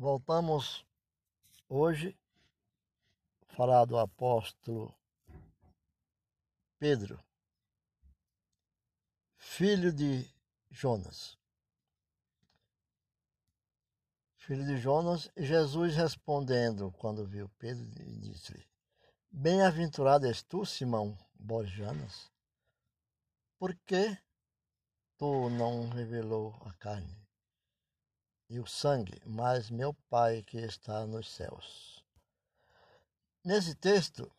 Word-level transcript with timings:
Voltamos 0.00 0.86
hoje 1.68 2.16
a 3.48 3.56
falar 3.56 3.84
do 3.84 3.98
apóstolo 3.98 4.94
Pedro, 6.78 7.20
filho 9.36 9.92
de 9.92 10.24
Jonas. 10.70 11.36
Filho 14.36 14.64
de 14.64 14.76
Jonas, 14.76 15.28
Jesus 15.36 15.96
respondendo 15.96 16.92
quando 16.92 17.26
viu 17.26 17.48
Pedro, 17.58 17.84
disse-lhe: 18.20 18.64
Bem-aventurado 19.32 20.28
és 20.28 20.44
tu, 20.44 20.64
Simão 20.64 21.18
Borjanas, 21.34 22.30
porque 23.58 24.16
tu 25.16 25.50
não 25.50 25.88
revelou 25.88 26.54
a 26.64 26.72
carne 26.74 27.27
e 28.48 28.58
o 28.58 28.66
sangue, 28.66 29.20
mas 29.26 29.70
meu 29.70 29.92
Pai 30.08 30.42
que 30.42 30.58
está 30.58 31.06
nos 31.06 31.30
céus. 31.30 32.02
Nesse 33.44 33.74
texto, 33.74 34.30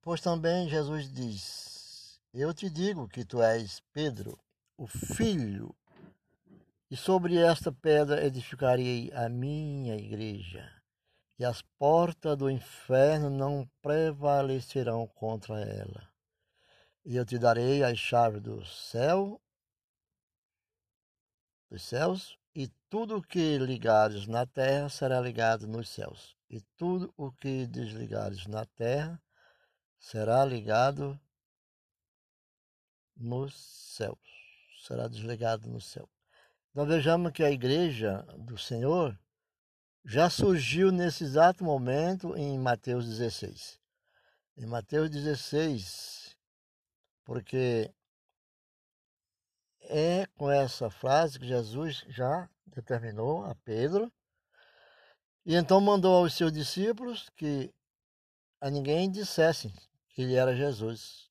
pois 0.00 0.20
também 0.20 0.68
Jesus 0.68 1.12
diz: 1.12 2.20
Eu 2.32 2.54
te 2.54 2.70
digo 2.70 3.08
que 3.08 3.24
tu 3.24 3.42
és 3.42 3.80
Pedro, 3.92 4.38
o 4.76 4.86
filho, 4.86 5.74
e 6.90 6.96
sobre 6.96 7.36
esta 7.36 7.70
pedra 7.72 8.24
edificarei 8.24 9.10
a 9.14 9.28
minha 9.28 9.96
igreja, 9.96 10.70
e 11.38 11.44
as 11.44 11.62
portas 11.78 12.36
do 12.36 12.50
inferno 12.50 13.28
não 13.30 13.68
prevalecerão 13.80 15.06
contra 15.06 15.60
ela. 15.60 16.08
E 17.04 17.16
eu 17.16 17.24
te 17.24 17.36
darei 17.36 17.82
as 17.82 17.98
chaves 17.98 18.40
do 18.40 18.64
céu 18.64 19.41
dos 21.72 21.84
céus, 21.84 22.38
e 22.54 22.68
tudo 22.90 23.16
o 23.16 23.22
que 23.22 23.56
ligares 23.56 24.26
na 24.26 24.44
terra 24.44 24.90
será 24.90 25.18
ligado 25.18 25.66
nos 25.66 25.88
céus, 25.88 26.36
e 26.50 26.60
tudo 26.76 27.12
o 27.16 27.32
que 27.32 27.66
desligares 27.66 28.46
na 28.46 28.66
terra 28.66 29.18
será 29.98 30.44
ligado 30.44 31.18
nos 33.16 33.54
céus, 33.96 34.18
será 34.86 35.08
desligado 35.08 35.66
no 35.66 35.80
céu. 35.80 36.06
Então 36.70 36.84
vejamos 36.84 37.32
que 37.32 37.42
a 37.42 37.50
igreja 37.50 38.22
do 38.38 38.58
Senhor 38.58 39.18
já 40.04 40.28
surgiu 40.28 40.92
nesse 40.92 41.24
exato 41.24 41.64
momento 41.64 42.36
em 42.36 42.58
Mateus 42.58 43.06
16. 43.06 43.80
Em 44.58 44.66
Mateus 44.66 45.08
16, 45.08 46.36
porque 47.24 47.90
é 49.84 50.26
com 50.36 50.50
essa 50.50 50.90
frase 50.90 51.38
que 51.38 51.46
Jesus 51.46 52.04
já 52.08 52.48
determinou 52.66 53.44
a 53.44 53.54
Pedro. 53.54 54.12
E 55.44 55.54
então 55.54 55.80
mandou 55.80 56.16
aos 56.16 56.34
seus 56.34 56.52
discípulos 56.52 57.28
que 57.36 57.72
a 58.60 58.70
ninguém 58.70 59.10
dissessem 59.10 59.72
que 60.10 60.22
ele 60.22 60.34
era 60.34 60.54
Jesus. 60.54 61.30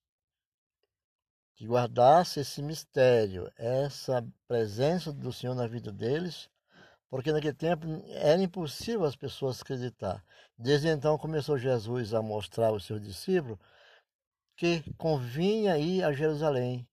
Que 1.55 1.66
guardasse 1.66 2.39
esse 2.39 2.61
mistério, 2.61 3.52
essa 3.55 4.25
presença 4.47 5.13
do 5.13 5.31
Senhor 5.31 5.55
na 5.55 5.67
vida 5.67 5.91
deles, 5.91 6.49
porque 7.09 7.31
naquele 7.31 7.53
tempo 7.53 7.85
era 8.09 8.41
impossível 8.41 9.05
as 9.05 9.16
pessoas 9.16 9.61
acreditar. 9.61 10.23
Desde 10.57 10.88
então 10.88 11.17
começou 11.17 11.57
Jesus 11.57 12.13
a 12.13 12.22
mostrar 12.22 12.67
aos 12.67 12.85
seus 12.85 13.02
discípulos 13.02 13.59
que 14.57 14.94
convinha 14.94 15.77
ir 15.77 16.03
a 16.03 16.11
Jerusalém 16.11 16.88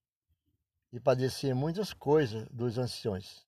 e 0.91 0.99
padecia 0.99 1.55
muitas 1.55 1.93
coisas 1.93 2.47
dos 2.49 2.77
anciões 2.77 3.47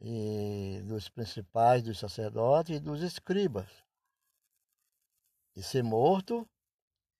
e 0.00 0.80
dos 0.84 1.08
principais, 1.08 1.82
dos 1.82 1.98
sacerdotes 1.98 2.76
e 2.76 2.80
dos 2.80 3.02
escribas, 3.02 3.68
e 5.56 5.62
ser 5.62 5.82
morto 5.82 6.48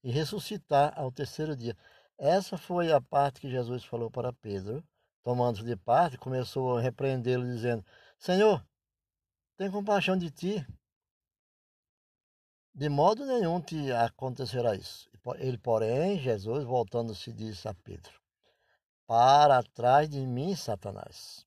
e 0.02 0.10
ressuscitar 0.10 0.92
ao 0.96 1.10
terceiro 1.10 1.56
dia. 1.56 1.76
Essa 2.16 2.56
foi 2.56 2.92
a 2.92 3.00
parte 3.00 3.40
que 3.40 3.50
Jesus 3.50 3.84
falou 3.84 4.10
para 4.10 4.32
Pedro. 4.32 4.86
Tomando-se 5.22 5.64
de 5.64 5.76
parte, 5.76 6.16
começou 6.16 6.78
a 6.78 6.80
repreendê-lo, 6.80 7.44
dizendo: 7.44 7.84
Senhor, 8.18 8.64
tem 9.56 9.70
compaixão 9.70 10.16
de 10.16 10.30
ti. 10.30 10.66
De 12.74 12.88
modo 12.88 13.26
nenhum 13.26 13.60
te 13.60 13.90
acontecerá 13.92 14.74
isso. 14.74 15.07
Ele, 15.36 15.58
porém, 15.58 16.18
Jesus, 16.18 16.64
voltando-se, 16.64 17.32
disse 17.32 17.66
a 17.68 17.74
Pedro: 17.74 18.12
Para 19.06 19.62
trás 19.62 20.08
de 20.08 20.20
mim, 20.20 20.54
Satanás. 20.54 21.46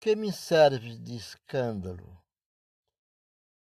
Que 0.00 0.14
me 0.14 0.32
serve 0.32 0.96
de 0.96 1.16
escândalo? 1.16 2.22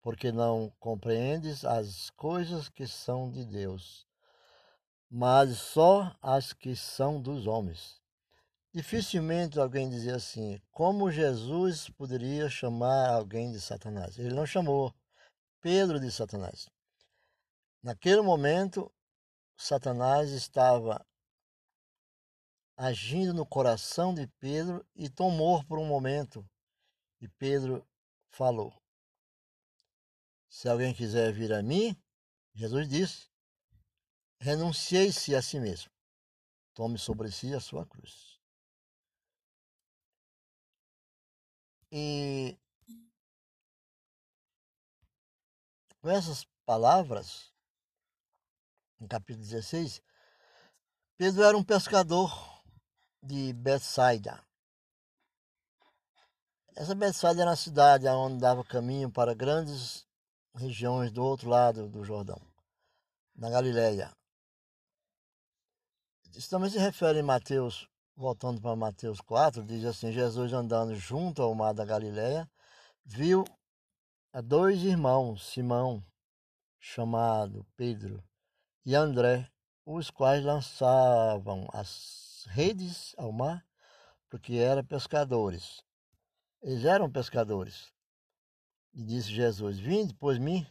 Porque 0.01 0.31
não 0.31 0.71
compreendes 0.79 1.63
as 1.63 2.09
coisas 2.11 2.67
que 2.67 2.87
são 2.87 3.29
de 3.29 3.45
Deus, 3.45 4.07
mas 5.09 5.57
só 5.57 6.15
as 6.21 6.53
que 6.53 6.75
são 6.75 7.21
dos 7.21 7.45
homens. 7.45 8.01
Dificilmente 8.73 9.59
alguém 9.59 9.89
dizia 9.89 10.15
assim: 10.15 10.59
como 10.71 11.11
Jesus 11.11 11.89
poderia 11.89 12.49
chamar 12.49 13.09
alguém 13.09 13.51
de 13.51 13.59
Satanás? 13.59 14.17
Ele 14.17 14.33
não 14.33 14.45
chamou 14.45 14.93
Pedro 15.59 15.99
de 15.99 16.09
Satanás. 16.09 16.69
Naquele 17.83 18.21
momento, 18.21 18.93
Satanás 19.57 20.31
estava 20.31 21.05
agindo 22.77 23.33
no 23.33 23.45
coração 23.45 24.13
de 24.13 24.27
Pedro 24.39 24.85
e 24.95 25.09
tomou 25.09 25.63
por 25.65 25.79
um 25.79 25.85
momento. 25.85 26.47
E 27.19 27.27
Pedro 27.27 27.87
falou: 28.29 28.73
Se 30.49 30.67
alguém 30.69 30.93
quiser 30.93 31.33
vir 31.33 31.53
a 31.53 31.61
mim, 31.61 31.95
Jesus 32.53 32.87
disse: 32.87 33.31
renunciei-se 34.41 35.35
a 35.35 35.41
si 35.41 35.59
mesmo. 35.59 35.91
Tome 36.73 36.97
sobre 36.97 37.31
si 37.31 37.53
a 37.53 37.59
sua 37.59 37.85
cruz. 37.85 38.39
E 41.91 42.57
com 46.01 46.09
essas 46.09 46.45
palavras, 46.65 47.50
no 49.01 49.07
capítulo 49.07 49.43
16, 49.43 49.99
Pedro 51.17 51.43
era 51.43 51.57
um 51.57 51.63
pescador 51.63 52.31
de 53.21 53.51
Betsaida. 53.51 54.39
Essa 56.75 56.93
Betsaida 56.93 57.41
era 57.41 57.49
uma 57.49 57.55
cidade 57.55 58.07
onde 58.07 58.39
dava 58.39 58.63
caminho 58.63 59.11
para 59.11 59.33
grandes 59.33 60.05
regiões 60.53 61.11
do 61.11 61.23
outro 61.23 61.49
lado 61.49 61.89
do 61.89 62.03
Jordão, 62.03 62.39
na 63.35 63.49
Galileia. 63.49 64.15
Isso 66.35 66.49
também 66.49 66.69
se 66.69 66.77
refere 66.77 67.19
em 67.19 67.23
Mateus, 67.23 67.89
voltando 68.15 68.61
para 68.61 68.75
Mateus 68.75 69.19
4, 69.19 69.63
diz 69.63 69.83
assim: 69.83 70.11
Jesus 70.11 70.53
andando 70.53 70.93
junto 70.93 71.41
ao 71.41 71.55
mar 71.55 71.73
da 71.73 71.83
Galileia, 71.83 72.49
viu 73.03 73.43
a 74.31 74.41
dois 74.41 74.83
irmãos, 74.83 75.51
Simão, 75.51 76.05
chamado 76.79 77.65
Pedro, 77.75 78.23
e 78.85 78.95
André, 78.95 79.49
os 79.85 80.09
quais 80.09 80.43
lançavam 80.43 81.67
as 81.71 82.45
redes 82.49 83.13
ao 83.17 83.31
mar, 83.31 83.65
porque 84.29 84.55
eram 84.55 84.83
pescadores. 84.83 85.83
Eles 86.61 86.85
eram 86.85 87.11
pescadores. 87.11 87.91
E 88.93 89.03
disse 89.03 89.29
Jesus: 89.29 89.79
Vinde, 89.79 90.13
pois 90.15 90.37
mim, 90.37 90.65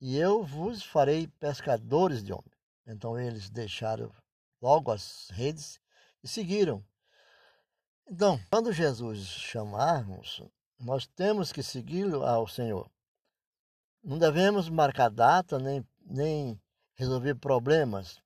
e 0.00 0.16
eu 0.16 0.42
vos 0.42 0.82
farei 0.82 1.26
pescadores 1.26 2.22
de 2.22 2.32
homens. 2.32 2.58
Então 2.86 3.18
eles 3.18 3.50
deixaram 3.50 4.12
logo 4.60 4.90
as 4.90 5.28
redes 5.30 5.80
e 6.22 6.28
seguiram. 6.28 6.84
Então, 8.08 8.40
quando 8.50 8.72
Jesus 8.72 9.26
chamarmos, 9.26 10.42
nós 10.78 11.06
temos 11.06 11.52
que 11.52 11.62
segui-lo 11.62 12.24
ao 12.24 12.48
Senhor. 12.48 12.90
Não 14.02 14.18
devemos 14.18 14.68
marcar 14.68 15.10
data 15.10 15.58
nem 15.58 15.86
nem 16.10 16.60
resolver 16.94 17.36
problemas. 17.36 18.20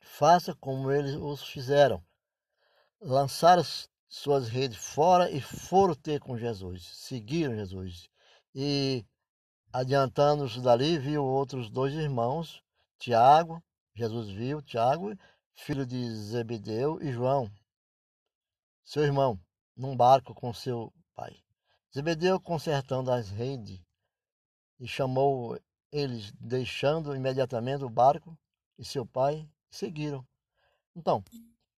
Faça 0.00 0.54
como 0.54 0.90
eles 0.90 1.14
os 1.14 1.42
fizeram. 1.42 2.02
Lançaram 3.00 3.62
suas 4.08 4.48
redes 4.48 4.78
fora 4.78 5.30
e 5.30 5.40
foram 5.40 5.94
ter 5.94 6.18
com 6.18 6.36
Jesus. 6.36 6.84
Seguiram 6.84 7.54
Jesus. 7.54 8.08
E 8.54 9.04
adiantando-se 9.72 10.60
dali, 10.60 10.98
viu 10.98 11.24
outros 11.24 11.70
dois 11.70 11.92
irmãos, 11.94 12.62
Tiago, 12.98 13.62
Jesus 13.94 14.28
viu 14.28 14.62
Tiago, 14.62 15.14
filho 15.54 15.84
de 15.84 16.10
Zebedeu, 16.14 17.00
e 17.02 17.12
João, 17.12 17.50
seu 18.84 19.04
irmão, 19.04 19.38
num 19.76 19.96
barco 19.96 20.34
com 20.34 20.52
seu 20.52 20.92
pai. 21.14 21.36
Zebedeu 21.94 22.40
consertando 22.40 23.10
as 23.12 23.28
redes 23.28 23.80
e 24.80 24.88
chamou 24.88 25.58
eles, 25.90 26.32
deixando 26.38 27.14
imediatamente 27.14 27.84
o 27.84 27.90
barco 27.90 28.36
e 28.78 28.84
seu 28.84 29.06
pai, 29.06 29.48
seguiram. 29.70 30.26
Então, 30.94 31.22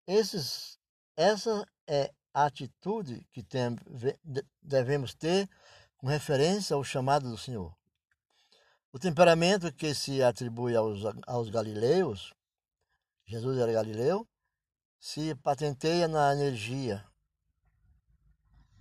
esses, 0.07 0.79
Essa 1.15 1.65
é 1.85 2.13
a 2.33 2.45
atitude 2.45 3.27
que 3.31 3.43
tem, 3.43 3.75
devemos 4.61 5.13
ter 5.13 5.49
com 5.97 6.07
referência 6.07 6.73
ao 6.75 6.83
chamado 6.83 7.29
do 7.29 7.37
Senhor. 7.37 7.75
O 8.91 8.97
temperamento 8.97 9.71
que 9.73 9.93
se 9.93 10.23
atribui 10.23 10.75
aos, 10.75 11.01
aos 11.27 11.49
galileus, 11.49 12.33
Jesus 13.25 13.57
era 13.59 13.71
galileu, 13.71 14.27
se 14.99 15.35
patenteia 15.35 16.07
na 16.07 16.33
energia, 16.33 17.05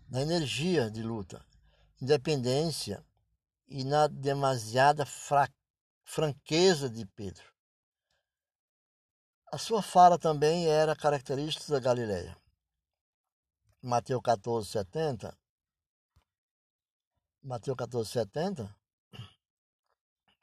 na 0.08 0.22
energia 0.22 0.90
de 0.90 1.02
luta, 1.02 1.44
independência 2.00 3.04
e 3.68 3.84
na 3.84 4.06
demasiada 4.06 5.04
franqueza 6.04 6.88
de 6.88 7.06
Pedro. 7.06 7.44
A 9.52 9.58
sua 9.58 9.82
fala 9.82 10.18
também 10.18 10.66
era 10.66 10.96
característica 10.96 11.72
da 11.72 11.80
Galileia. 11.80 12.36
Mateus 13.80 14.20
14, 14.22 14.68
70. 14.68 15.38
Mateus 17.42 17.76
14, 17.76 18.10
70. 18.10 18.76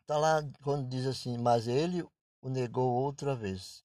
Está 0.02 0.18
lá 0.18 0.42
quando 0.64 0.88
diz 0.88 1.06
assim: 1.06 1.38
Mas 1.38 1.68
ele 1.68 2.04
o 2.42 2.50
negou 2.50 2.94
outra 2.94 3.36
vez. 3.36 3.84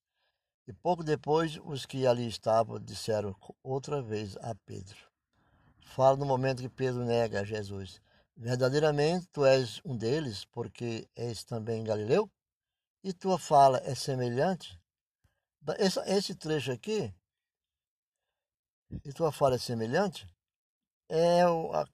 E 0.66 0.72
pouco 0.72 1.02
depois, 1.02 1.58
os 1.64 1.84
que 1.84 2.06
ali 2.06 2.28
estavam 2.28 2.78
disseram 2.78 3.34
outra 3.62 4.00
vez 4.00 4.36
a 4.36 4.54
Pedro. 4.54 4.96
Fala 5.82 6.16
no 6.16 6.24
momento 6.24 6.62
que 6.62 6.68
Pedro 6.68 7.04
nega 7.04 7.40
a 7.40 7.44
Jesus. 7.44 8.00
Verdadeiramente 8.40 9.26
tu 9.26 9.44
és 9.44 9.82
um 9.84 9.94
deles, 9.94 10.46
porque 10.46 11.06
és 11.14 11.44
também 11.44 11.84
Galileu? 11.84 12.30
E 13.04 13.12
tua 13.12 13.38
fala 13.38 13.82
é 13.84 13.94
semelhante? 13.94 14.80
Esse, 15.78 16.00
esse 16.06 16.34
trecho 16.34 16.72
aqui, 16.72 17.14
e 19.04 19.12
tua 19.12 19.30
fala 19.30 19.56
é 19.56 19.58
semelhante, 19.58 20.26
é 21.10 21.42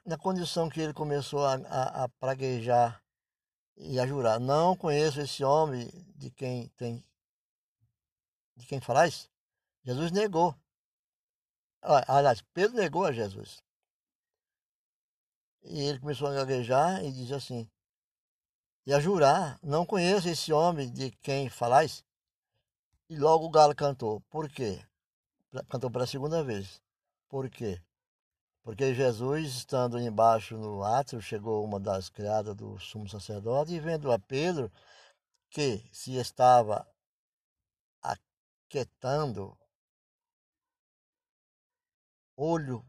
na 0.05 0.17
condição 0.17 0.69
que 0.69 0.81
ele 0.81 0.95
começou 0.95 1.45
a, 1.45 1.55
a, 1.55 2.05
a 2.05 2.09
praguejar 2.21 3.03
e 3.77 3.99
a 3.99 4.07
jurar. 4.07 4.39
Não 4.39 4.77
conheço 4.77 5.21
esse 5.21 5.43
homem 5.43 5.91
de 6.15 6.31
quem 6.31 6.69
tem 6.77 7.05
de 8.55 8.67
quem 8.67 8.81
falais? 8.81 9.29
Jesus 9.83 10.13
negou. 10.13 10.55
Aliás, 11.83 12.41
Pedro 12.55 12.77
negou 12.77 13.05
a 13.05 13.11
Jesus. 13.11 13.66
E 15.69 15.81
ele 15.81 15.99
começou 15.99 16.29
a 16.29 16.35
gaguejar 16.35 17.05
e 17.05 17.13
diz 17.13 17.33
assim, 17.33 17.69
e 18.87 18.95
a 18.95 19.01
jurar, 19.01 19.59
não 19.63 19.85
conheço 19.85 20.29
esse 20.29 20.53
homem 20.53 20.89
de 20.93 21.11
quem 21.11 21.49
falais? 21.49 22.05
E 23.09 23.17
logo 23.17 23.45
o 23.45 23.51
galo 23.51 23.75
cantou. 23.75 24.21
Por 24.31 24.49
quê? 24.49 24.81
Cantou 25.69 25.91
pela 25.91 26.07
segunda 26.07 26.45
vez. 26.45 26.81
Por 27.29 27.51
quê? 27.51 27.83
Porque 28.63 28.95
Jesus, 28.95 29.57
estando 29.57 29.99
embaixo 29.99 30.57
no 30.57 30.85
átrio, 30.85 31.21
chegou 31.21 31.65
uma 31.65 31.81
das 31.81 32.09
criadas 32.09 32.55
do 32.55 32.79
sumo 32.79 33.09
sacerdote 33.09 33.73
e 33.73 33.81
vendo 33.81 34.13
a 34.13 34.19
Pedro, 34.21 34.71
que 35.51 35.83
se 35.93 36.15
estava 36.17 36.87
aquietando, 38.01 39.59
olho, 42.37 42.85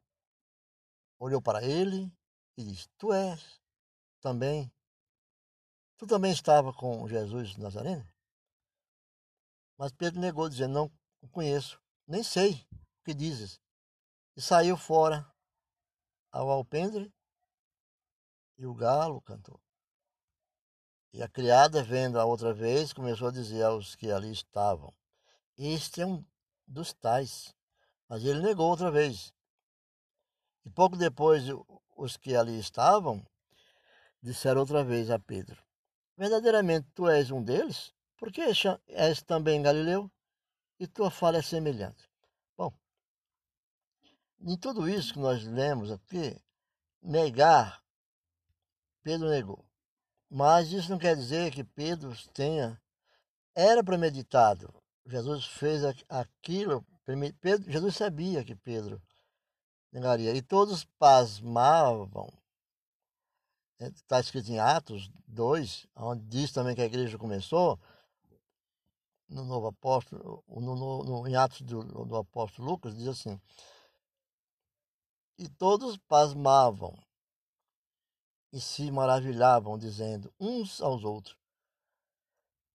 olhou 1.19 1.41
para 1.41 1.63
ele 1.63 2.11
e 2.57 2.63
disse: 2.63 2.89
Tu 2.97 3.13
és 3.13 3.61
também, 4.19 4.71
tu 5.97 6.07
também 6.07 6.31
estava 6.31 6.73
com 6.73 7.07
Jesus 7.07 7.55
Nazareno? 7.55 8.05
Mas 9.77 9.91
Pedro 9.91 10.19
negou, 10.19 10.49
dizendo: 10.49 10.73
Não 10.73 10.91
o 11.21 11.29
conheço, 11.29 11.79
nem 12.07 12.23
sei 12.23 12.67
o 12.73 13.03
que 13.05 13.13
dizes. 13.13 13.61
E 14.35 14.41
saiu 14.41 14.75
fora 14.75 15.25
ao 16.31 16.49
alpendre 16.49 17.13
e 18.57 18.65
o 18.65 18.73
galo 18.73 19.21
cantou. 19.21 19.61
E 21.13 21.23
a 21.23 21.27
criada, 21.27 21.83
vendo 21.83 22.19
a 22.19 22.25
outra 22.25 22.53
vez, 22.53 22.91
começou 22.91 23.29
a 23.29 23.31
dizer 23.31 23.63
aos 23.63 23.95
que 23.95 24.11
ali 24.11 24.31
estavam: 24.31 24.93
Este 25.57 26.01
é 26.01 26.05
um 26.05 26.25
dos 26.67 26.93
tais. 26.93 27.55
Mas 28.09 28.23
ele 28.23 28.41
negou 28.41 28.69
outra 28.69 28.89
vez. 28.89 29.33
E 30.65 30.69
pouco 30.69 30.95
depois, 30.95 31.43
os 31.97 32.15
que 32.15 32.35
ali 32.35 32.57
estavam 32.59 33.25
disseram 34.21 34.61
outra 34.61 34.83
vez 34.83 35.09
a 35.09 35.19
Pedro: 35.19 35.61
Verdadeiramente 36.15 36.87
tu 36.93 37.09
és 37.09 37.31
um 37.31 37.43
deles? 37.43 37.93
Porque 38.17 38.41
és 38.87 39.21
também 39.23 39.61
Galileu 39.61 40.09
e 40.79 40.87
tua 40.87 41.11
fala 41.11 41.37
é 41.37 41.41
semelhante. 41.41 42.09
Bom, 42.55 42.73
em 44.41 44.57
tudo 44.57 44.89
isso 44.89 45.13
que 45.13 45.19
nós 45.19 45.43
lemos 45.43 45.91
aqui, 45.91 46.39
negar, 47.01 47.83
Pedro 49.03 49.29
negou. 49.29 49.65
Mas 50.29 50.71
isso 50.71 50.91
não 50.91 50.97
quer 50.97 51.15
dizer 51.15 51.51
que 51.51 51.63
Pedro 51.63 52.11
tenha. 52.33 52.81
Era 53.55 53.83
premeditado. 53.83 54.73
Jesus 55.05 55.45
fez 55.45 55.83
aquilo. 56.09 56.85
Pedro, 57.39 57.71
Jesus 57.71 57.95
sabia 57.95 58.43
que 58.43 58.55
Pedro 58.55 59.01
negaria. 59.91 60.35
E 60.35 60.41
todos 60.41 60.85
pasmavam. 60.99 62.31
Está 63.79 64.19
escrito 64.19 64.49
em 64.51 64.59
Atos 64.59 65.09
2, 65.27 65.87
onde 65.95 66.23
diz 66.25 66.51
também 66.51 66.75
que 66.75 66.81
a 66.81 66.85
igreja 66.85 67.17
começou 67.17 67.79
no 69.29 69.43
novo 69.43 69.67
apóstolo, 69.67 70.43
no, 70.47 70.75
no, 70.75 71.03
no, 71.03 71.27
em 71.27 71.35
Atos 71.35 71.61
do, 71.61 71.83
do 71.83 72.15
apóstolo 72.15 72.69
Lucas, 72.69 72.95
diz 72.95 73.07
assim: 73.07 73.39
E 75.37 75.47
todos 75.49 75.97
pasmavam 75.97 76.97
e 78.51 78.59
se 78.59 78.89
maravilhavam, 78.89 79.77
dizendo 79.77 80.33
uns 80.39 80.81
aos 80.81 81.03
outros: 81.03 81.37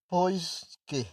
Pois 0.06 0.78
que 0.86 1.06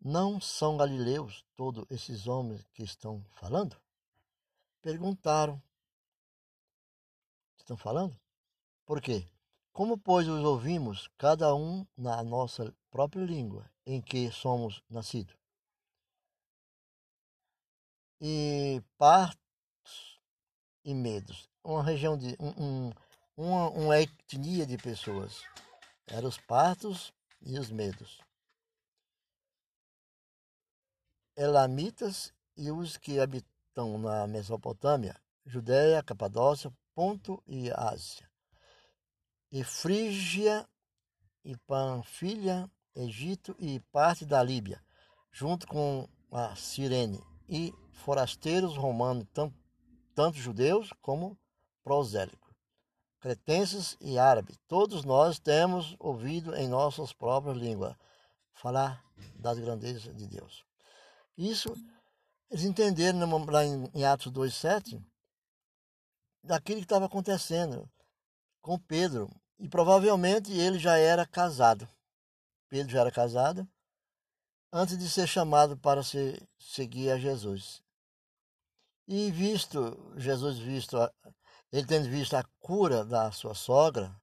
não 0.00 0.40
são 0.40 0.76
galileus 0.76 1.44
todos 1.54 1.84
esses 1.90 2.26
homens 2.26 2.66
que 2.72 2.82
estão 2.82 3.24
falando? 3.34 3.83
Perguntaram: 4.84 5.62
Estão 7.56 7.74
falando? 7.74 8.20
Por 8.84 9.00
quê? 9.00 9.26
Como, 9.72 9.96
pois, 9.96 10.28
os 10.28 10.44
ouvimos, 10.44 11.08
cada 11.16 11.54
um 11.54 11.86
na 11.96 12.22
nossa 12.22 12.70
própria 12.90 13.24
língua 13.24 13.64
em 13.86 14.02
que 14.02 14.30
somos 14.30 14.82
nascidos? 14.90 15.34
E 18.20 18.82
partos 18.98 20.20
e 20.84 20.92
medos. 20.92 21.48
Uma 21.64 21.82
região 21.82 22.18
de. 22.18 22.36
Um, 22.38 22.50
um, 22.62 22.92
uma, 23.38 23.70
uma 23.70 23.98
etnia 23.98 24.66
de 24.66 24.76
pessoas. 24.76 25.42
Eram 26.06 26.28
os 26.28 26.36
partos 26.36 27.10
e 27.40 27.58
os 27.58 27.70
medos. 27.70 28.20
Elamitas 31.34 32.34
e 32.54 32.70
os 32.70 32.98
que 32.98 33.18
habitam 33.74 33.98
na 33.98 34.26
Mesopotâmia, 34.26 35.16
Judéia, 35.44 36.02
Capadócia, 36.02 36.72
Ponto 36.94 37.42
e 37.46 37.70
Ásia 37.72 38.30
e 39.50 39.64
Frígia 39.64 40.66
e 41.44 41.56
Panfilha, 41.66 42.70
Egito 42.94 43.54
e 43.58 43.80
parte 43.92 44.24
da 44.24 44.42
Líbia, 44.42 44.80
junto 45.32 45.66
com 45.66 46.08
a 46.30 46.54
Cirene, 46.54 47.20
e 47.48 47.72
forasteiros 47.92 48.76
romanos, 48.76 49.26
tanto, 49.32 49.56
tanto 50.14 50.38
judeus 50.38 50.90
como 51.00 51.38
prosélicos, 51.82 52.54
cretenses 53.20 53.96
e 54.00 54.18
árabes. 54.18 54.56
Todos 54.66 55.04
nós 55.04 55.38
temos 55.38 55.96
ouvido 55.98 56.54
em 56.56 56.68
nossas 56.68 57.12
próprias 57.12 57.56
línguas 57.56 57.94
falar 58.52 59.04
das 59.36 59.58
grandezas 59.58 60.14
de 60.16 60.26
Deus. 60.26 60.64
Isso 61.36 61.74
eles 62.54 62.66
entenderam 62.66 63.18
lá 63.46 63.64
em 63.64 64.04
Atos 64.04 64.30
2,7 64.30 65.04
daquilo 66.40 66.78
que 66.78 66.84
estava 66.84 67.06
acontecendo 67.06 67.90
com 68.62 68.78
Pedro. 68.78 69.28
E 69.58 69.68
provavelmente 69.68 70.52
ele 70.52 70.78
já 70.78 70.96
era 70.96 71.26
casado. 71.26 71.88
Pedro 72.68 72.92
já 72.92 73.00
era 73.00 73.10
casado 73.10 73.68
antes 74.72 74.96
de 74.96 75.10
ser 75.10 75.26
chamado 75.26 75.76
para 75.76 76.04
se, 76.04 76.40
seguir 76.56 77.10
a 77.10 77.18
Jesus. 77.18 77.82
E 79.08 79.32
visto, 79.32 80.14
Jesus 80.16 80.56
visto, 80.56 80.96
ele 81.72 81.88
tendo 81.88 82.08
visto 82.08 82.34
a 82.34 82.44
cura 82.60 83.04
da 83.04 83.32
sua 83.32 83.54
sogra, 83.56 84.14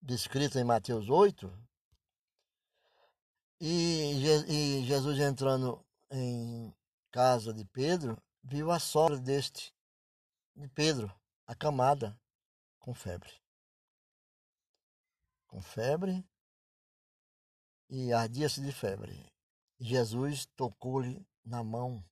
descrita 0.00 0.58
em 0.58 0.64
Mateus 0.64 1.10
8, 1.10 1.52
e, 3.60 4.14
e 4.48 4.84
Jesus 4.86 5.18
entrando 5.18 5.84
em 6.10 6.74
casa 7.10 7.52
de 7.52 7.64
Pedro, 7.64 8.16
viu 8.42 8.70
a 8.70 8.78
sogra 8.78 9.18
deste, 9.18 9.74
de 10.54 10.68
Pedro, 10.68 11.12
acamada 11.46 12.18
com 12.78 12.94
febre 12.94 13.32
com 15.48 15.60
febre 15.62 16.24
e 17.88 18.12
ardia-se 18.12 18.60
de 18.60 18.70
febre. 18.70 19.26
Jesus 19.80 20.46
tocou-lhe 20.54 21.26
na 21.44 21.64
mão 21.64 22.04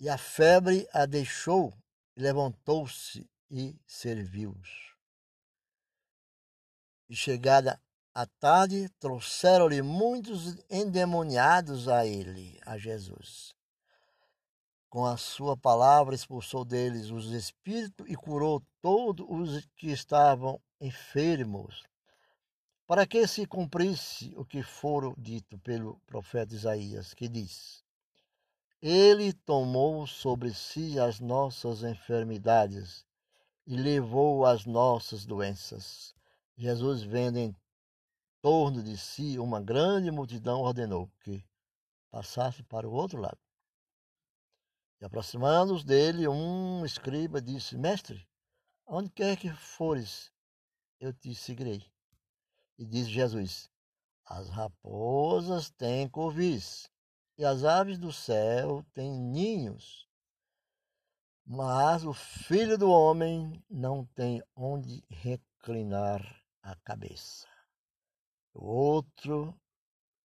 E 0.00 0.08
a 0.08 0.16
febre 0.16 0.88
a 0.92 1.04
deixou, 1.06 1.76
levantou-se 2.16 3.28
e 3.50 3.76
serviu-os. 3.84 4.96
E 7.08 7.16
chegada 7.16 7.82
a 8.14 8.24
tarde, 8.24 8.88
trouxeram-lhe 9.00 9.82
muitos 9.82 10.56
endemoniados 10.70 11.88
a 11.88 12.06
ele, 12.06 12.60
a 12.64 12.78
Jesus. 12.78 13.57
Com 14.98 15.06
a 15.06 15.16
sua 15.16 15.56
palavra 15.56 16.12
expulsou 16.12 16.64
deles 16.64 17.12
os 17.12 17.30
espíritos 17.30 18.04
e 18.10 18.16
curou 18.16 18.60
todos 18.82 19.24
os 19.30 19.64
que 19.76 19.92
estavam 19.92 20.60
enfermos, 20.80 21.84
para 22.84 23.06
que 23.06 23.24
se 23.28 23.46
cumprisse 23.46 24.34
o 24.36 24.44
que 24.44 24.60
fora 24.60 25.14
dito 25.16 25.56
pelo 25.60 26.00
profeta 26.04 26.52
Isaías, 26.52 27.14
que 27.14 27.28
diz: 27.28 27.84
Ele 28.82 29.32
tomou 29.32 30.04
sobre 30.04 30.52
si 30.52 30.98
as 30.98 31.20
nossas 31.20 31.84
enfermidades 31.84 33.06
e 33.68 33.76
levou 33.76 34.44
as 34.44 34.66
nossas 34.66 35.24
doenças. 35.24 36.12
Jesus, 36.56 37.04
vendo 37.04 37.38
em 37.38 37.54
torno 38.42 38.82
de 38.82 38.98
si 38.98 39.38
uma 39.38 39.60
grande 39.60 40.10
multidão, 40.10 40.62
ordenou 40.62 41.08
que 41.20 41.46
passasse 42.10 42.64
para 42.64 42.88
o 42.88 42.92
outro 42.92 43.20
lado. 43.20 43.38
E 45.00 45.04
aproximando-os 45.04 45.84
dele, 45.84 46.26
um 46.26 46.84
escriba 46.84 47.40
disse: 47.40 47.76
Mestre, 47.76 48.28
onde 48.86 49.10
quer 49.10 49.36
que 49.36 49.50
fores, 49.50 50.32
eu 50.98 51.12
te 51.12 51.34
seguirei. 51.34 51.84
E 52.76 52.84
disse 52.84 53.10
Jesus: 53.10 53.70
As 54.24 54.48
raposas 54.48 55.70
têm 55.70 56.08
covis, 56.08 56.90
e 57.36 57.44
as 57.44 57.64
aves 57.64 57.98
do 57.98 58.12
céu 58.12 58.84
têm 58.92 59.12
ninhos, 59.12 60.08
mas 61.46 62.04
o 62.04 62.12
filho 62.12 62.76
do 62.76 62.90
homem 62.90 63.64
não 63.70 64.04
tem 64.04 64.42
onde 64.54 65.04
reclinar 65.08 66.20
a 66.60 66.74
cabeça. 66.76 67.46
O 68.52 68.66
outro 68.66 69.58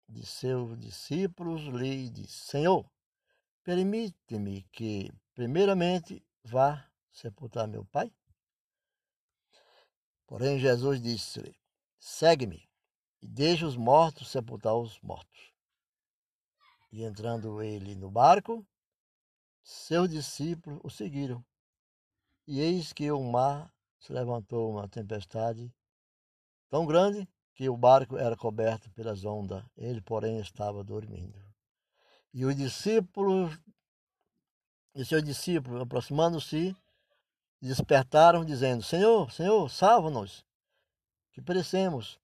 de 0.10 0.26
seus 0.26 0.78
discípulos 0.80 1.62
lhe 1.62 2.10
disse: 2.10 2.48
Senhor, 2.48 2.86
permite-me 3.64 4.64
que, 4.72 5.12
primeiramente, 5.34 6.24
vá 6.44 6.86
sepultar 7.12 7.68
meu 7.68 7.86
pai? 7.86 8.12
Porém, 10.28 10.60
Jesus 10.60 11.02
disse-lhe: 11.02 11.56
Segue-me 12.00 12.70
e 13.22 13.28
deixa 13.28 13.66
os 13.66 13.78
mortos 13.78 14.30
sepultar 14.30 14.76
os 14.76 15.00
mortos. 15.02 15.54
E 16.92 17.04
entrando 17.04 17.62
ele 17.62 17.96
no 17.96 18.12
barco, 18.12 18.66
seus 19.64 20.10
discípulos 20.10 20.80
o 20.84 20.90
seguiram. 20.90 21.44
E 22.46 22.60
eis 22.60 22.92
que 22.92 23.10
o 23.12 23.24
mar 23.24 23.74
se 23.98 24.12
levantou 24.12 24.70
uma 24.70 24.88
tempestade 24.90 25.74
tão 26.70 26.86
grande 26.86 27.28
que 27.56 27.70
o 27.70 27.78
barco 27.78 28.18
era 28.18 28.36
coberto 28.36 28.92
pelas 28.92 29.24
ondas. 29.24 29.64
Ele, 29.78 30.02
porém, 30.02 30.40
estava 30.40 30.84
dormindo. 30.84 31.43
E 32.34 32.46
os 32.46 32.56
discípulos, 32.56 33.60
e 34.96 35.06
seus 35.06 35.24
discípulos, 35.24 35.82
aproximando-se, 35.82 36.76
despertaram, 37.62 38.44
dizendo: 38.44 38.82
Senhor, 38.82 39.32
Senhor, 39.32 39.70
salva-nos 39.70 40.44
que 41.32 41.42
perecemos. 41.42 42.20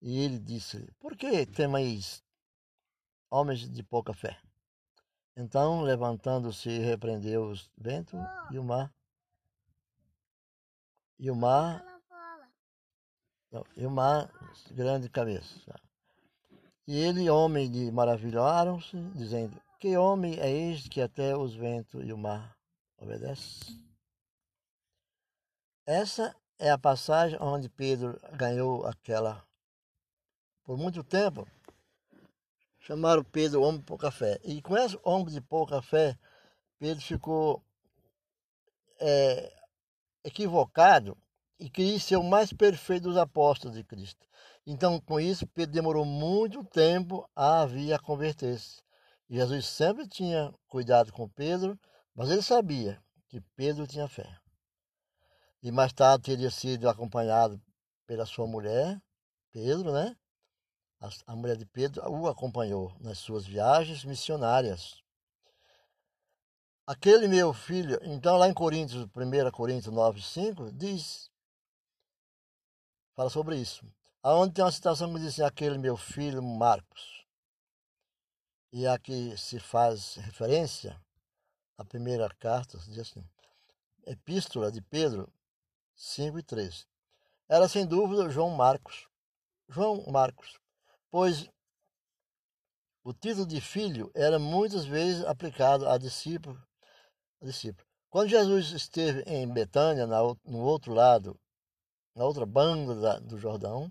E 0.00 0.18
ele 0.18 0.38
disse: 0.38 0.90
Por 0.98 1.16
que 1.16 1.44
temeis, 1.44 2.22
homens 3.30 3.68
de 3.68 3.82
pouca 3.82 4.14
fé? 4.14 4.40
Então, 5.36 5.82
levantando-se, 5.82 6.78
repreendeu 6.78 7.50
os 7.50 7.70
ventos 7.76 8.18
e 8.50 8.58
o 8.58 8.64
mar. 8.64 8.92
E 11.18 11.30
o 11.30 11.36
mar. 11.36 11.84
Não, 13.50 13.64
e 13.76 13.84
o 13.84 13.90
mar, 13.90 14.30
grande 14.70 15.08
cabeça. 15.08 15.80
E 16.90 16.96
ele, 16.96 17.30
homem 17.30 17.70
de 17.70 17.88
maravilharam-se, 17.92 18.96
dizendo: 19.14 19.62
Que 19.78 19.96
homem 19.96 20.40
é 20.40 20.50
este 20.50 20.90
que 20.90 21.00
até 21.00 21.36
os 21.36 21.54
ventos 21.54 22.04
e 22.04 22.12
o 22.12 22.18
mar 22.18 22.58
obedece? 22.98 23.80
Essa 25.86 26.34
é 26.58 26.68
a 26.68 26.76
passagem 26.76 27.38
onde 27.40 27.68
Pedro 27.68 28.20
ganhou 28.32 28.84
aquela. 28.84 29.46
Por 30.64 30.76
muito 30.76 31.04
tempo, 31.04 31.46
chamaram 32.80 33.22
Pedro 33.22 33.62
homem 33.62 33.78
de 33.78 33.86
pouca 33.86 34.10
fé. 34.10 34.40
E 34.42 34.60
com 34.60 34.76
esse 34.76 34.98
homem 35.04 35.32
de 35.32 35.40
pouca 35.40 35.80
fé, 35.80 36.18
Pedro 36.76 37.04
ficou 37.04 37.62
é, 38.98 39.62
equivocado 40.24 41.16
e 41.56 41.70
queria 41.70 42.00
ser 42.00 42.16
o 42.16 42.24
mais 42.24 42.52
perfeito 42.52 43.04
dos 43.04 43.16
apóstolos 43.16 43.76
de 43.76 43.84
Cristo. 43.84 44.28
Então, 44.66 45.00
com 45.00 45.18
isso, 45.18 45.46
Pedro 45.46 45.72
demorou 45.72 46.04
muito 46.04 46.64
tempo 46.64 47.28
a 47.34 47.64
vir 47.66 47.92
a 47.92 47.98
converter-se. 47.98 48.82
Jesus 49.28 49.66
sempre 49.66 50.06
tinha 50.08 50.52
cuidado 50.68 51.12
com 51.12 51.28
Pedro, 51.28 51.78
mas 52.14 52.30
ele 52.30 52.42
sabia 52.42 53.02
que 53.28 53.40
Pedro 53.56 53.86
tinha 53.86 54.08
fé 54.08 54.40
e 55.62 55.70
mais 55.70 55.92
tarde 55.92 56.24
teria 56.24 56.50
sido 56.50 56.88
acompanhado 56.88 57.60
pela 58.06 58.24
sua 58.26 58.46
mulher, 58.46 59.00
Pedro, 59.52 59.92
né? 59.92 60.16
A, 61.26 61.34
mulher 61.34 61.56
de 61.56 61.64
Pedro 61.64 62.02
o 62.10 62.28
acompanhou 62.28 62.94
nas 63.00 63.18
suas 63.18 63.46
viagens 63.46 64.04
missionárias. 64.04 65.02
Aquele 66.86 67.26
meu 67.26 67.54
filho, 67.54 67.98
então 68.02 68.36
lá 68.36 68.48
em 68.48 68.54
Coríntios, 68.54 69.04
1 69.04 69.50
Coríntios 69.50 69.94
9, 69.94 70.20
5, 70.20 70.72
diz, 70.72 71.30
fala 73.14 73.30
sobre 73.30 73.56
isso. 73.56 73.86
Aonde 74.22 74.52
tem 74.52 74.62
uma 74.62 74.70
citação 74.70 75.10
que 75.14 75.18
diz 75.18 75.28
assim, 75.28 75.42
aquele 75.42 75.78
meu 75.78 75.96
filho 75.96 76.42
Marcos. 76.42 77.24
E 78.70 78.86
aqui 78.86 79.34
se 79.38 79.58
faz 79.58 80.16
referência 80.16 81.02
à 81.78 81.84
primeira 81.86 82.28
carta, 82.34 82.76
diz 82.80 82.98
assim, 82.98 83.26
epístola 84.06 84.70
de 84.70 84.82
Pedro, 84.82 85.32
5 85.94 86.38
e 86.38 86.42
13. 86.42 86.86
Era 87.48 87.66
sem 87.66 87.86
dúvida 87.86 88.28
João 88.28 88.50
Marcos. 88.50 89.08
João 89.66 90.04
Marcos, 90.10 90.60
pois 91.10 91.48
o 93.02 93.14
título 93.14 93.46
de 93.46 93.60
filho 93.60 94.10
era 94.14 94.38
muitas 94.38 94.84
vezes 94.84 95.24
aplicado 95.24 95.88
a 95.88 95.96
discípulo. 95.96 96.62
A 97.40 97.46
discípulo. 97.46 97.88
Quando 98.10 98.28
Jesus 98.28 98.72
esteve 98.72 99.22
em 99.22 99.50
Betânia, 99.50 100.06
no 100.06 100.58
outro 100.58 100.92
lado, 100.92 101.40
na 102.14 102.24
outra 102.26 102.44
banda 102.44 103.18
do 103.20 103.38
Jordão, 103.38 103.90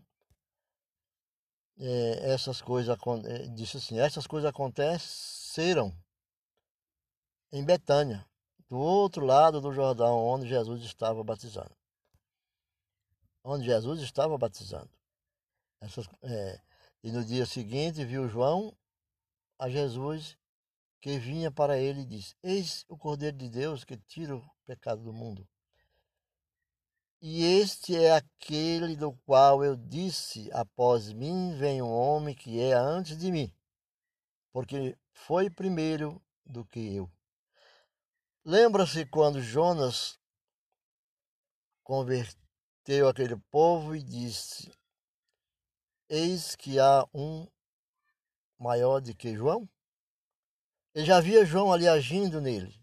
é, 1.79 2.31
essas 2.31 2.61
coisas 2.61 2.97
é, 3.25 3.47
disse 3.47 3.77
assim, 3.77 3.99
essas 3.99 4.27
coisas 4.27 4.49
aconteceram 4.49 5.93
em 7.51 7.63
Betânia, 7.63 8.25
do 8.67 8.77
outro 8.77 9.25
lado 9.25 9.59
do 9.59 9.71
Jordão, 9.71 10.17
onde 10.17 10.47
Jesus 10.47 10.83
estava 10.83 11.23
batizando 11.23 11.79
onde 13.43 13.65
Jesus 13.65 14.01
estava 14.01 14.37
batizando. 14.37 14.89
Essas, 15.81 16.07
é, 16.21 16.61
e 17.03 17.11
no 17.11 17.23
dia 17.23 17.45
seguinte 17.45 18.03
viu 18.03 18.27
João 18.27 18.75
a 19.57 19.69
Jesus 19.69 20.37
que 21.01 21.17
vinha 21.17 21.51
para 21.51 21.77
ele 21.77 22.01
e 22.01 22.05
disse: 22.05 22.35
Eis 22.43 22.85
o 22.87 22.97
Cordeiro 22.97 23.37
de 23.37 23.49
Deus 23.49 23.83
que 23.83 23.97
tira 23.97 24.35
o 24.35 24.49
pecado 24.65 25.01
do 25.01 25.13
mundo. 25.13 25.47
E 27.21 27.43
este 27.43 27.97
é 27.97 28.13
aquele 28.13 28.95
do 28.95 29.11
qual 29.25 29.61
eu 29.61 29.75
disse: 29.75 30.49
Após 30.53 31.11
mim 31.11 31.53
vem 31.57 31.81
um 31.81 31.91
homem 31.91 32.33
que 32.33 32.61
é 32.61 32.71
antes 32.71 33.17
de 33.17 33.29
mim, 33.29 33.53
porque 34.53 34.97
foi 35.11 35.49
primeiro 35.49 36.21
do 36.45 36.63
que 36.63 36.95
eu. 36.95 37.11
Lembra-se 38.45 39.05
quando 39.05 39.41
Jonas 39.41 40.17
converteu 41.83 43.09
aquele 43.09 43.35
povo 43.51 43.93
e 43.97 44.01
disse: 44.01 44.71
Eis 46.07 46.55
que 46.55 46.79
há 46.79 47.05
um 47.13 47.45
maior 48.57 49.01
do 49.01 49.13
que 49.13 49.35
João? 49.35 49.67
Ele 50.95 51.05
já 51.05 51.19
via 51.19 51.45
João 51.45 51.73
ali 51.73 51.85
agindo 51.85 52.39
nele, 52.39 52.81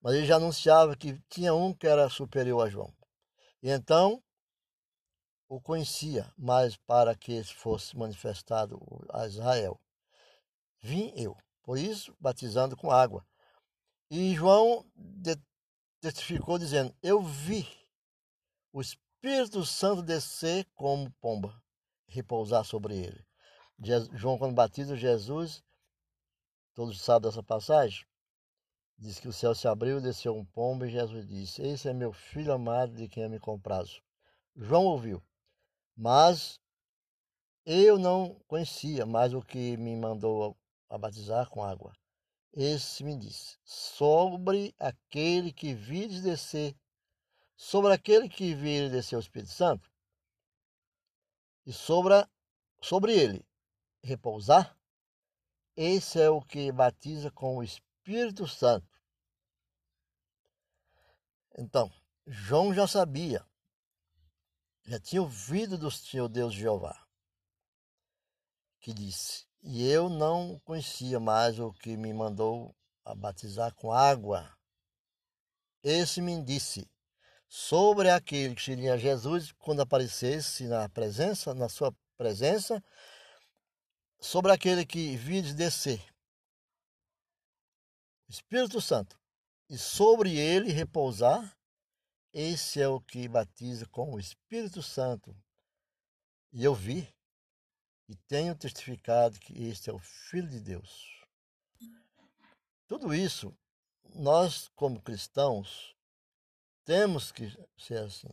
mas 0.00 0.14
ele 0.14 0.24
já 0.24 0.36
anunciava 0.36 0.96
que 0.96 1.20
tinha 1.28 1.52
um 1.52 1.74
que 1.74 1.88
era 1.88 2.08
superior 2.08 2.64
a 2.64 2.70
João. 2.70 2.95
E 3.66 3.70
então 3.70 4.22
o 5.48 5.60
conhecia, 5.60 6.32
mas 6.38 6.76
para 6.76 7.16
que 7.16 7.42
fosse 7.42 7.96
manifestado 7.96 8.80
a 9.12 9.26
Israel. 9.26 9.80
Vim 10.80 11.12
eu, 11.16 11.36
por 11.64 11.76
isso, 11.76 12.16
batizando 12.20 12.76
com 12.76 12.92
água. 12.92 13.26
E 14.08 14.32
João 14.36 14.86
testificou 16.00 16.60
dizendo: 16.60 16.94
Eu 17.02 17.20
vi 17.20 17.66
o 18.72 18.80
Espírito 18.80 19.66
Santo 19.66 20.00
descer 20.00 20.64
como 20.76 21.10
pomba, 21.20 21.60
repousar 22.06 22.64
sobre 22.64 22.96
ele. 22.96 23.26
João, 24.12 24.38
quando 24.38 24.54
batiza 24.54 24.96
Jesus, 24.96 25.60
todos 26.72 27.02
sabem 27.02 27.28
dessa 27.28 27.42
passagem, 27.42 28.06
Diz 28.98 29.20
que 29.20 29.28
o 29.28 29.32
céu 29.32 29.54
se 29.54 29.68
abriu, 29.68 30.00
desceu 30.00 30.34
um 30.34 30.44
pombo 30.44 30.86
e 30.86 30.90
Jesus 30.90 31.26
disse: 31.26 31.60
Esse 31.60 31.88
é 31.88 31.92
meu 31.92 32.12
filho 32.12 32.52
amado 32.52 32.94
de 32.94 33.08
quem 33.08 33.24
eu 33.24 33.30
me 33.30 33.38
comprazo. 33.38 34.00
João 34.56 34.86
ouviu, 34.86 35.22
mas 35.94 36.58
eu 37.66 37.98
não 37.98 38.40
conhecia 38.46 39.04
mais 39.04 39.34
o 39.34 39.42
que 39.42 39.76
me 39.76 39.94
mandou 39.94 40.56
a 40.88 40.96
batizar 40.96 41.50
com 41.50 41.62
água. 41.62 41.94
Esse 42.54 43.04
me 43.04 43.14
disse: 43.18 43.58
Sobre 43.64 44.74
aquele 44.78 45.52
que 45.52 45.74
vires 45.74 46.22
descer, 46.22 46.74
sobre 47.54 47.92
aquele 47.92 48.30
que 48.30 48.54
vires 48.54 48.90
descer 48.90 49.16
o 49.16 49.20
Espírito 49.20 49.52
Santo, 49.52 49.92
e 51.66 51.72
sobre, 51.72 52.14
sobre 52.80 53.12
ele 53.12 53.44
repousar, 54.02 54.74
esse 55.76 56.18
é 56.18 56.30
o 56.30 56.40
que 56.40 56.72
batiza 56.72 57.30
com 57.30 57.58
o 57.58 57.62
Espírito 57.62 57.85
Santo. 58.46 58.86
Então, 61.58 61.90
João 62.26 62.72
já 62.72 62.86
sabia, 62.86 63.44
já 64.84 65.00
tinha 65.00 65.22
ouvido 65.22 65.76
do 65.76 65.90
Senhor 65.90 66.28
Deus 66.28 66.54
Jeová, 66.54 67.06
que 68.80 68.92
disse: 68.92 69.46
E 69.62 69.88
eu 69.88 70.08
não 70.08 70.60
conhecia 70.60 71.18
mais 71.18 71.58
o 71.58 71.72
que 71.72 71.96
me 71.96 72.12
mandou 72.12 72.76
a 73.04 73.14
batizar 73.14 73.74
com 73.74 73.92
água. 73.92 74.56
Esse 75.82 76.20
me 76.20 76.40
disse 76.42 76.88
sobre 77.48 78.10
aquele 78.10 78.54
que 78.54 78.62
seria 78.62 78.98
Jesus 78.98 79.52
quando 79.52 79.80
aparecesse 79.80 80.64
na 80.68 80.88
presença, 80.88 81.54
na 81.54 81.68
sua 81.68 81.92
presença, 82.16 82.82
sobre 84.20 84.52
aquele 84.52 84.84
que 84.84 85.16
vires 85.16 85.54
descer, 85.54 86.02
Espírito 88.28 88.80
Santo, 88.80 89.18
e 89.68 89.78
sobre 89.78 90.36
ele 90.36 90.72
repousar, 90.72 91.56
esse 92.32 92.80
é 92.80 92.88
o 92.88 93.00
que 93.00 93.26
batiza 93.28 93.86
com 93.86 94.12
o 94.12 94.20
Espírito 94.20 94.82
Santo. 94.82 95.34
E 96.52 96.64
eu 96.64 96.74
vi 96.74 97.08
e 98.08 98.14
tenho 98.28 98.54
testificado 98.54 99.38
que 99.40 99.66
este 99.66 99.90
é 99.90 99.92
o 99.92 99.98
Filho 99.98 100.48
de 100.48 100.60
Deus. 100.60 101.24
Tudo 102.86 103.14
isso, 103.14 103.56
nós 104.14 104.68
como 104.76 105.00
cristãos, 105.00 105.96
temos 106.84 107.32
que 107.32 107.50
ser 107.76 107.98
assim. 108.04 108.28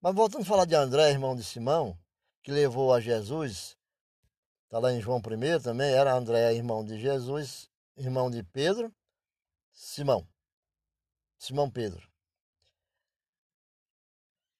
Mas 0.00 0.14
voltando 0.14 0.42
a 0.42 0.46
falar 0.46 0.64
de 0.64 0.74
André, 0.74 1.10
irmão 1.10 1.36
de 1.36 1.44
Simão, 1.44 1.98
que 2.42 2.50
levou 2.50 2.92
a 2.92 3.00
Jesus, 3.00 3.76
está 4.64 4.78
lá 4.78 4.92
em 4.92 5.00
João 5.00 5.18
I 5.18 5.62
também, 5.62 5.92
era 5.92 6.14
André, 6.14 6.54
irmão 6.54 6.84
de 6.84 6.98
Jesus, 6.98 7.70
irmão 7.96 8.30
de 8.30 8.42
Pedro, 8.42 8.92
Simão. 9.78 10.26
Simão 11.38 11.70
Pedro. 11.70 12.10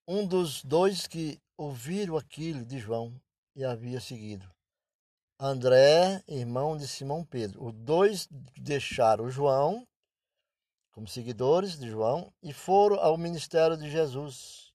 Um 0.07 0.27
dos 0.27 0.63
dois 0.63 1.07
que 1.07 1.41
ouviram 1.57 2.19
aquilo 2.19 2.67
de 2.67 2.79
João 2.79 3.19
e 3.55 3.65
havia 3.65 3.99
seguido. 3.99 4.47
André, 5.41 6.23
irmão 6.29 6.77
de 6.77 6.87
Simão 6.87 7.25
Pedro. 7.25 7.65
Os 7.65 7.73
dois 7.73 8.29
deixaram 8.59 9.31
João 9.31 9.89
como 10.93 11.09
seguidores 11.09 11.79
de 11.79 11.89
João 11.89 12.31
e 12.43 12.53
foram 12.53 13.01
ao 13.01 13.17
ministério 13.17 13.77
de 13.77 13.91
Jesus. 13.91 14.71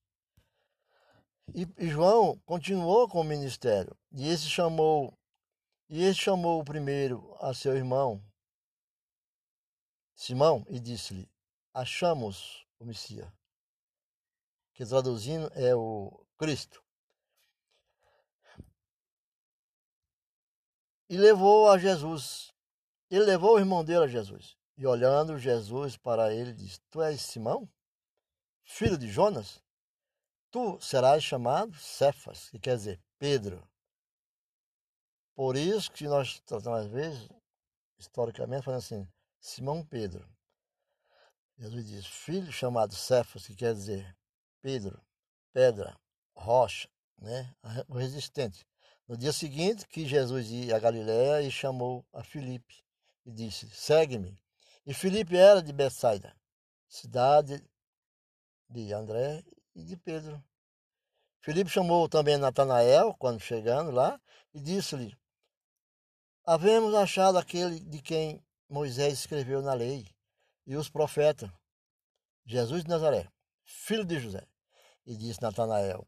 E, 1.53 1.67
João 1.87 2.39
continuou 2.45 3.07
com 3.07 3.21
o 3.21 3.23
ministério. 3.23 3.95
E 4.11 4.27
esse 4.27 4.49
chamou 4.49 5.13
e 5.87 6.01
esse 6.03 6.19
chamou 6.19 6.59
o 6.59 6.65
primeiro 6.65 7.35
a 7.39 7.53
seu 7.53 7.75
irmão 7.75 8.23
Simão 10.21 10.63
e 10.69 10.79
disse-lhe: 10.79 11.27
Achamos 11.73 12.63
o 12.77 12.85
Messias, 12.85 13.27
que 14.75 14.85
traduzindo 14.85 15.51
é 15.55 15.73
o 15.73 16.23
Cristo. 16.37 16.79
E 21.09 21.17
levou 21.17 21.71
a 21.71 21.79
Jesus. 21.79 22.53
Ele 23.09 23.25
levou 23.25 23.55
o 23.55 23.59
irmão 23.59 23.83
dele 23.83 24.03
a 24.03 24.07
Jesus. 24.07 24.55
E 24.77 24.85
olhando 24.85 25.39
Jesus 25.39 25.97
para 25.97 26.31
ele, 26.31 26.53
disse: 26.53 26.79
Tu 26.91 27.01
és 27.01 27.19
Simão, 27.19 27.67
filho 28.63 28.99
de 28.99 29.07
Jonas? 29.07 29.59
Tu 30.51 30.79
serás 30.79 31.23
chamado 31.23 31.73
Cefas, 31.73 32.47
que 32.51 32.59
quer 32.59 32.75
dizer 32.77 33.01
Pedro. 33.17 33.67
Por 35.33 35.57
isso 35.57 35.91
que 35.91 36.07
nós 36.07 36.39
tratamos 36.41 36.81
às 36.81 36.87
vezes, 36.91 37.27
historicamente, 37.97 38.65
falando 38.65 38.81
assim, 38.81 39.11
Simão 39.41 39.83
Pedro. 39.83 40.23
Jesus 41.57 41.87
diz, 41.87 42.05
filho 42.05 42.51
chamado 42.51 42.95
Cefas, 42.95 43.47
que 43.47 43.55
quer 43.55 43.73
dizer 43.73 44.15
Pedro, 44.61 45.03
pedra, 45.51 45.99
rocha, 46.35 46.87
né? 47.17 47.53
o 47.89 47.95
resistente. 47.95 48.65
No 49.07 49.17
dia 49.17 49.33
seguinte, 49.33 49.87
que 49.87 50.07
Jesus 50.07 50.49
ia 50.51 50.75
a 50.75 50.79
Galiléia 50.79 51.41
e 51.41 51.51
chamou 51.51 52.05
a 52.13 52.23
Filipe 52.23 52.83
e 53.25 53.31
disse, 53.31 53.67
segue-me. 53.71 54.39
E 54.85 54.93
Filipe 54.93 55.35
era 55.35 55.61
de 55.61 55.73
Betsaida, 55.73 56.35
cidade 56.87 57.67
de 58.69 58.93
André 58.93 59.43
e 59.75 59.83
de 59.83 59.97
Pedro. 59.97 60.41
Filipe 61.39 61.69
chamou 61.69 62.07
também 62.07 62.37
Natanael, 62.37 63.15
quando 63.15 63.39
chegando 63.39 63.89
lá, 63.89 64.21
e 64.53 64.59
disse-lhe, 64.59 65.17
havemos 66.45 66.93
achado 66.93 67.39
aquele 67.39 67.79
de 67.79 68.01
quem 68.01 68.43
Moisés 68.71 69.19
escreveu 69.19 69.61
na 69.61 69.73
lei 69.73 70.07
e 70.65 70.77
os 70.77 70.89
profetas, 70.89 71.51
Jesus 72.45 72.83
de 72.83 72.89
Nazaré, 72.89 73.29
filho 73.65 74.05
de 74.05 74.17
José. 74.17 74.47
E 75.05 75.17
disse 75.17 75.41
Natanael. 75.41 76.07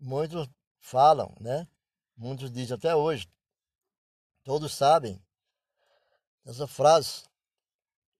Muitos 0.00 0.48
falam, 0.80 1.36
né? 1.38 1.68
Muitos 2.16 2.50
dizem 2.50 2.74
até 2.74 2.96
hoje. 2.96 3.28
Todos 4.42 4.74
sabem 4.74 5.22
essa 6.46 6.66
frase. 6.66 7.24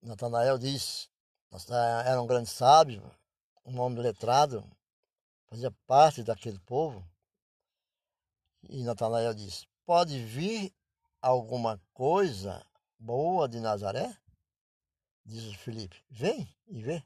Natanael 0.02 0.58
disse, 0.58 1.08
era 2.04 2.20
um 2.20 2.26
grande 2.26 2.50
sábio, 2.50 3.02
um 3.64 3.80
homem 3.80 4.02
letrado, 4.02 4.62
fazia 5.46 5.70
parte 5.86 6.22
daquele 6.22 6.58
povo. 6.60 7.02
E 8.68 8.84
Natanael 8.84 9.32
disse: 9.32 9.66
Pode 9.86 10.22
vir 10.22 10.74
alguma 11.22 11.80
coisa 11.94 12.62
boa 13.04 13.46
de 13.46 13.60
Nazaré? 13.60 14.16
Diz 15.26 15.54
Felipe. 15.56 16.02
Vem 16.08 16.48
e 16.66 16.82
vê. 16.82 17.04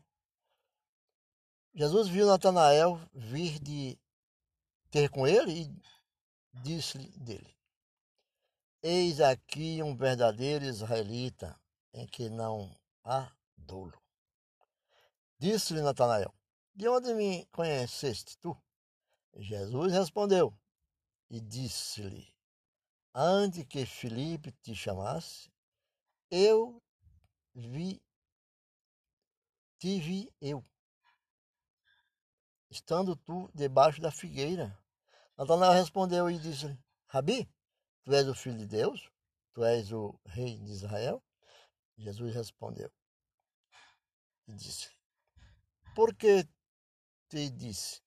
Jesus 1.74 2.08
viu 2.08 2.26
Natanael 2.26 3.00
vir 3.12 3.58
de 3.58 3.98
ter 4.90 5.10
com 5.10 5.26
ele 5.26 5.62
e 5.62 5.82
disse-lhe 6.62 7.10
dele: 7.18 7.56
Eis 8.80 9.20
aqui 9.20 9.82
um 9.82 9.96
verdadeiro 9.96 10.64
israelita 10.64 11.60
em 11.92 12.06
que 12.06 12.28
não 12.28 12.74
há 13.04 13.32
dolo. 13.56 14.00
Disse-lhe 15.38 15.82
Natanael: 15.82 16.32
De 16.74 16.88
onde 16.88 17.12
me 17.12 17.44
conheceste 17.46 18.38
tu? 18.38 18.56
Jesus 19.36 19.92
respondeu 19.92 20.56
e 21.28 21.40
disse-lhe: 21.40 22.32
Antes 23.12 23.64
que 23.64 23.84
Felipe 23.84 24.52
te 24.62 24.74
chamasse, 24.74 25.50
eu 26.30 26.82
vi, 27.54 28.02
tive 29.78 30.32
eu, 30.40 30.64
estando 32.70 33.16
tu 33.16 33.50
debaixo 33.54 34.00
da 34.00 34.10
figueira. 34.10 34.78
Natanael 35.36 35.72
respondeu 35.72 36.30
e 36.30 36.38
disse: 36.38 36.78
Rabi, 37.06 37.48
tu 38.04 38.12
és 38.12 38.28
o 38.28 38.34
filho 38.34 38.58
de 38.58 38.66
Deus? 38.66 39.10
Tu 39.52 39.64
és 39.64 39.92
o 39.92 40.18
rei 40.26 40.58
de 40.58 40.72
Israel? 40.72 41.22
Jesus 41.96 42.34
respondeu 42.34 42.92
e 44.48 44.54
disse: 44.54 44.90
Por 45.94 46.14
que 46.14 46.48
te 47.28 47.50
disse? 47.50 48.02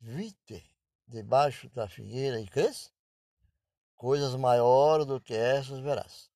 Vi-te 0.00 0.62
debaixo 1.06 1.68
da 1.70 1.88
figueira 1.88 2.40
e 2.40 2.46
crês? 2.46 2.92
Coisas 3.96 4.36
maiores 4.36 5.06
do 5.06 5.20
que 5.20 5.34
essas 5.34 5.80
verás. 5.80 6.30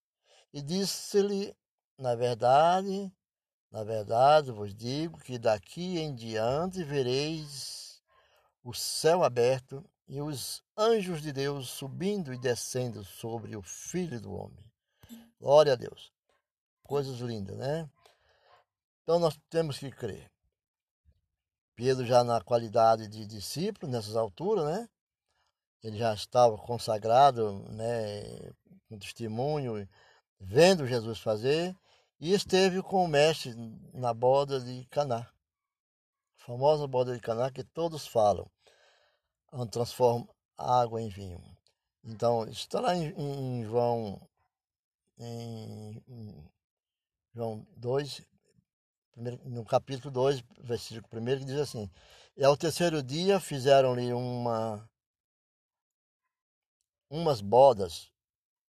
E 0.52 0.62
disse-lhe, 0.62 1.54
na 1.98 2.14
verdade, 2.14 3.12
na 3.70 3.84
verdade 3.84 4.50
vos 4.50 4.74
digo 4.74 5.18
que 5.18 5.38
daqui 5.38 5.98
em 5.98 6.14
diante 6.14 6.82
vereis 6.82 8.02
o 8.64 8.72
céu 8.72 9.22
aberto 9.22 9.84
e 10.06 10.20
os 10.22 10.62
anjos 10.76 11.20
de 11.20 11.32
Deus 11.32 11.68
subindo 11.68 12.32
e 12.32 12.38
descendo 12.38 13.04
sobre 13.04 13.56
o 13.56 13.62
Filho 13.62 14.20
do 14.20 14.32
Homem. 14.32 14.64
Glória 15.38 15.74
a 15.74 15.76
Deus. 15.76 16.12
Coisas 16.82 17.18
lindas, 17.18 17.56
né? 17.56 17.88
Então 19.02 19.18
nós 19.18 19.38
temos 19.50 19.78
que 19.78 19.90
crer. 19.90 20.30
Pedro 21.74 22.04
já 22.06 22.24
na 22.24 22.40
qualidade 22.40 23.06
de 23.06 23.26
discípulo 23.26 23.92
nessas 23.92 24.16
alturas, 24.16 24.64
né? 24.64 24.88
Ele 25.82 25.96
já 25.96 26.12
estava 26.12 26.58
consagrado, 26.58 27.52
né, 27.70 28.50
com 28.88 28.98
testemunho 28.98 29.88
vendo 30.40 30.86
Jesus 30.86 31.18
fazer, 31.18 31.76
E 32.20 32.32
esteve 32.32 32.82
com 32.82 33.04
o 33.04 33.08
mestre 33.08 33.54
na 33.94 34.12
boda 34.12 34.58
de 34.60 34.84
Caná. 34.86 35.20
A 35.20 36.44
famosa 36.44 36.84
boda 36.86 37.14
de 37.14 37.20
Caná 37.20 37.48
que 37.50 37.62
todos 37.62 38.08
falam. 38.08 38.50
Onde 39.52 39.70
transforma 39.70 40.28
água 40.56 41.00
em 41.00 41.08
vinho. 41.08 41.40
Então, 42.02 42.44
está 42.48 42.80
lá 42.80 42.96
em, 42.96 43.14
em 43.16 43.64
João, 43.64 44.20
em, 45.18 46.02
João 47.32 47.64
2, 47.76 48.22
primeiro, 49.12 49.48
no 49.48 49.64
capítulo 49.64 50.10
2, 50.10 50.42
versículo 50.60 51.22
1, 51.22 51.38
que 51.38 51.44
diz 51.44 51.60
assim: 51.60 51.88
E 52.36 52.44
ao 52.44 52.56
terceiro 52.56 53.00
dia 53.02 53.38
fizeram-lhe 53.38 54.12
uma, 54.12 54.90
umas 57.08 57.40
bodas 57.40 58.10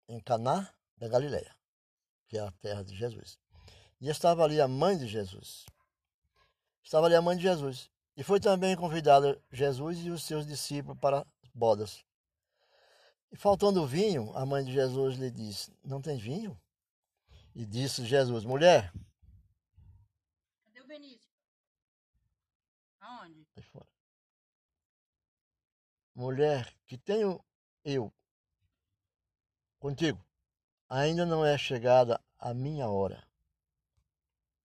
em 0.08 0.19
Caná 0.19 0.72
da 0.97 1.08
Galileia, 1.08 1.56
que 2.27 2.38
é 2.38 2.41
a 2.41 2.51
terra 2.51 2.84
de 2.84 2.95
Jesus. 2.95 3.38
E 3.99 4.10
estava 4.10 4.43
ali 4.43 4.60
a 4.60 4.67
mãe 4.67 4.97
de 4.97 5.08
Jesus. 5.08 5.65
Estava 6.84 7.06
ali 7.06 7.15
a 7.15 7.21
mãe 7.21 7.38
de 7.38 7.43
Jesus. 7.43 7.89
E 8.15 8.23
foi 8.23 8.39
também 8.39 8.75
convidado 8.75 9.41
Jesus 9.51 9.99
e 9.99 10.10
os 10.10 10.23
seus 10.23 10.45
discípulos 10.45 10.99
para 10.99 11.25
bodas. 11.53 12.06
E 13.32 13.36
faltando 13.36 13.88
vinho, 13.88 14.32
a 14.36 14.45
mãe 14.45 14.63
de 14.63 14.71
Jesus 14.71 15.17
lhe 15.17 15.32
disse: 15.32 15.75
Não 15.84 16.01
tem 16.01 16.17
vinho? 16.17 16.60
E 17.56 17.65
disse 17.65 18.06
Jesus: 18.06 18.45
Mulher. 18.45 18.93
Cadê 20.65 20.82
o 20.82 20.88
Benício? 20.88 21.32
Aonde? 22.99 23.47
Aí 23.56 23.63
fora. 23.63 23.88
Mulher, 26.13 26.71
que 26.86 26.95
tenho 26.95 27.43
eu 27.84 28.13
contigo, 29.79 30.23
ainda 30.93 31.25
não 31.25 31.43
é 31.43 31.58
chegada 31.58 32.21
a 32.38 32.53
minha 32.53 32.88
hora. 32.88 33.25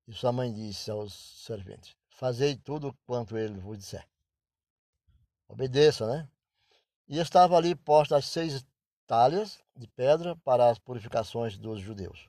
E 0.06 0.12
sua 0.12 0.30
mãe 0.30 0.52
disse 0.52 0.90
aos 0.90 1.14
serventes: 1.44 1.96
Fazei 2.10 2.54
tudo 2.54 2.96
quanto 3.06 3.36
ele 3.38 3.58
vos 3.58 3.78
disser. 3.78 4.06
Obedeça, 5.48 6.06
né? 6.06 6.28
E 7.06 7.18
estava 7.18 7.56
ali 7.56 7.74
postas 7.74 8.18
as 8.18 8.26
seis 8.26 8.66
talhas 9.06 9.58
de 9.74 9.86
pedra 9.88 10.36
para 10.36 10.68
as 10.68 10.78
purificações 10.78 11.56
dos 11.56 11.80
judeus. 11.80 12.28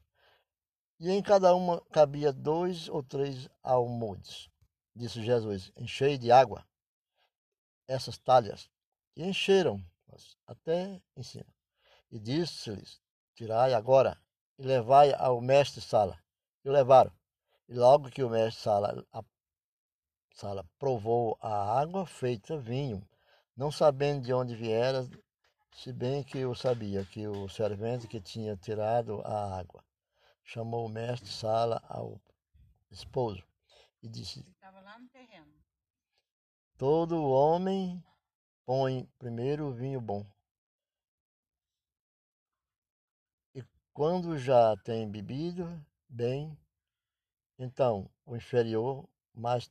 E 0.97 1.09
em 1.09 1.21
cada 1.21 1.53
uma 1.53 1.81
cabia 1.91 2.31
dois 2.31 2.88
ou 2.88 3.03
três 3.03 3.49
almodes. 3.62 4.49
Disse 4.95 5.21
Jesus: 5.21 5.73
Enchei 5.75 6.17
de 6.17 6.31
água 6.31 6.65
essas 7.85 8.17
talhas. 8.17 8.69
E 9.15 9.25
encheram 9.25 9.83
até 10.47 11.01
em 11.17 11.23
cima. 11.23 11.53
E 12.09 12.17
disse-lhes: 12.17 13.01
Tirai 13.39 13.73
agora 13.73 14.21
e 14.58 14.63
levai 14.63 15.13
ao 15.13 15.39
mestre 15.39 15.80
Sala. 15.80 16.21
E 16.62 16.67
o 16.67 16.73
levaram. 16.73 17.10
E 17.69 17.73
logo 17.73 18.12
que 18.12 18.21
o 18.21 18.30
mestre 18.30 18.62
Sala, 18.62 19.08
a 19.13 19.23
Sala 20.34 20.69
provou 20.78 21.38
a 21.39 21.80
água 21.80 22.06
feita 22.06 22.58
vinho, 22.58 23.02
não 23.56 23.71
sabendo 23.71 24.25
de 24.25 24.34
onde 24.34 24.58
viera, 24.58 25.10
se 25.71 25.93
bem 25.93 26.21
que 26.21 26.39
eu 26.39 26.54
sabia 26.54 27.06
que 27.06 27.30
o 27.30 27.47
servente 27.47 28.10
que 28.10 28.19
tinha 28.19 28.58
tirado 28.58 29.21
a 29.21 29.58
água 29.58 29.86
chamou 30.43 30.86
o 30.86 30.89
mestre 30.89 31.30
Sala 31.30 31.82
ao 31.88 32.19
esposo 32.91 33.41
e 34.04 34.10
disse: 34.10 34.41
Estava 34.41 34.82
lá 34.82 34.99
no 34.99 35.08
terreno. 35.08 35.54
Todo 36.78 37.23
homem 37.23 38.04
põe 38.65 39.10
primeiro 39.17 39.67
o 39.67 39.73
vinho 39.73 40.02
bom. 40.02 40.30
E 43.56 43.63
quando 43.99 44.38
já 44.38 44.77
tem 44.77 45.12
bebido 45.12 45.67
bem, 46.07 46.57
então 47.57 48.09
o 48.25 48.33
inferior, 48.33 49.05
mas 49.33 49.69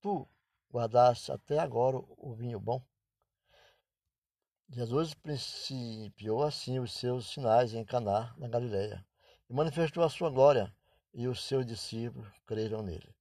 tu 0.00 0.26
guardaste 0.68 1.30
até 1.30 1.60
agora 1.60 1.96
o 1.96 2.34
vinho 2.34 2.58
bom. 2.58 2.82
Jesus 4.68 5.14
principiou 5.14 6.42
assim 6.42 6.80
os 6.80 6.92
seus 6.92 7.30
sinais 7.30 7.72
em 7.72 7.84
Caná, 7.84 8.34
na 8.36 8.48
Galileia, 8.48 9.06
e 9.48 9.54
manifestou 9.54 10.02
a 10.02 10.10
sua 10.10 10.28
glória, 10.28 10.74
e 11.14 11.28
os 11.28 11.44
seus 11.44 11.64
discípulos 11.64 12.28
creram 12.46 12.82
nele. 12.82 13.14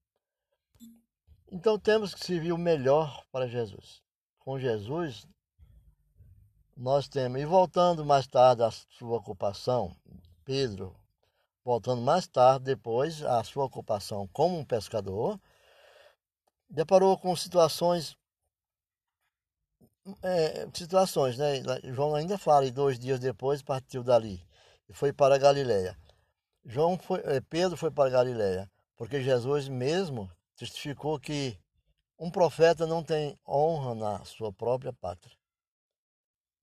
Então 1.51 1.77
temos 1.77 2.15
que 2.15 2.25
servir 2.25 2.51
o 2.51 2.57
melhor 2.57 3.23
para 3.31 3.47
Jesus. 3.47 4.01
Com 4.39 4.57
Jesus, 4.57 5.23
nós 6.75 7.07
temos, 7.07 7.39
e 7.39 7.45
voltando 7.45 8.03
mais 8.03 8.25
tarde 8.25 8.63
à 8.63 8.71
sua 8.71 9.17
ocupação, 9.17 9.95
Pedro, 10.47 10.95
voltando 11.61 12.01
mais 12.01 12.25
tarde, 12.25 12.63
depois, 12.63 13.21
à 13.21 13.43
sua 13.43 13.65
ocupação 13.65 14.25
como 14.31 14.57
um 14.57 14.63
pescador, 14.63 15.37
deparou 16.69 17.17
com 17.17 17.35
situações 17.35 18.17
é, 20.23 20.65
situações, 20.73 21.37
né? 21.37 21.61
João 21.93 22.15
ainda 22.15 22.37
fala, 22.37 22.65
e 22.65 22.71
dois 22.71 22.97
dias 22.97 23.19
depois 23.19 23.61
partiu 23.61 24.01
dali 24.05 24.41
e 24.87 24.93
foi 24.93 25.11
para 25.11 25.37
Galiléia. 25.37 25.97
João 26.63 26.97
foi, 26.97 27.19
é, 27.25 27.41
Pedro 27.41 27.75
foi 27.75 27.91
para 27.91 28.09
Galiléia, 28.09 28.71
porque 28.95 29.21
Jesus 29.21 29.67
mesmo 29.67 30.31
testificou 30.55 31.19
que 31.19 31.59
um 32.17 32.31
profeta 32.31 32.87
não 32.87 33.03
tem 33.03 33.37
honra 33.45 33.93
na 33.93 34.23
sua 34.23 34.53
própria 34.53 34.93
pátria. 34.93 35.35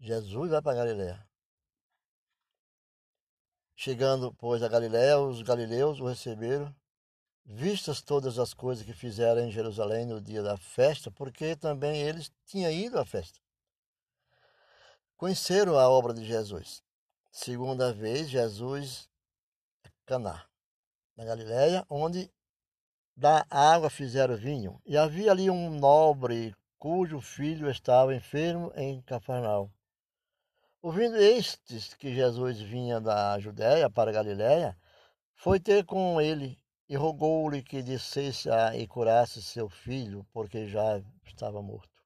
Jesus 0.00 0.52
vai 0.52 0.62
para 0.62 0.74
Galiléia. 0.74 1.33
Chegando, 3.76 4.32
pois, 4.34 4.62
a 4.62 4.68
Galiléia, 4.68 5.18
os 5.18 5.42
galileus 5.42 6.00
o 6.00 6.06
receberam, 6.06 6.74
vistas 7.44 8.00
todas 8.00 8.38
as 8.38 8.54
coisas 8.54 8.84
que 8.84 8.92
fizeram 8.92 9.42
em 9.42 9.50
Jerusalém 9.50 10.06
no 10.06 10.20
dia 10.20 10.42
da 10.42 10.56
festa, 10.56 11.10
porque 11.10 11.56
também 11.56 12.00
eles 12.00 12.30
tinham 12.46 12.70
ido 12.70 12.98
à 12.98 13.04
festa. 13.04 13.38
Conheceram 15.16 15.78
a 15.78 15.88
obra 15.88 16.14
de 16.14 16.24
Jesus. 16.24 16.82
Segunda 17.30 17.92
vez, 17.92 18.28
Jesus 18.28 19.08
é 19.84 19.90
Caná, 20.06 20.46
na 21.16 21.24
Galiléia, 21.24 21.84
onde 21.90 22.30
da 23.16 23.44
água 23.50 23.90
fizeram 23.90 24.36
vinho. 24.36 24.80
E 24.86 24.96
havia 24.96 25.30
ali 25.30 25.50
um 25.50 25.70
nobre 25.70 26.54
cujo 26.78 27.20
filho 27.20 27.70
estava 27.70 28.14
enfermo 28.14 28.72
em 28.76 29.00
Cafarnaum. 29.02 29.70
Ouvindo 30.84 31.16
estes 31.16 31.94
que 31.94 32.14
Jesus 32.14 32.60
vinha 32.60 33.00
da 33.00 33.38
Judéia 33.38 33.88
para 33.88 34.12
Galiléia, 34.12 34.78
foi 35.34 35.58
ter 35.58 35.82
com 35.86 36.20
ele 36.20 36.62
e 36.86 36.94
rogou-lhe 36.94 37.62
que 37.62 37.82
descesse 37.82 38.50
e 38.76 38.86
curasse 38.86 39.42
seu 39.42 39.66
filho, 39.66 40.26
porque 40.30 40.68
já 40.68 41.02
estava 41.24 41.62
morto. 41.62 42.04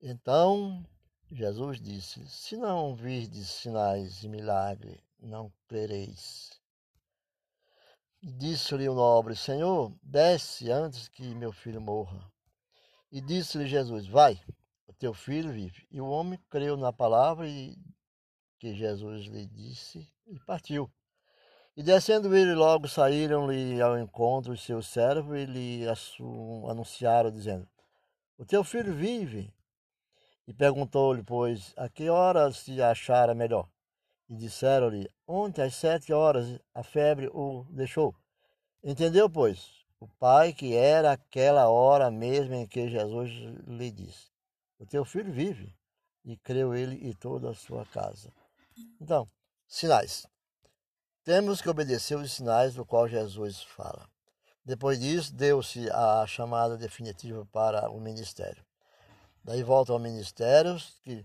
Então 0.00 0.82
Jesus 1.30 1.82
disse: 1.82 2.26
Se 2.30 2.56
não 2.56 2.94
virdes 2.94 3.50
sinais 3.50 4.22
e 4.22 4.28
milagres, 4.30 4.98
não 5.20 5.52
crereis. 5.68 6.58
Disse-lhe 8.22 8.88
o 8.88 8.94
nobre: 8.94 9.36
Senhor, 9.36 9.94
desce 10.02 10.70
antes 10.70 11.08
que 11.08 11.34
meu 11.34 11.52
filho 11.52 11.78
morra. 11.82 12.26
E 13.12 13.20
disse-lhe 13.20 13.66
Jesus: 13.66 14.06
Vai, 14.06 14.40
teu 14.98 15.12
filho 15.14 15.52
vive. 15.52 15.86
E 15.90 16.00
o 16.00 16.08
homem 16.08 16.38
creu 16.48 16.76
na 16.76 16.92
palavra 16.92 17.46
que 18.58 18.74
Jesus 18.74 19.26
lhe 19.26 19.46
disse 19.46 20.10
e 20.26 20.38
partiu. 20.40 20.90
E 21.76 21.82
descendo 21.82 22.34
ele, 22.34 22.54
logo 22.54 22.88
saíram-lhe 22.88 23.80
ao 23.82 23.98
encontro 23.98 24.52
os 24.52 24.62
seus 24.62 24.88
servos 24.88 25.36
e 25.36 25.44
lhe 25.44 25.84
anunciaram, 26.70 27.30
dizendo: 27.30 27.68
O 28.38 28.44
teu 28.44 28.64
filho 28.64 28.94
vive. 28.94 29.52
E 30.48 30.54
perguntou-lhe, 30.54 31.22
pois, 31.22 31.74
a 31.76 31.88
que 31.88 32.08
hora 32.08 32.50
se 32.52 32.80
achara 32.80 33.34
melhor? 33.34 33.68
E 34.28 34.34
disseram-lhe: 34.34 35.10
Ontem 35.26 35.62
às 35.62 35.74
sete 35.74 36.12
horas 36.12 36.58
a 36.72 36.82
febre 36.82 37.28
o 37.28 37.66
deixou. 37.68 38.14
Entendeu, 38.82 39.28
pois, 39.28 39.84
o 40.00 40.08
pai 40.08 40.52
que 40.52 40.74
era 40.74 41.12
aquela 41.12 41.68
hora 41.68 42.10
mesmo 42.10 42.54
em 42.54 42.66
que 42.66 42.88
Jesus 42.88 43.30
lhe 43.66 43.90
disse: 43.90 44.35
O 44.78 44.86
teu 44.86 45.04
filho 45.04 45.32
vive. 45.32 45.74
E 46.24 46.36
creu 46.36 46.74
ele 46.74 46.96
e 47.08 47.14
toda 47.14 47.50
a 47.50 47.54
sua 47.54 47.86
casa. 47.86 48.32
Então, 49.00 49.28
sinais. 49.66 50.26
Temos 51.24 51.60
que 51.60 51.68
obedecer 51.68 52.16
os 52.16 52.32
sinais 52.32 52.74
do 52.74 52.84
qual 52.84 53.08
Jesus 53.08 53.62
fala. 53.62 54.08
Depois 54.64 54.98
disso, 54.98 55.32
deu-se 55.32 55.88
a 55.90 56.26
chamada 56.26 56.76
definitiva 56.76 57.46
para 57.52 57.88
o 57.90 58.00
ministério. 58.00 58.64
Daí 59.44 59.62
volta 59.62 59.92
ao 59.92 59.98
ministério, 59.98 60.76
que 61.04 61.24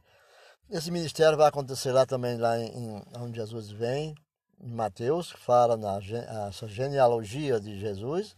esse 0.69 0.91
ministério 0.91 1.37
vai 1.37 1.47
acontecer 1.47 1.91
lá 1.91 2.05
também, 2.05 2.37
lá 2.37 2.59
em, 2.59 3.03
onde 3.17 3.37
Jesus 3.37 3.71
vem, 3.71 4.15
em 4.59 4.71
Mateus, 4.71 5.33
que 5.33 5.39
fala 5.39 5.75
na 5.75 5.99
essa 6.47 6.67
genealogia 6.67 7.59
de 7.59 7.79
Jesus. 7.79 8.35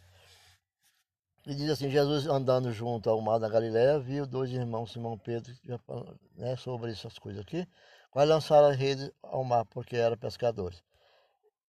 E 1.46 1.54
diz 1.54 1.70
assim, 1.70 1.90
Jesus 1.90 2.26
andando 2.26 2.72
junto 2.72 3.10
ao 3.10 3.20
mar 3.20 3.38
da 3.38 3.50
Galiléia, 3.50 4.00
viu 4.00 4.26
dois 4.26 4.50
irmãos, 4.52 4.94
Simão 4.94 5.18
Pedro, 5.18 5.54
né, 6.36 6.56
sobre 6.56 6.92
essas 6.92 7.20
coisas 7.20 7.42
aqui, 7.42 7.68
quais 8.10 8.30
lançaram 8.30 8.70
a 8.70 8.72
rede 8.72 9.14
ao 9.22 9.44
mar, 9.44 9.66
porque 9.66 9.98
eram 9.98 10.18
pescadores. 10.18 10.82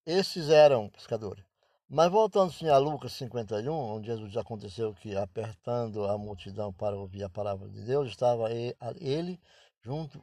Esses 0.05 0.49
eram 0.49 0.87
pescadores. 0.89 1.43
Mas 1.89 2.09
voltando-se 2.09 2.69
a 2.69 2.77
Lucas 2.77 3.11
51, 3.13 3.71
onde 3.73 4.07
Jesus 4.07 4.37
aconteceu 4.37 4.93
que, 4.93 5.15
apertando 5.15 6.05
a 6.05 6.17
multidão 6.17 6.71
para 6.71 6.95
ouvir 6.95 7.23
a 7.23 7.29
palavra 7.29 7.67
de 7.67 7.83
Deus, 7.83 8.07
estava 8.07 8.47
ele 8.51 9.41
junto 9.81 10.21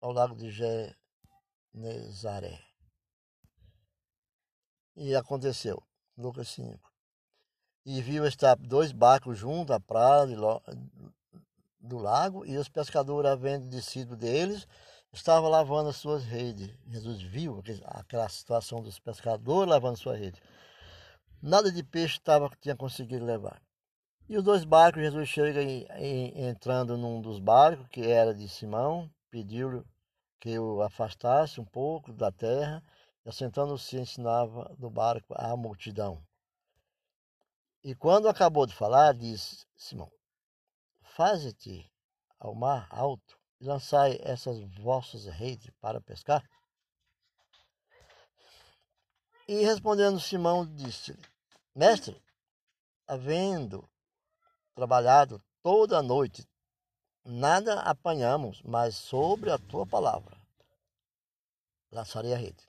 ao 0.00 0.10
lago 0.10 0.34
de 0.34 0.50
Genezaré. 1.74 2.58
E 4.96 5.14
aconteceu, 5.14 5.82
Lucas 6.16 6.48
5. 6.48 6.95
E 7.86 8.02
viu 8.02 8.26
estar 8.26 8.56
dois 8.56 8.90
barcos 8.90 9.38
junto 9.38 9.72
à 9.72 9.78
praia 9.78 10.26
do 11.80 11.98
lago, 11.98 12.44
e 12.44 12.58
os 12.58 12.68
pescadores, 12.68 13.30
havendo 13.30 13.68
descido 13.68 14.16
deles, 14.16 14.66
estavam 15.12 15.48
lavando 15.48 15.90
as 15.90 15.96
suas 15.96 16.24
redes. 16.24 16.68
Jesus 16.88 17.22
viu 17.22 17.62
aquela 17.84 18.28
situação 18.28 18.82
dos 18.82 18.98
pescadores 18.98 19.70
lavando 19.70 19.96
sua 19.96 20.16
rede. 20.16 20.42
Nada 21.40 21.70
de 21.70 21.84
peixe 21.84 22.20
tava, 22.20 22.50
tinha 22.60 22.74
conseguido 22.74 23.24
levar. 23.24 23.62
E 24.28 24.36
os 24.36 24.42
dois 24.42 24.64
barcos, 24.64 25.02
Jesus 25.02 25.28
chega 25.28 25.62
em, 25.62 25.86
em, 25.96 26.48
entrando 26.48 26.96
num 26.96 27.20
dos 27.20 27.38
barcos, 27.38 27.86
que 27.88 28.00
era 28.00 28.34
de 28.34 28.48
Simão, 28.48 29.08
pediu 29.30 29.84
que 30.40 30.58
o 30.58 30.82
afastasse 30.82 31.60
um 31.60 31.64
pouco 31.64 32.12
da 32.12 32.32
terra, 32.32 32.82
e 33.24 33.28
assentando-se 33.28 33.96
ensinava 33.96 34.74
do 34.76 34.90
barco 34.90 35.32
à 35.36 35.56
multidão. 35.56 36.25
E 37.86 37.94
quando 37.94 38.28
acabou 38.28 38.66
de 38.66 38.74
falar, 38.74 39.14
disse 39.14 39.64
Simão: 39.76 40.10
Faze-te 41.02 41.88
ao 42.36 42.52
mar 42.52 42.88
alto 42.90 43.38
e 43.60 43.64
lançai 43.64 44.18
essas 44.22 44.60
vossas 44.74 45.26
redes 45.26 45.70
para 45.80 46.00
pescar. 46.00 46.42
E 49.46 49.64
respondendo 49.64 50.18
Simão, 50.18 50.66
disse: 50.66 51.16
Mestre, 51.76 52.20
havendo 53.06 53.88
trabalhado 54.74 55.40
toda 55.62 55.96
a 55.96 56.02
noite, 56.02 56.44
nada 57.24 57.82
apanhamos, 57.82 58.60
mas 58.62 58.96
sobre 58.96 59.48
a 59.48 59.58
tua 59.58 59.86
palavra 59.86 60.36
lançarei 61.92 62.34
a 62.34 62.36
rede. 62.36 62.68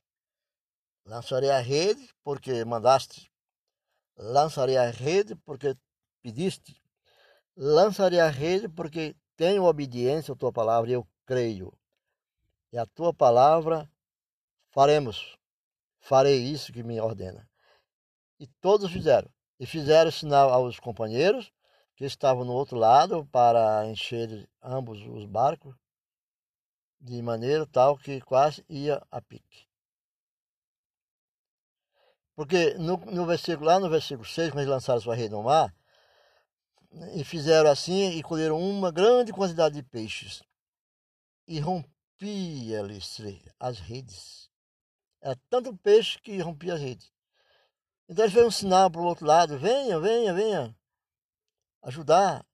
Lançarei 1.03 1.49
a 1.49 1.59
rede 1.59 2.07
porque 2.23 2.63
mandaste 2.63 3.31
lançarei 4.17 4.77
a 4.77 4.89
rede 4.89 5.35
porque 5.35 5.77
pediste, 6.21 6.81
lançarei 7.55 8.19
a 8.19 8.29
rede 8.29 8.67
porque 8.67 9.15
tenho 9.35 9.63
obediência 9.63 10.33
à 10.33 10.37
tua 10.37 10.51
palavra 10.51 10.89
e 10.89 10.93
eu 10.93 11.07
creio. 11.25 11.71
E 12.71 12.77
a 12.77 12.85
tua 12.85 13.13
palavra 13.13 13.89
faremos, 14.71 15.37
farei 15.99 16.37
isso 16.43 16.73
que 16.73 16.83
me 16.83 16.99
ordena. 16.99 17.47
E 18.39 18.47
todos 18.59 18.91
fizeram. 18.91 19.29
E 19.59 19.65
fizeram 19.65 20.11
sinal 20.11 20.51
aos 20.51 20.79
companheiros 20.79 21.51
que 21.95 22.05
estavam 22.05 22.45
no 22.45 22.53
outro 22.53 22.77
lado 22.77 23.25
para 23.31 23.87
encher 23.87 24.47
ambos 24.61 25.01
os 25.01 25.25
barcos 25.25 25.75
de 26.99 27.21
maneira 27.21 27.65
tal 27.65 27.97
que 27.97 28.21
quase 28.21 28.63
ia 28.69 29.01
a 29.09 29.21
pique. 29.21 29.66
Porque 32.37 32.75
no, 32.75 32.97
no 32.97 33.25
versículo, 33.25 33.65
lá 33.65 33.79
no 33.79 33.89
versículo 33.89 34.23
6, 34.23 34.51
quando 34.51 34.59
eles 34.59 34.69
lançaram 34.69 35.01
sua 35.01 35.15
rede 35.15 35.31
no 35.31 35.41
mar, 35.41 35.75
e 37.15 37.23
fizeram 37.23 37.67
assim 37.67 38.11
e 38.11 38.21
colheram 38.21 38.59
uma 38.59 38.91
grande 38.91 39.33
quantidade 39.33 39.73
de 39.73 39.81
peixes. 39.81 40.43
E 41.47 41.59
rompia-lhes 41.59 43.17
as 43.59 43.79
redes. 43.79 44.51
Era 45.19 45.35
tanto 45.49 45.75
peixe 45.77 46.19
que 46.21 46.37
rompia 46.37 46.75
as 46.75 46.79
redes. 46.79 47.11
Então 48.07 48.23
eles 48.23 48.33
fizeram 48.33 48.49
um 48.49 48.51
sinal 48.51 48.91
para 48.91 49.01
o 49.01 49.05
outro 49.05 49.25
lado: 49.25 49.57
venha, 49.57 49.99
venha, 49.99 50.31
venha 50.31 50.77
ajudar. 51.81 52.45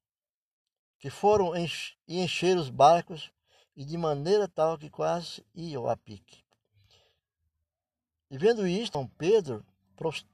Que 0.98 1.10
foram 1.10 1.58
encher, 1.58 1.98
e 2.08 2.22
encher 2.22 2.56
os 2.56 2.70
barcos 2.70 3.30
e 3.76 3.84
de 3.84 3.98
maneira 3.98 4.48
tal 4.48 4.78
que 4.78 4.90
quase 4.90 5.46
iam 5.54 5.90
a 5.90 5.98
pique. 5.98 6.42
E 8.32 8.38
vendo 8.38 8.66
isto, 8.66 8.94
São 8.94 9.06
Pedro 9.06 9.66
prostou-se 9.96 10.30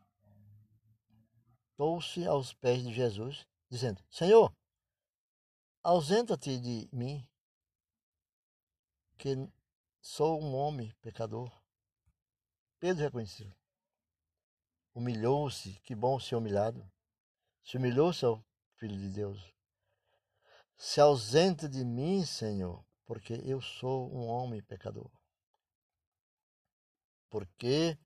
aos 2.26 2.54
pés 2.54 2.84
de 2.84 2.94
Jesus, 2.94 3.48
dizendo: 3.70 4.04
Senhor, 4.10 4.54
ausenta-te 5.84 6.60
de 6.60 6.90
mim, 6.92 7.28
que 9.18 9.36
sou 10.02 10.42
um 10.42 10.56
homem 10.56 10.94
pecador. 11.02 11.52
Pedro 12.80 13.04
reconheceu. 13.04 13.54
Humilhou-se, 14.94 15.80
que 15.82 15.96
bom 15.96 16.20
ser 16.20 16.36
humilhado. 16.36 16.90
Se 17.64 17.78
humilhou-se 17.78 18.26
ao 18.26 18.44
Filho 18.76 18.98
de 18.98 19.10
Deus. 19.10 19.54
Se 20.78 21.02
ausenta 21.02 21.68
de 21.68 21.84
mim, 21.84 22.26
Senhor, 22.26 22.86
porque 23.06 23.34
eu 23.44 23.62
sou 23.62 24.10
um 24.14 24.26
homem 24.26 24.64
pecador. 24.64 25.12
Porque 27.30 27.98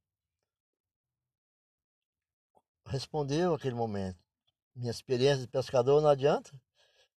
respondeu 2.86 3.54
aquele 3.54 3.76
momento. 3.76 4.20
Minha 4.76 4.92
experiência 4.92 5.42
de 5.42 5.48
pescador 5.48 6.02
não 6.02 6.10
adianta. 6.10 6.52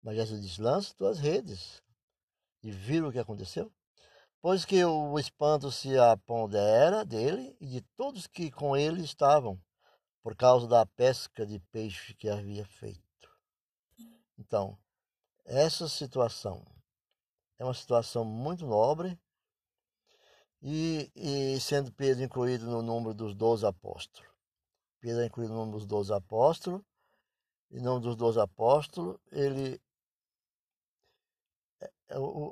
Mas 0.02 0.16
Jesus 0.16 0.42
disse: 0.42 0.60
lança 0.60 0.94
tuas 0.94 1.18
redes. 1.18 1.82
E 2.62 2.70
viram 2.70 3.08
o 3.08 3.12
que 3.12 3.18
aconteceu? 3.18 3.72
Pois 4.40 4.64
que 4.64 4.84
o 4.84 5.18
espanto 5.18 5.72
se 5.72 5.98
apodera 5.98 7.04
dele 7.04 7.56
e 7.60 7.66
de 7.66 7.80
todos 7.96 8.26
que 8.26 8.50
com 8.50 8.76
ele 8.76 9.02
estavam, 9.02 9.58
por 10.22 10.36
causa 10.36 10.66
da 10.66 10.84
pesca 10.84 11.46
de 11.46 11.58
peixe 11.70 12.14
que 12.14 12.28
havia 12.28 12.64
feito. 12.66 13.02
Então, 14.38 14.78
essa 15.44 15.88
situação 15.88 16.64
é 17.58 17.64
uma 17.64 17.74
situação 17.74 18.24
muito 18.24 18.66
nobre 18.66 19.18
e, 20.60 21.10
e 21.14 21.60
sendo 21.60 21.92
Pedro 21.92 22.24
incluído 22.24 22.66
no 22.66 22.82
número 22.82 23.14
dos 23.14 23.34
doze 23.34 23.64
apóstolos. 23.64 24.33
Pedro 25.04 25.20
é 25.20 25.26
incluído 25.26 25.52
no 25.52 25.58
nome 25.58 25.72
dos 25.72 25.84
doze 25.84 26.14
apóstolos. 26.14 26.80
Em 27.70 27.82
nome 27.82 28.00
dos 28.00 28.16
doze 28.16 28.40
apóstolos, 28.40 29.18
ele. 29.30 29.78
É, 31.78 31.90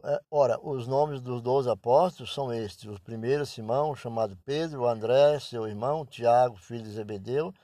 é, 0.05 0.21
ora, 0.31 0.61
os 0.61 0.87
nomes 0.87 1.23
dos 1.23 1.41
doze 1.41 1.71
apóstolos 1.71 2.35
são 2.35 2.53
estes: 2.53 2.85
o 2.85 3.01
primeiro, 3.01 3.47
Simão, 3.47 3.97
chamado 3.97 4.37
Pedro, 4.45 4.87
André, 4.87 5.41
seu 5.41 5.67
irmão, 5.67 6.05
Tiago, 6.05 6.59
filho 6.59 6.83
de 6.83 6.91
Zebedeu, 6.91 7.55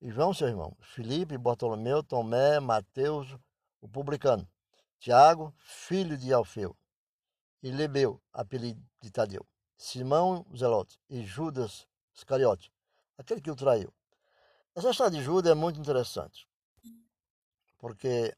e 0.00 0.12
João, 0.12 0.32
seu 0.32 0.46
irmão, 0.46 0.76
Filipe, 0.80 1.36
Bartolomeu, 1.36 2.00
Tomé, 2.04 2.60
Mateus, 2.60 3.36
o 3.80 3.88
publicano, 3.88 4.48
Tiago, 5.00 5.52
filho 5.58 6.16
de 6.16 6.32
Alfeu, 6.32 6.76
e 7.60 7.72
Lebeu, 7.72 8.22
apelido 8.32 8.80
de 9.02 9.10
Tadeu, 9.10 9.44
Simão 9.76 10.46
Zelote 10.56 11.00
e 11.10 11.24
Judas 11.24 11.88
Iscariote, 12.14 12.70
aquele 13.18 13.40
que 13.40 13.50
o 13.50 13.56
traiu. 13.56 13.92
Essa 14.76 14.90
história 14.90 15.18
de 15.18 15.24
Judas 15.24 15.50
é 15.50 15.54
muito 15.54 15.80
interessante, 15.80 16.46
porque 17.78 18.36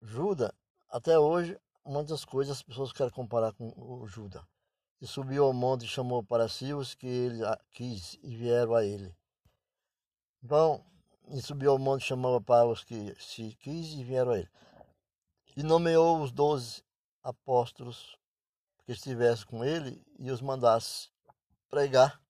Judas, 0.00 0.52
até 0.88 1.18
hoje, 1.18 1.58
muitas 1.84 2.24
coisas 2.24 2.58
as 2.58 2.62
pessoas 2.62 2.92
querem 2.92 3.12
comparar 3.12 3.52
com 3.52 3.72
o 3.76 4.06
Judas. 4.06 4.44
E 5.00 5.06
subiu 5.06 5.44
ao 5.44 5.52
monte 5.52 5.84
e 5.84 5.88
chamou 5.88 6.22
para 6.22 6.48
si 6.48 6.72
os 6.72 6.94
que 6.94 7.04
ele 7.04 7.40
quis 7.72 8.16
e 8.22 8.36
vieram 8.36 8.76
a 8.76 8.84
ele. 8.84 9.12
Então, 10.40 10.86
e 11.30 11.42
subiu 11.42 11.72
ao 11.72 11.80
monte 11.80 12.02
e 12.02 12.06
chamou 12.06 12.40
para 12.40 12.68
os 12.68 12.84
que 12.84 13.12
se 13.18 13.56
quis 13.56 13.88
e 13.92 14.04
vieram 14.04 14.30
a 14.30 14.38
ele. 14.38 14.50
E 15.56 15.64
nomeou 15.64 16.22
os 16.22 16.30
doze 16.30 16.84
apóstolos 17.24 18.16
que 18.84 18.92
estivessem 18.92 19.46
com 19.46 19.64
ele 19.64 20.00
e 20.16 20.30
os 20.30 20.40
mandasse 20.40 21.10
pregar 21.68 22.24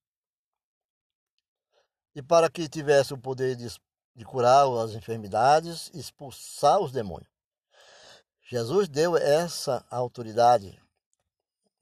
e 2.17 2.23
para 2.23 2.49
que 2.49 2.67
tivesse 2.67 3.13
o 3.13 3.19
poder 3.19 3.55
de, 3.55 3.69
de 4.15 4.25
curar 4.25 4.67
as 4.83 4.93
enfermidades, 4.93 5.91
expulsar 5.93 6.81
os 6.81 6.91
demônios. 6.91 7.31
Jesus 8.41 8.89
deu 8.89 9.19
essa 9.19 9.85
autoridade 9.91 10.83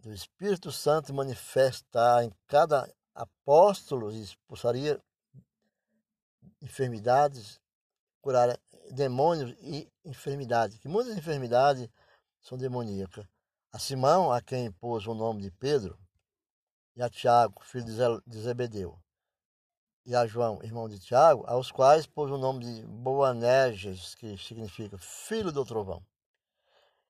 do 0.00 0.12
Espírito 0.12 0.72
Santo 0.72 1.14
manifestar 1.14 2.24
em 2.24 2.32
cada 2.48 2.92
apóstolo 3.14 4.10
e 4.10 4.22
expulsaria 4.22 5.00
enfermidades, 6.60 7.60
curar 8.20 8.58
demônios 8.90 9.56
e 9.60 9.88
enfermidades, 10.04 10.78
que 10.78 10.88
muitas 10.88 11.16
enfermidades 11.16 11.88
são 12.40 12.58
demoníacas. 12.58 13.24
A 13.70 13.78
Simão, 13.78 14.32
a 14.32 14.42
quem 14.42 14.72
pôs 14.72 15.06
o 15.06 15.14
nome 15.14 15.42
de 15.42 15.50
Pedro, 15.52 15.96
e 16.96 17.02
a 17.02 17.08
Tiago, 17.08 17.62
filho 17.64 17.84
de 18.26 18.40
Zebedeu, 18.40 18.98
e 20.06 20.14
a 20.14 20.26
João, 20.26 20.62
irmão 20.62 20.88
de 20.88 20.98
Tiago, 20.98 21.44
aos 21.46 21.70
quais 21.70 22.06
pôs 22.06 22.30
o 22.30 22.36
nome 22.36 22.64
de 22.64 22.86
Boanerges, 22.86 24.14
que 24.14 24.36
significa 24.36 24.98
filho 24.98 25.50
do 25.50 25.64
trovão. 25.64 26.04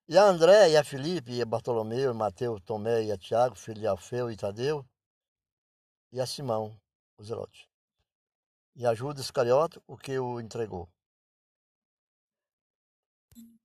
E 0.06 0.16
a 0.16 0.24
André, 0.24 0.70
e 0.70 0.76
a 0.76 0.84
Filipe, 0.84 1.32
e 1.32 1.42
a 1.42 1.46
Bartolomeu, 1.46 2.12
e 2.12 2.14
Mateus, 2.14 2.60
Tomé, 2.62 3.04
e 3.04 3.10
a 3.12 3.18
Tiago, 3.18 3.56
filho 3.56 3.80
de 3.80 3.86
Alfeu 3.86 4.30
e 4.30 4.36
Tadeu, 4.36 4.86
e 6.12 6.20
a 6.20 6.26
Simão, 6.26 6.78
o 7.18 7.24
Zelote. 7.24 7.68
E 8.76 8.86
a 8.86 8.94
Judas 8.94 9.24
Iscariote, 9.24 9.80
o 9.86 9.96
que 9.96 10.18
o 10.18 10.40
entregou. 10.40 10.88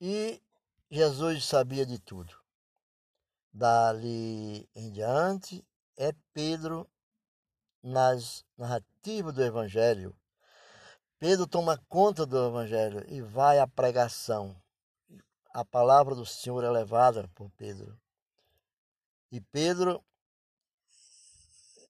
E 0.02 0.42
Jesus 0.90 1.46
sabia 1.46 1.86
de 1.86 2.00
tudo. 2.00 2.34
Dali 3.54 4.68
em 4.74 4.92
diante 4.92 5.64
é 5.98 6.14
Pedro 6.34 6.90
nas 7.82 8.46
narrativas 8.58 9.34
do 9.34 9.44
Evangelho. 9.44 10.16
Pedro 11.18 11.48
toma 11.48 11.78
conta 11.90 12.26
do 12.26 12.48
Evangelho 12.48 13.04
e 13.08 13.22
vai 13.22 13.60
à 13.60 13.68
pregação. 13.68 14.56
A 15.54 15.66
palavra 15.66 16.16
do 16.16 16.26
Senhor 16.26 16.64
é 16.64 16.70
levada 16.70 17.30
por 17.36 17.50
Pedro. 17.52 18.00
E 19.32 19.42
Pedro, 19.42 20.04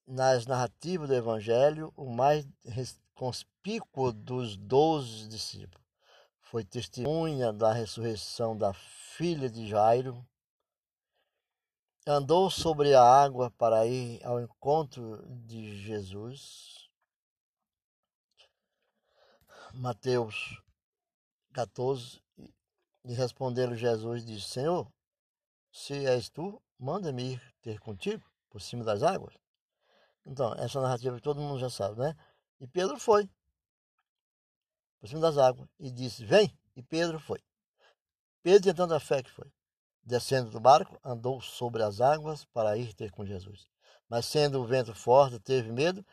nas 0.07 0.45
narrativas 0.45 1.09
do 1.09 1.15
Evangelho, 1.15 1.93
o 1.95 2.09
mais 2.09 2.45
conspícuo 3.13 4.11
dos 4.11 4.57
doze 4.57 5.27
discípulos. 5.27 5.85
Foi 6.39 6.63
testemunha 6.63 7.53
da 7.53 7.71
ressurreição 7.71 8.57
da 8.57 8.73
filha 8.73 9.49
de 9.49 9.67
Jairo. 9.67 10.25
Andou 12.07 12.49
sobre 12.49 12.95
a 12.95 13.03
água 13.03 13.51
para 13.51 13.85
ir 13.85 14.25
ao 14.25 14.39
encontro 14.41 15.21
de 15.45 15.77
Jesus. 15.77 16.89
Mateus 19.73 20.61
14. 21.53 22.21
E 23.05 23.13
respondendo 23.13 23.75
Jesus, 23.75 24.25
disse: 24.25 24.49
Senhor, 24.49 24.91
se 25.71 26.05
és 26.05 26.29
tu, 26.29 26.61
manda-me 26.79 27.33
ir 27.33 27.55
ter 27.61 27.79
contigo 27.79 28.23
por 28.49 28.61
cima 28.61 28.83
das 28.83 29.03
águas. 29.03 29.35
Então, 30.25 30.53
essa 30.55 30.81
narrativa 30.81 31.15
que 31.15 31.21
todo 31.21 31.41
mundo 31.41 31.59
já 31.59 31.69
sabe, 31.69 31.99
né? 31.99 32.15
E 32.59 32.67
Pedro 32.67 32.99
foi 32.99 33.29
por 34.99 35.07
cima 35.07 35.21
das 35.21 35.37
águas 35.37 35.69
e 35.79 35.91
disse: 35.91 36.25
Vem. 36.25 36.57
E 36.75 36.81
Pedro 36.81 37.19
foi. 37.19 37.43
Pedro 38.41 38.61
tinha 38.61 38.73
tanta 38.73 38.99
fé 38.99 39.21
que 39.21 39.31
foi. 39.31 39.51
Descendo 40.03 40.49
do 40.49 40.59
barco, 40.59 40.99
andou 41.03 41.41
sobre 41.41 41.83
as 41.83 42.01
águas 42.01 42.45
para 42.45 42.77
ir 42.77 42.93
ter 42.93 43.11
com 43.11 43.25
Jesus. 43.25 43.69
Mas 44.07 44.25
sendo 44.25 44.61
o 44.61 44.65
vento 44.65 44.93
forte, 44.93 45.39
teve 45.39 45.71
medo 45.71 46.05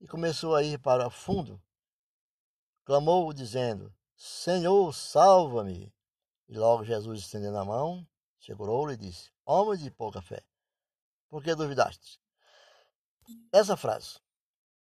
e 0.00 0.08
começou 0.08 0.54
a 0.54 0.62
ir 0.62 0.78
para 0.78 1.10
fundo. 1.10 1.62
Clamou, 2.84 3.32
dizendo: 3.32 3.94
Senhor, 4.16 4.92
salva-me. 4.92 5.92
E 6.48 6.56
logo 6.56 6.84
Jesus, 6.84 7.20
estendendo 7.20 7.58
a 7.58 7.64
mão, 7.64 8.06
segurou-lhe 8.40 8.94
e 8.94 8.96
disse: 8.96 9.30
Homem 9.44 9.78
de 9.78 9.90
pouca 9.90 10.22
fé, 10.22 10.42
por 11.28 11.42
que 11.42 11.54
duvidaste? 11.54 12.20
Essa 13.52 13.76
frase 13.76 14.20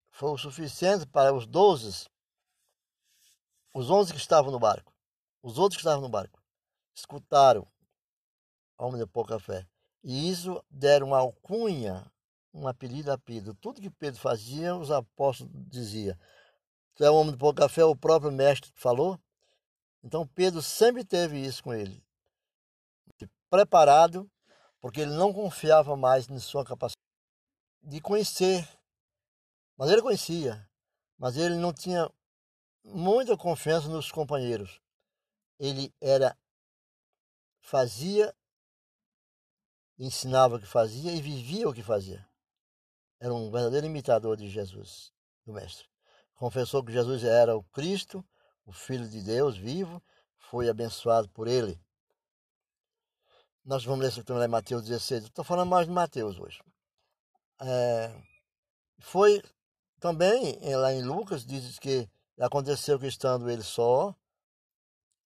foi 0.09 0.31
o 0.31 0.37
suficiente 0.37 1.05
para 1.05 1.33
os 1.33 1.45
doze, 1.45 2.07
os 3.73 3.89
onze 3.89 4.11
que 4.11 4.19
estavam 4.19 4.51
no 4.51 4.59
barco, 4.59 4.93
os 5.41 5.57
outros 5.57 5.77
que 5.77 5.81
estavam 5.81 6.01
no 6.01 6.09
barco, 6.09 6.41
escutaram 6.93 7.67
homem 8.85 8.99
de 8.99 9.07
pouca 9.07 9.39
fé. 9.39 9.65
E 10.03 10.29
isso 10.29 10.63
deram 10.69 11.07
uma 11.07 11.19
alcunha, 11.19 12.05
um 12.53 12.67
apelido 12.67 13.11
a 13.11 13.17
Pedro. 13.17 13.53
Tudo 13.55 13.81
que 13.81 13.89
Pedro 13.89 14.19
fazia, 14.19 14.75
os 14.75 14.91
apóstolos 14.91 15.51
diziam. 15.69 16.17
Tu 16.95 17.03
é 17.03 17.11
um 17.11 17.15
homem 17.15 17.31
de 17.31 17.37
pouca 17.37 17.69
fé, 17.69 17.83
o 17.83 17.95
próprio 17.95 18.31
mestre 18.31 18.71
falou. 18.75 19.19
Então 20.03 20.27
Pedro 20.27 20.61
sempre 20.61 21.03
teve 21.03 21.37
isso 21.37 21.63
com 21.63 21.73
ele. 21.73 22.03
Preparado, 23.49 24.29
porque 24.79 25.01
ele 25.01 25.11
não 25.11 25.33
confiava 25.33 25.95
mais 25.95 26.29
em 26.29 26.39
sua 26.39 26.65
capacidade 26.65 26.97
de 27.83 27.99
conhecer 27.99 28.67
mas 29.81 29.89
ele 29.89 30.03
conhecia, 30.03 30.69
mas 31.17 31.35
ele 31.37 31.55
não 31.55 31.73
tinha 31.73 32.07
muita 32.83 33.35
confiança 33.35 33.87
nos 33.87 34.11
companheiros. 34.11 34.79
Ele 35.57 35.91
era 35.99 36.37
fazia, 37.59 38.31
ensinava 39.97 40.55
o 40.55 40.59
que 40.59 40.67
fazia 40.67 41.11
e 41.11 41.21
vivia 41.21 41.69
o 41.69 41.73
que 41.73 41.83
fazia. 41.83 42.25
Era 43.19 43.33
um 43.33 43.51
verdadeiro 43.51 43.85
imitador 43.85 44.35
de 44.35 44.49
Jesus, 44.49 45.13
do 45.45 45.53
mestre. 45.53 45.85
Confessou 46.35 46.83
que 46.83 46.91
Jesus 46.91 47.23
era 47.23 47.55
o 47.55 47.63
Cristo, 47.63 48.25
o 48.65 48.71
Filho 48.71 49.07
de 49.07 49.21
Deus 49.21 49.57
vivo, 49.57 50.01
foi 50.37 50.69
abençoado 50.69 51.29
por 51.29 51.47
ele. 51.47 51.79
Nós 53.63 53.85
vamos 53.85 54.03
ler 54.03 54.23
também 54.23 54.47
Mateus 54.47 54.83
16. 54.83 55.25
Estou 55.25 55.45
falando 55.45 55.69
mais 55.69 55.85
de 55.85 55.93
Mateus 55.93 56.39
hoje. 56.39 56.61
É, 57.61 58.11
foi 58.99 59.41
também, 59.99 60.57
eh, 60.61 60.75
lá 60.75 60.91
em 60.91 61.03
Lucas, 61.03 61.45
diz 61.45 61.77
que 61.77 62.09
aconteceu 62.39 62.99
que 62.99 63.05
estando 63.05 63.49
ele 63.49 63.61
só, 63.61 64.15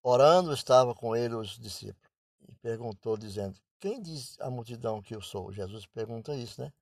orando, 0.02 0.52
estava 0.52 0.94
com 0.94 1.16
ele 1.16 1.34
os 1.34 1.58
discípulos. 1.58 2.10
E 2.46 2.54
perguntou, 2.56 3.16
dizendo: 3.16 3.58
Quem 3.78 4.00
diz 4.00 4.38
a 4.40 4.50
multidão 4.50 5.02
que 5.02 5.14
eu 5.14 5.20
sou? 5.20 5.52
Jesus 5.52 5.86
pergunta 5.86 6.34
isso, 6.34 6.60
né? 6.60 6.72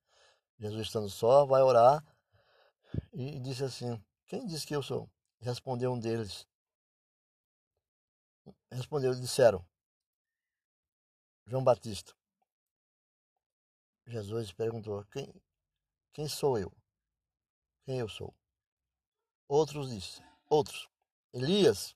Jesus, 0.57 0.87
estando 0.87 1.09
só, 1.09 1.45
vai 1.45 1.61
orar 1.61 2.03
e 3.13 3.39
disse 3.39 3.63
assim: 3.63 4.01
Quem 4.25 4.45
diz 4.45 4.63
que 4.63 4.75
eu 4.75 4.81
sou? 4.81 5.09
Respondeu 5.39 5.91
um 5.91 5.99
deles. 5.99 6.47
Respondeu, 8.71 9.13
disseram: 9.13 9.65
João 11.45 11.63
Batista. 11.63 12.13
Jesus 14.07 14.51
perguntou: 14.53 15.03
Quem, 15.11 15.33
quem 16.13 16.27
sou 16.27 16.57
eu? 16.57 16.71
quem 17.85 17.99
eu 17.99 18.09
sou. 18.09 18.35
Outros 19.47 19.89
disse, 19.89 20.21
outros, 20.49 20.89
Elias 21.31 21.95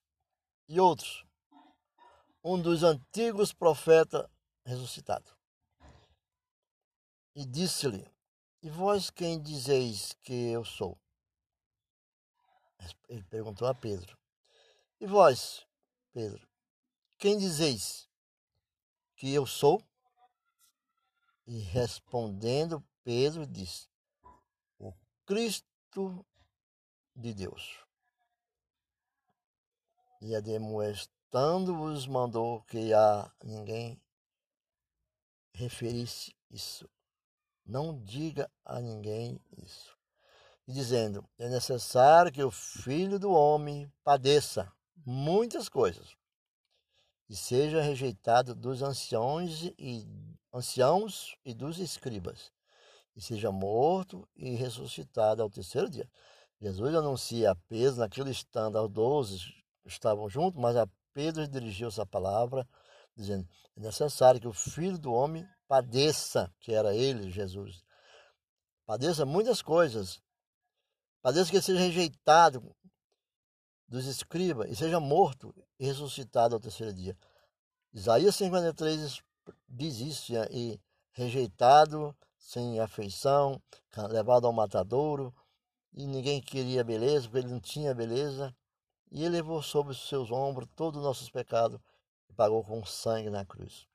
e 0.67 0.79
outros, 0.79 1.25
um 2.43 2.62
dos 2.62 2.83
antigos 2.83 3.51
profetas 3.51 4.29
ressuscitado. 4.69 5.36
E 7.36 7.45
disse-lhe, 7.45 8.08
e 8.62 8.69
vós 8.69 9.10
quem 9.10 9.41
dizeis 9.41 10.13
que 10.21 10.34
eu 10.51 10.63
sou? 10.63 10.99
Ele 13.08 13.23
perguntou 13.23 13.67
a 13.67 13.73
Pedro. 13.73 14.17
E 14.99 15.08
vós, 15.08 15.65
Pedro, 16.13 16.47
quem 17.17 17.38
dizeis 17.38 18.10
que 19.15 19.34
eu 19.34 19.45
sou? 19.45 19.82
E 21.47 21.60
respondendo, 21.60 22.86
Pedro 23.03 23.47
disse: 23.47 23.89
O 24.77 24.93
Cristo 25.25 26.25
de 27.15 27.34
Deus. 27.34 27.84
E 30.21 30.36
admoestando-os, 30.36 32.05
mandou 32.05 32.62
que 32.63 32.93
a 32.93 33.32
ninguém 33.43 33.99
referisse 35.60 36.34
isso. 36.50 36.89
Não 37.65 38.02
diga 38.02 38.50
a 38.65 38.80
ninguém 38.80 39.39
isso. 39.58 39.98
E 40.67 40.72
dizendo: 40.72 41.28
é 41.38 41.50
necessário 41.50 42.32
que 42.32 42.43
o 42.43 42.50
filho 42.50 43.19
do 43.19 43.32
homem 43.32 43.91
padeça 44.04 44.72
muitas 45.06 45.67
coisas 45.67 46.15
e 47.28 47.36
seja 47.36 47.82
rejeitado 47.82 48.56
dos 48.56 48.82
anciãos 48.82 49.72
e 49.78 50.08
anciãos 50.52 51.36
e 51.45 51.54
dos 51.54 51.78
escribas 51.78 52.52
e 53.15 53.22
seja 53.22 53.52
morto 53.52 54.28
e 54.36 54.56
ressuscitado 54.56 55.43
ao 55.43 55.50
terceiro 55.50 55.89
dia. 55.89 56.10
Jesus 56.62 56.95
anuncia 56.95 57.52
a 57.52 57.56
Pedro, 57.56 58.00
naquele 58.00 58.32
estando, 58.32 58.78
aos 58.78 58.89
doze 58.89 59.54
estavam 59.86 60.29
juntos, 60.29 60.60
mas 60.60 60.75
a 60.75 60.88
Pedro 61.13 61.48
dirigiu 61.48 61.88
essa 61.88 62.06
palavra, 62.06 62.67
dizendo: 63.15 63.48
é 63.75 63.81
necessário 63.81 64.42
que 64.42 64.48
o 64.48 64.54
filho 64.54 64.98
do 64.98 65.13
homem 65.13 65.48
padeça, 65.70 66.52
que 66.60 66.74
era 66.74 66.96
ele, 66.96 67.30
Jesus. 67.30 67.84
Padeça 68.88 69.24
muitas 69.24 69.62
coisas. 69.62 70.20
Padeça 71.22 71.52
que 71.52 71.62
seja 71.62 71.80
rejeitado 71.80 72.76
dos 73.88 74.08
escribas 74.08 74.72
e 74.72 74.76
seja 74.76 75.00
morto 75.00 75.54
e 75.80 75.86
ressuscitado 75.86 76.56
ao 76.56 76.60
terceiro 76.60 76.92
dia. 76.92 77.15
Isaías 77.94 78.36
53 78.36 79.22
diz 79.67 80.00
isso, 80.00 80.34
e 80.50 80.82
rejeitado 81.12 82.17
sem 82.40 82.80
afeição, 82.80 83.62
levado 84.10 84.48
ao 84.48 84.54
matadouro, 84.54 85.34
e 85.94 86.08
ninguém 86.08 86.42
queria 86.42 86.84
beleza, 86.84 87.28
porque 87.28 87.40
ele 87.46 87.54
não 87.54 87.60
tinha 87.60 87.94
beleza. 87.94 88.56
E 89.12 89.22
ele 89.22 89.38
levou 89.38 89.62
sobre 89.62 89.92
os 89.92 90.08
seus 90.08 90.32
ombros 90.32 90.70
todos 90.76 91.00
os 91.00 91.06
nossos 91.06 91.30
pecados 91.30 91.80
e 92.28 92.34
pagou 92.34 92.63
com 92.63 92.84
sangue 92.86 93.30
na 93.30 93.44
cruz. 93.44 93.88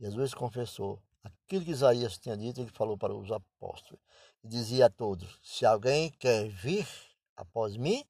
Jesus 0.00 0.32
confessou 0.32 1.02
aquilo 1.22 1.64
que 1.64 1.70
Isaías 1.70 2.16
tinha 2.16 2.36
dito, 2.36 2.60
ele 2.60 2.70
falou 2.70 2.96
para 2.96 3.14
os 3.14 3.30
apóstolos. 3.30 4.02
E 4.42 4.48
dizia 4.48 4.86
a 4.86 4.90
todos: 4.90 5.38
Se 5.42 5.66
alguém 5.66 6.10
quer 6.12 6.48
vir 6.48 6.88
após 7.36 7.76
mim, 7.76 8.02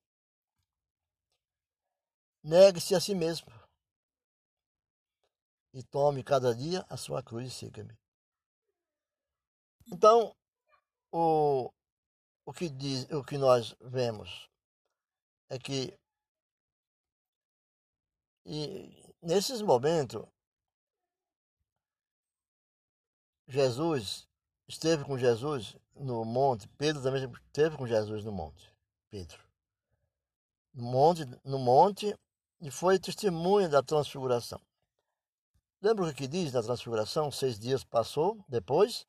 negue-se 2.44 2.94
a 2.94 3.00
si 3.00 3.14
mesmo 3.14 3.50
e 5.72 5.82
tome 5.82 6.22
cada 6.22 6.54
dia 6.54 6.84
a 6.88 6.96
sua 6.96 7.22
cruz 7.22 7.48
e 7.48 7.50
siga-me. 7.50 7.96
Então, 9.86 10.34
o, 11.12 11.72
o 12.44 12.52
que 12.52 12.68
diz, 12.68 13.10
o 13.10 13.24
que 13.24 13.36
nós 13.36 13.74
vemos 13.80 14.48
é 15.48 15.58
que 15.58 15.98
e 18.46 19.14
nesses 19.22 19.60
momentos 19.60 20.26
Jesus 23.50 24.28
esteve 24.68 25.04
com 25.04 25.18
Jesus 25.18 25.76
no 25.96 26.24
monte, 26.24 26.68
Pedro 26.78 27.02
também 27.02 27.24
esteve 27.24 27.76
com 27.76 27.86
Jesus 27.86 28.24
no 28.24 28.30
monte, 28.30 28.72
Pedro. 29.10 29.38
No 30.72 30.84
monte, 30.84 31.26
no 31.44 31.58
monte 31.58 32.16
e 32.60 32.70
foi 32.70 32.98
testemunha 32.98 33.68
da 33.68 33.82
transfiguração. 33.82 34.60
Lembra 35.82 36.04
o 36.04 36.14
que 36.14 36.28
diz 36.28 36.52
na 36.52 36.62
transfiguração? 36.62 37.30
Seis 37.32 37.58
dias 37.58 37.82
passou, 37.82 38.38
depois 38.48 39.04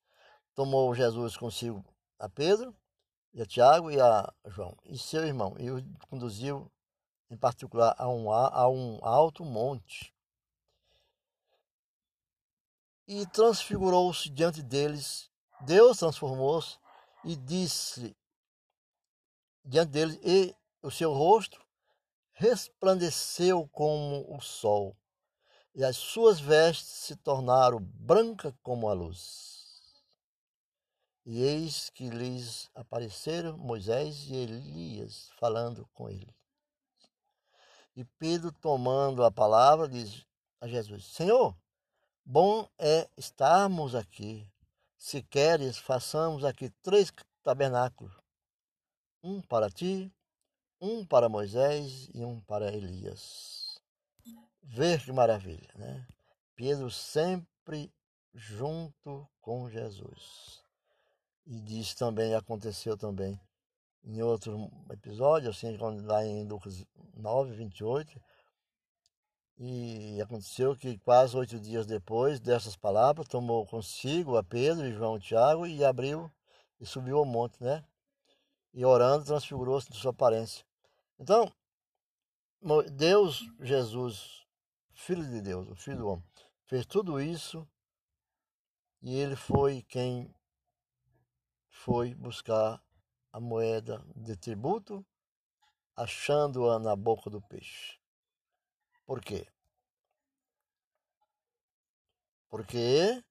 tomou 0.56 0.94
Jesus 0.96 1.38
consigo 1.38 1.86
a 2.18 2.28
Pedro, 2.28 2.76
e 3.34 3.42
a 3.42 3.46
Tiago 3.46 3.92
e 3.92 4.02
a 4.02 4.34
João, 4.48 4.76
e 4.86 4.98
seu 4.98 5.24
irmão, 5.24 5.56
e 5.60 5.70
o 5.70 5.84
conduziu 6.10 6.70
em 7.30 7.38
particular 7.38 7.96
a 7.98 8.10
um, 8.10 8.32
a 8.32 8.68
um 8.68 9.00
alto 9.04 9.46
monte. 9.46 10.14
E 13.08 13.26
transfigurou-se 13.28 14.30
diante 14.30 14.62
deles, 14.62 15.30
Deus 15.62 15.97
transformou-se 15.97 16.78
e 17.24 17.36
disse 17.36 18.16
diante 19.64 19.91
deles, 19.91 20.20
e 20.24 20.56
o 20.82 20.89
seu 20.89 21.14
rosto 21.14 21.64
resplandeceu 22.34 23.68
como 23.70 24.26
o 24.36 24.41
sol, 24.41 24.97
e 25.76 25.84
as 25.84 25.97
suas 25.97 26.39
vestes 26.39 26.88
se 26.88 27.16
tornaram 27.16 27.80
brancas 27.80 28.54
como 28.64 28.89
a 28.89 28.93
luz. 28.93 29.52
E 31.26 31.43
eis 31.43 31.89
que 31.91 32.10
lhes 32.10 32.70
apareceram 32.74 33.58
Moisés 33.58 34.28
e 34.28 34.36
Elias 34.36 35.30
falando 35.38 35.88
com 35.93 36.10
ele. 36.10 36.36
E 37.95 38.04
Pedro, 38.04 38.52
tomando 38.52 39.24
a 39.24 39.32
palavra, 39.32 39.88
diz 39.88 40.26
a 40.60 40.68
Jesus: 40.68 41.06
Senhor, 41.06 41.56
bom 42.26 42.67
é 42.78 43.09
estarmos 43.17 43.95
aqui. 43.95 44.47
Se 44.97 45.22
queres, 45.24 45.78
façamos 45.78 46.45
aqui 46.45 46.69
três 46.82 47.11
tabernáculos: 47.43 48.13
um 49.24 49.41
para 49.41 49.69
ti, 49.69 50.11
um 50.80 51.05
para 51.05 51.30
Moisés 51.30 52.09
e 52.13 52.24
um 52.24 52.39
para 52.41 52.74
Elias. 52.74 53.80
Ver 54.63 55.03
que 55.03 55.11
maravilha, 55.11 55.69
né? 55.76 56.07
Pedro 56.55 56.89
sempre 56.91 57.91
junto 58.34 59.28
com 59.41 59.69
Jesus. 59.69 60.63
E 61.45 61.59
diz 61.59 61.93
também, 61.95 62.34
aconteceu 62.36 62.95
também 62.95 63.39
em 64.03 64.22
outro 64.22 64.72
episódio, 64.91 65.49
assim, 65.49 65.76
lá 65.78 66.26
em 66.26 66.47
Lucas 66.47 66.86
9, 67.15 67.53
28. 67.55 68.22
E 69.64 70.20
aconteceu 70.20 70.76
que 70.76 70.97
quase 70.97 71.38
oito 71.38 71.59
dias 71.59 71.86
depois 71.86 72.39
dessas 72.39 72.76
palavras, 72.76 73.28
tomou 73.28 73.64
consigo 73.68 74.36
a 74.36 74.43
Pedro 74.43 74.88
e 74.88 74.91
João 74.91 75.18
e 75.18 75.20
Tiago 75.20 75.68
e 75.68 75.86
abriu 75.86 76.32
e 76.80 76.86
subiu 76.88 77.20
ao 77.20 77.26
monte, 77.26 77.62
né? 77.64 77.86
E 78.74 78.84
orando, 78.84 79.24
transfigurou-se 79.24 79.88
de 79.88 79.99
sua 79.99 80.09
aparência. 80.09 80.66
Então, 81.20 81.53
Deus, 82.93 83.47
Jesus, 83.59 84.47
Filho 84.93 85.30
de 85.30 85.39
Deus, 85.41 85.70
o 85.70 85.76
Filho 85.76 85.97
do 85.97 86.07
Homem, 86.07 86.26
fez 86.66 86.84
tudo 86.88 87.22
isso 87.22 87.68
e 88.99 89.14
ele 89.14 89.36
foi 89.36 89.84
quem 89.84 90.34
foi 91.70 92.16
buscar 92.16 92.84
a 93.32 93.39
moeda 93.39 94.03
de 94.16 94.36
tributo, 94.36 95.05
achando-a 95.95 96.80
na 96.80 96.95
boca 96.95 97.30
do 97.30 97.39
peixe. 97.39 98.01
Por 99.12 99.22
quê? 99.22 99.45
Porque 102.47 103.22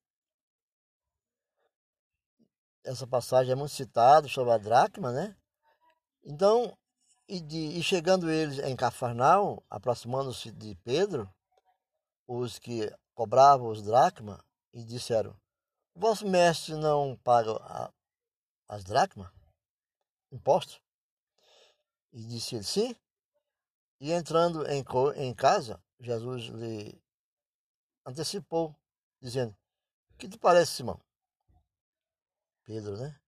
essa 2.85 3.07
passagem 3.07 3.53
é 3.53 3.55
muito 3.55 3.73
citada 3.73 4.29
sobre 4.29 4.53
a 4.53 4.59
dracma, 4.59 5.11
né? 5.11 5.35
Então, 6.23 6.77
e, 7.27 7.41
de, 7.41 7.79
e 7.79 7.83
chegando 7.83 8.31
eles 8.31 8.59
em 8.59 8.77
Cafarnaum, 8.77 9.57
aproximando-se 9.71 10.53
de 10.53 10.75
Pedro, 10.85 11.27
os 12.27 12.59
que 12.59 12.95
cobravam 13.15 13.69
os 13.71 13.81
dracma, 13.81 14.45
e 14.75 14.85
disseram: 14.85 15.35
Vosso 15.95 16.29
mestre 16.29 16.75
não 16.75 17.17
paga 17.25 17.53
a, 17.53 17.91
as 18.69 18.85
dracmas? 18.85 19.33
Impostos? 20.31 20.79
E 22.13 22.23
disse 22.23 22.57
ele: 22.57 22.65
Sim. 22.65 22.95
E 24.01 24.13
entrando 24.13 24.67
em, 24.67 24.83
em 25.17 25.35
casa, 25.35 25.79
Jesus 26.01 26.45
lhe 26.45 26.99
antecipou, 28.07 28.75
dizendo: 29.21 29.55
Que 30.17 30.27
te 30.27 30.39
parece, 30.39 30.77
Simão? 30.77 30.99
Pedro, 32.65 32.97
né? 32.97 33.21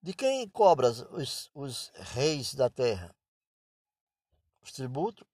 De 0.00 0.14
quem 0.14 0.48
cobras 0.48 1.00
os, 1.10 1.50
os 1.52 1.90
reis 1.94 2.54
da 2.54 2.70
terra? 2.70 3.14
Os 4.60 4.72
tributos 4.72 5.26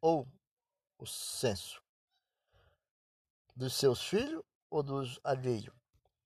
ou 0.00 0.28
o 0.96 1.06
censo? 1.06 1.82
Dos 3.56 3.74
seus 3.74 4.00
filhos 4.00 4.44
ou 4.70 4.84
dos 4.84 5.18
alheios? 5.24 5.74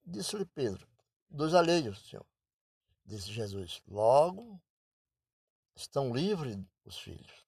Disse-lhe 0.04 0.44
Pedro: 0.44 0.86
Dos 1.30 1.54
alheios, 1.54 2.06
Senhor. 2.06 2.26
Disse 3.04 3.32
Jesus: 3.32 3.82
Logo 3.86 4.60
estão 5.74 6.14
livres 6.14 6.58
os 6.84 6.98
filhos. 6.98 7.46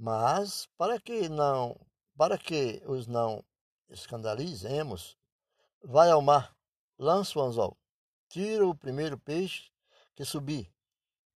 Mas 0.00 0.66
para 0.78 0.98
que 0.98 1.28
não, 1.28 1.78
para 2.16 2.38
que 2.38 2.82
os 2.86 3.06
não 3.06 3.44
escandalizemos, 3.88 5.16
vai 5.84 6.10
ao 6.10 6.22
mar, 6.22 6.56
lança 6.98 7.38
o 7.38 7.42
anzol 7.42 7.76
tira 8.30 8.64
o 8.64 8.74
primeiro 8.74 9.18
peixe 9.18 9.70
que 10.14 10.24
subir, 10.24 10.72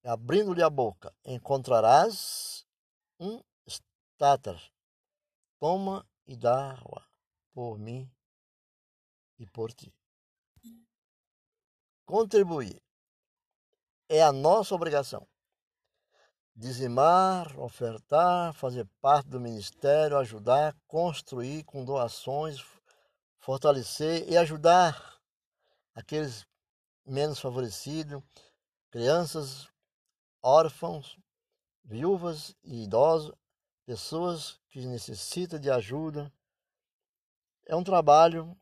abrindo-lhe 0.03 0.63
a 0.63 0.69
boca, 0.69 1.13
encontrarás 1.25 2.65
um 3.19 3.43
estátar. 3.67 4.59
Toma 5.59 6.07
e 6.25 6.35
dá-o 6.37 7.01
por 7.53 7.77
mim 7.77 8.09
e 9.37 9.45
por 9.45 9.73
ti. 9.73 9.93
Contribuir 12.05 12.81
é 14.07 14.23
a 14.23 14.31
nossa 14.31 14.73
obrigação. 14.73 15.27
Dizimar, 16.55 17.59
ofertar, 17.59 18.53
fazer 18.53 18.87
parte 19.01 19.27
do 19.27 19.41
ministério, 19.41 20.17
ajudar, 20.17 20.73
construir 20.87 21.63
com 21.65 21.83
doações, 21.83 22.63
fortalecer 23.39 24.27
e 24.31 24.37
ajudar 24.37 25.19
aqueles 25.93 26.47
menos 27.05 27.39
favorecidos, 27.39 28.23
crianças, 28.89 29.67
órfãos, 30.41 31.17
viúvas 31.83 32.55
e 32.63 32.83
idosos, 32.83 33.35
pessoas 33.85 34.59
que 34.69 34.85
necessitam 34.85 35.59
de 35.59 35.69
ajuda. 35.69 36.31
É 37.67 37.75
um 37.75 37.83
trabalho, 37.83 38.57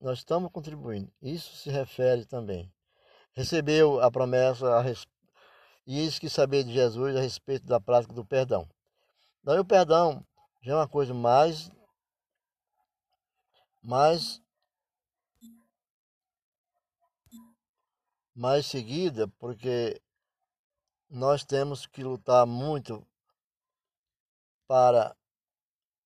nós 0.00 0.18
estamos 0.18 0.52
contribuindo. 0.52 1.12
Isso 1.20 1.56
se 1.56 1.70
refere 1.70 2.24
também. 2.24 2.72
Recebeu 3.32 4.00
a 4.00 4.10
promessa 4.10 4.76
a 4.76 4.80
res... 4.80 5.06
e 5.86 6.04
isso 6.04 6.20
que 6.20 6.28
saber 6.28 6.64
de 6.64 6.72
Jesus 6.72 7.14
a 7.16 7.20
respeito 7.20 7.64
da 7.66 7.80
prática 7.80 8.12
do 8.12 8.24
perdão. 8.24 8.68
Daí 9.42 9.58
o 9.58 9.64
perdão 9.64 10.26
já 10.60 10.72
é 10.72 10.76
uma 10.76 10.88
coisa 10.88 11.14
mais 11.14 11.70
mais 13.82 14.42
mais 18.34 18.66
seguida, 18.66 19.28
porque 19.38 20.02
nós 21.08 21.44
temos 21.44 21.86
que 21.86 22.02
lutar 22.02 22.44
muito 22.46 23.06
para 24.66 25.16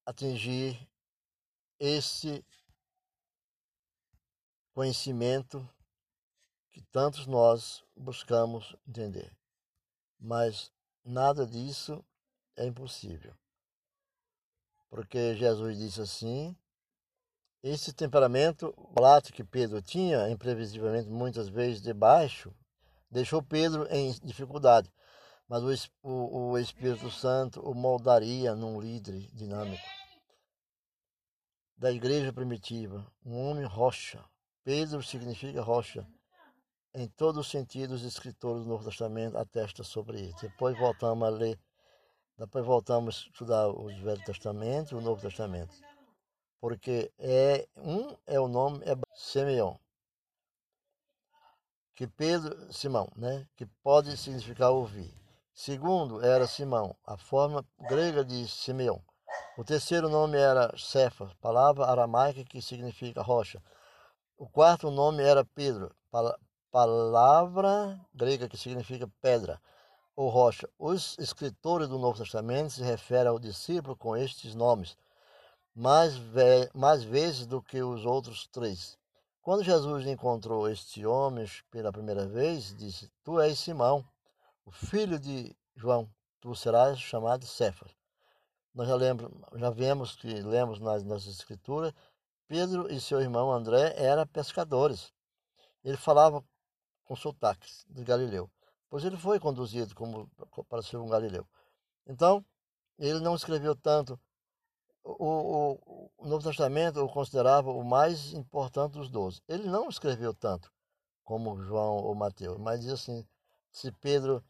atingir 0.06 0.78
esse 1.78 2.44
conhecimento 4.72 5.68
que 6.68 6.82
tantos 6.82 7.26
nós 7.26 7.82
buscamos 7.96 8.76
entender. 8.86 9.39
Mas 10.20 10.70
nada 11.02 11.46
disso 11.46 12.04
é 12.56 12.66
impossível. 12.66 13.34
Porque 14.90 15.34
Jesus 15.36 15.78
disse 15.78 16.00
assim: 16.02 16.54
esse 17.62 17.92
temperamento 17.92 18.74
volátil 18.94 19.34
que 19.34 19.44
Pedro 19.44 19.82
tinha, 19.82 20.30
imprevisivelmente 20.30 21.08
muitas 21.08 21.48
vezes 21.48 21.82
debaixo, 21.82 22.54
deixou 23.10 23.42
Pedro 23.42 23.86
em 23.90 24.12
dificuldade, 24.22 24.90
mas 25.46 25.62
o, 25.62 25.88
o, 26.02 26.50
o 26.52 26.58
Espírito 26.58 27.10
Santo 27.10 27.60
o 27.60 27.74
moldaria 27.74 28.54
num 28.54 28.80
líder 28.80 29.28
dinâmico. 29.32 29.84
Da 31.76 31.92
igreja 31.92 32.32
primitiva, 32.32 33.10
um 33.24 33.38
homem 33.48 33.64
rocha. 33.64 34.24
Pedro 34.64 35.02
significa 35.02 35.62
rocha. 35.62 36.06
Em 36.94 37.06
todos 37.08 37.46
os 37.46 37.50
sentidos, 37.50 38.02
os 38.02 38.06
escritores 38.06 38.64
do 38.64 38.68
Novo 38.68 38.84
Testamento 38.84 39.36
atestam 39.36 39.84
sobre 39.84 40.20
isso. 40.20 40.40
Depois 40.42 40.76
voltamos 40.78 41.26
a 41.26 41.30
ler, 41.30 41.58
depois 42.36 42.64
voltamos 42.64 43.24
a 43.26 43.30
estudar 43.30 43.68
os 43.68 43.98
Velho 43.98 44.24
Testamento 44.24 44.94
e 44.94 44.98
o 44.98 45.00
Novo 45.00 45.20
Testamento. 45.20 45.74
Porque 46.60 47.10
é 47.18 47.66
um 47.76 48.16
é 48.26 48.38
o 48.38 48.48
nome 48.48 48.84
é 48.84 48.94
Simeão. 49.14 49.78
Que 51.94 52.06
Pedro, 52.06 52.72
Simão, 52.72 53.10
né? 53.16 53.46
Que 53.56 53.66
pode 53.82 54.16
significar 54.16 54.70
ouvir. 54.70 55.12
Segundo 55.52 56.24
era 56.24 56.46
Simão, 56.46 56.96
a 57.06 57.16
forma 57.16 57.64
grega 57.88 58.24
de 58.24 58.48
Simeão. 58.48 59.02
O 59.58 59.64
terceiro 59.64 60.08
nome 60.08 60.38
era 60.38 60.74
Cefas, 60.78 61.32
palavra 61.34 61.84
aramaica 61.84 62.44
que 62.44 62.62
significa 62.62 63.22
rocha. 63.22 63.62
O 64.38 64.48
quarto 64.48 64.90
nome 64.90 65.22
era 65.22 65.44
Pedro, 65.44 65.94
palavra 66.70 68.00
grega 68.14 68.48
que 68.48 68.56
significa 68.56 69.10
pedra 69.20 69.60
ou 70.14 70.28
rocha. 70.28 70.68
Os 70.78 71.18
escritores 71.18 71.88
do 71.88 71.98
Novo 71.98 72.18
Testamento 72.18 72.70
se 72.70 72.82
referem 72.82 73.28
ao 73.28 73.38
discípulo 73.38 73.96
com 73.96 74.16
estes 74.16 74.54
nomes, 74.54 74.96
mais, 75.74 76.14
mais 76.74 77.02
vezes 77.02 77.46
do 77.46 77.62
que 77.62 77.82
os 77.82 78.04
outros 78.04 78.46
três. 78.46 78.98
Quando 79.42 79.64
Jesus 79.64 80.06
encontrou 80.06 80.68
este 80.68 81.06
homem 81.06 81.46
pela 81.70 81.90
primeira 81.90 82.26
vez, 82.26 82.74
disse: 82.76 83.10
Tu 83.24 83.40
és 83.40 83.58
Simão, 83.58 84.04
o 84.64 84.70
filho 84.70 85.18
de 85.18 85.56
João, 85.74 86.08
tu 86.40 86.54
serás 86.54 86.98
chamado 87.00 87.46
Cefas. 87.46 87.90
Nós 88.74 88.86
já, 88.86 88.94
lembro, 88.94 89.32
já 89.54 89.70
vemos 89.70 90.14
que 90.14 90.28
lemos 90.28 90.78
nas 90.78 91.02
nossas 91.02 91.34
escrituras, 91.34 91.92
Pedro 92.46 92.92
e 92.92 93.00
seu 93.00 93.20
irmão 93.20 93.50
André 93.50 93.94
eram 93.96 94.26
pescadores. 94.26 95.12
Ele 95.82 95.96
falava 95.96 96.44
com 97.10 97.16
sotaques 97.16 97.84
de 97.88 98.04
Galileu, 98.04 98.48
pois 98.88 99.04
ele 99.04 99.16
foi 99.16 99.40
conduzido 99.40 99.96
como 99.96 100.30
para 100.68 100.80
ser 100.80 100.96
um 100.96 101.08
Galileu. 101.08 101.44
Então, 102.06 102.44
ele 102.96 103.18
não 103.18 103.34
escreveu 103.34 103.74
tanto. 103.74 104.16
O, 105.02 105.24
o, 105.24 106.10
o 106.18 106.28
Novo 106.28 106.44
Testamento 106.44 107.00
o 107.00 107.08
considerava 107.08 107.72
o 107.72 107.82
mais 107.82 108.32
importante 108.32 108.92
dos 108.92 109.10
doze. 109.10 109.42
Ele 109.48 109.68
não 109.68 109.88
escreveu 109.88 110.32
tanto 110.32 110.72
como 111.24 111.60
João 111.60 111.96
ou 111.96 112.14
Mateus, 112.14 112.58
mas 112.58 112.80
diz 112.80 112.92
assim: 112.92 113.26
se 113.72 113.90
Pedro 113.90 114.44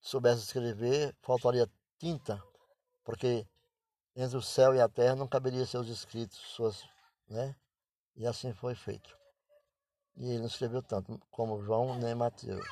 soubesse 0.00 0.42
escrever, 0.42 1.14
faltaria 1.22 1.70
tinta, 1.96 2.42
porque 3.04 3.46
entre 4.16 4.36
o 4.36 4.42
céu 4.42 4.74
e 4.74 4.80
a 4.80 4.88
terra 4.88 5.14
não 5.14 5.28
caberia 5.28 5.64
seus 5.64 5.86
escritos, 5.86 6.40
suas, 6.40 6.82
né? 7.28 7.54
E 8.16 8.26
assim 8.26 8.52
foi 8.52 8.74
feito. 8.74 9.19
E 10.20 10.28
ele 10.28 10.40
não 10.40 10.46
escreveu 10.46 10.82
tanto 10.82 11.18
como 11.30 11.62
João 11.62 11.98
nem 11.98 12.14
Mateus, 12.14 12.62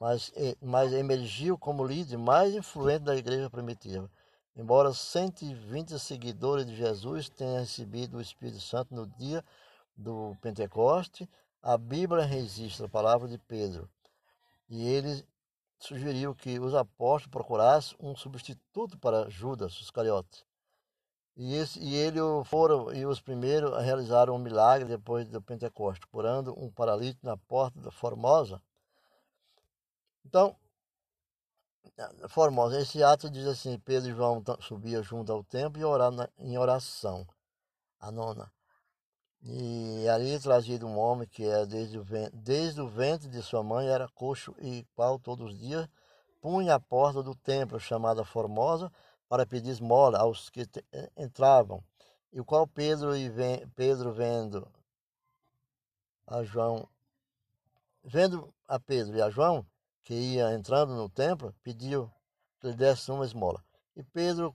mas, 0.00 0.32
mas 0.60 0.92
emergiu 0.92 1.56
como 1.56 1.86
líder 1.86 2.18
mais 2.18 2.56
influente 2.56 3.04
da 3.04 3.14
igreja 3.14 3.48
primitiva. 3.48 4.10
Embora 4.56 4.92
120 4.92 5.96
seguidores 6.00 6.66
de 6.66 6.74
Jesus 6.74 7.28
tenham 7.28 7.60
recebido 7.60 8.16
o 8.16 8.20
Espírito 8.20 8.58
Santo 8.58 8.96
no 8.96 9.06
dia 9.06 9.44
do 9.96 10.36
Pentecoste, 10.42 11.30
a 11.62 11.78
Bíblia 11.78 12.24
registra 12.24 12.86
a 12.86 12.90
palavra 12.90 13.28
de 13.28 13.38
Pedro. 13.38 13.88
E 14.68 14.88
ele 14.88 15.24
sugeriu 15.78 16.34
que 16.34 16.58
os 16.58 16.74
apóstolos 16.74 17.30
procurassem 17.30 17.96
um 18.00 18.16
substituto 18.16 18.98
para 18.98 19.30
Judas 19.30 19.74
Iscariote. 19.74 20.44
E, 21.36 21.54
esse, 21.54 21.78
e 21.78 21.94
ele 21.94 22.18
foram 22.46 22.92
e 22.94 23.04
os 23.04 23.20
primeiros 23.20 23.72
a 23.74 23.80
realizar 23.80 24.30
um 24.30 24.38
milagre 24.38 24.88
depois 24.88 25.28
do 25.28 25.42
Pentecostes, 25.42 26.08
curando 26.10 26.58
um 26.58 26.70
paralítico 26.70 27.26
na 27.26 27.36
porta 27.36 27.78
da 27.78 27.90
Formosa. 27.90 28.60
Então, 30.24 30.56
Formosa, 32.28 32.80
esse 32.80 33.02
ato 33.02 33.28
diz 33.30 33.46
assim: 33.46 33.78
Pedro 33.78 34.10
e 34.10 34.14
João 34.14 34.42
subiam 34.60 35.02
junto 35.02 35.30
ao 35.30 35.44
templo 35.44 35.80
e 35.80 35.84
oravam 35.84 36.26
em 36.38 36.56
oração. 36.56 37.26
A 38.00 38.10
nona. 38.10 38.50
E 39.42 40.08
ali 40.08 40.38
trazido 40.40 40.86
um 40.86 40.98
homem 40.98 41.28
que 41.28 41.44
é 41.44 41.64
desde 41.66 41.98
o, 41.98 42.02
ventre, 42.02 42.36
desde 42.36 42.80
o 42.80 42.88
ventre 42.88 43.28
de 43.28 43.42
sua 43.42 43.62
mãe 43.62 43.86
era 43.86 44.08
coxo 44.08 44.54
e 44.58 44.84
qual 44.94 45.18
todos 45.18 45.52
os 45.52 45.58
dias 45.58 45.88
punha 46.40 46.74
a 46.74 46.80
porta 46.80 47.22
do 47.22 47.34
templo 47.34 47.78
chamada 47.78 48.24
Formosa 48.24 48.90
para 49.28 49.46
pedir 49.46 49.70
esmola 49.70 50.18
aos 50.18 50.50
que 50.50 50.62
eh, 50.92 51.10
entravam. 51.16 51.82
E 52.32 52.40
o 52.40 52.44
qual 52.44 52.66
Pedro 52.66 53.16
e 53.16 53.30
Pedro 53.74 54.12
vendo 54.12 54.66
a 56.26 56.42
João 56.42 56.88
vendo 58.04 58.52
a 58.68 58.78
Pedro 58.78 59.16
e 59.16 59.22
a 59.22 59.30
João 59.30 59.66
que 60.04 60.14
ia 60.14 60.52
entrando 60.54 60.94
no 60.94 61.08
templo, 61.08 61.52
pediu 61.62 62.10
que 62.60 62.68
lhe 62.68 62.74
desse 62.74 63.10
uma 63.10 63.24
esmola. 63.24 63.62
E 63.96 64.04
Pedro, 64.04 64.54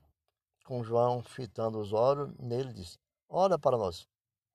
com 0.63 0.83
João 0.83 1.21
fitando 1.21 1.77
os 1.79 1.91
olhos 1.91 2.33
nele, 2.39 2.71
disse: 2.71 2.97
Olha 3.27 3.59
para 3.59 3.77
nós 3.77 4.07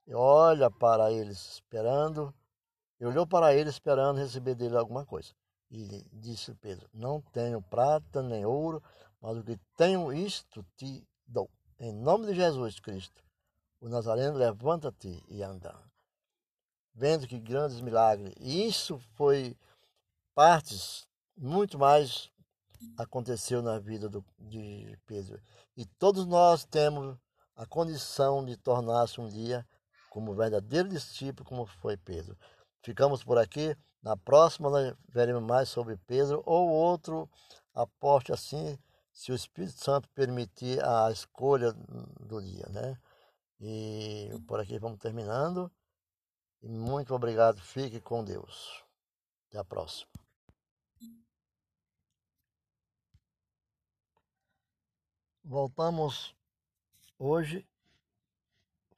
e 0.06 0.14
olha 0.14 0.70
para 0.70 1.12
eles 1.12 1.38
esperando, 1.54 2.32
e 2.98 3.04
olhou 3.04 3.26
para 3.26 3.54
ele 3.54 3.68
esperando 3.68 4.18
receber 4.18 4.54
dele 4.54 4.76
alguma 4.76 5.04
coisa. 5.04 5.34
E 5.70 6.06
disse 6.12 6.54
Pedro: 6.54 6.88
Não 6.94 7.20
tenho 7.20 7.60
prata 7.60 8.22
nem 8.22 8.46
ouro, 8.46 8.82
mas 9.26 9.38
o 9.38 9.42
que 9.42 9.58
tenho 9.76 10.12
isto 10.12 10.64
te 10.76 11.04
dou. 11.26 11.50
Em 11.80 11.92
nome 11.92 12.26
de 12.26 12.34
Jesus 12.36 12.78
Cristo, 12.78 13.24
o 13.80 13.88
Nazareno, 13.88 14.38
levanta-te 14.38 15.20
e 15.28 15.42
anda. 15.42 15.74
Vendo 16.94 17.26
que 17.26 17.40
grandes 17.40 17.80
milagres. 17.80 18.32
E 18.38 18.68
isso 18.68 19.00
foi 19.16 19.56
partes, 20.32 21.08
muito 21.36 21.76
mais 21.76 22.30
aconteceu 22.96 23.60
na 23.60 23.80
vida 23.80 24.08
do, 24.08 24.24
de 24.38 24.96
Pedro. 25.06 25.42
E 25.76 25.84
todos 25.84 26.24
nós 26.24 26.64
temos 26.64 27.18
a 27.56 27.66
condição 27.66 28.44
de 28.44 28.56
tornar-se 28.56 29.20
um 29.20 29.28
dia 29.28 29.66
como 30.08 30.36
verdadeiro 30.36 30.88
discípulo, 30.88 31.44
como 31.44 31.66
foi 31.66 31.96
Pedro. 31.96 32.38
Ficamos 32.80 33.24
por 33.24 33.38
aqui. 33.38 33.76
Na 34.00 34.16
próxima 34.16 34.70
nós 34.70 34.94
veremos 35.08 35.42
mais 35.42 35.68
sobre 35.68 35.96
Pedro 36.06 36.44
ou 36.46 36.68
outro 36.68 37.28
apóstolo 37.74 38.34
assim, 38.34 38.78
se 39.16 39.32
o 39.32 39.34
Espírito 39.34 39.82
Santo 39.82 40.10
permitir 40.10 40.84
a 40.84 41.10
escolha 41.10 41.72
do 41.72 42.38
dia, 42.42 42.66
né? 42.68 43.00
E 43.58 44.28
por 44.46 44.60
aqui 44.60 44.78
vamos 44.78 44.98
terminando. 44.98 45.72
E 46.62 46.68
muito 46.68 47.14
obrigado. 47.14 47.58
Fique 47.62 47.98
com 47.98 48.22
Deus. 48.22 48.84
Até 49.48 49.58
a 49.58 49.64
próxima. 49.64 50.12
Voltamos 55.42 56.36
hoje 57.18 57.66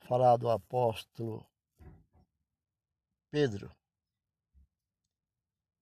falar 0.00 0.36
do 0.36 0.50
apóstolo 0.50 1.46
Pedro, 3.30 3.70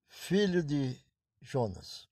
filho 0.07 0.61
de 0.61 0.95
Jonas. 1.41 2.07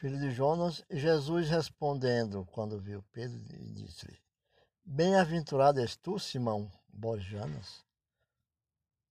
Filho 0.00 0.18
de 0.18 0.30
Jonas, 0.30 0.82
Jesus 0.88 1.50
respondendo 1.50 2.46
quando 2.46 2.80
viu 2.80 3.02
Pedro, 3.12 3.38
disse-lhe: 3.74 4.18
Bem-aventurado 4.82 5.78
és 5.78 5.94
tu, 5.94 6.18
Simão 6.18 6.72
Borjanas, 6.88 7.84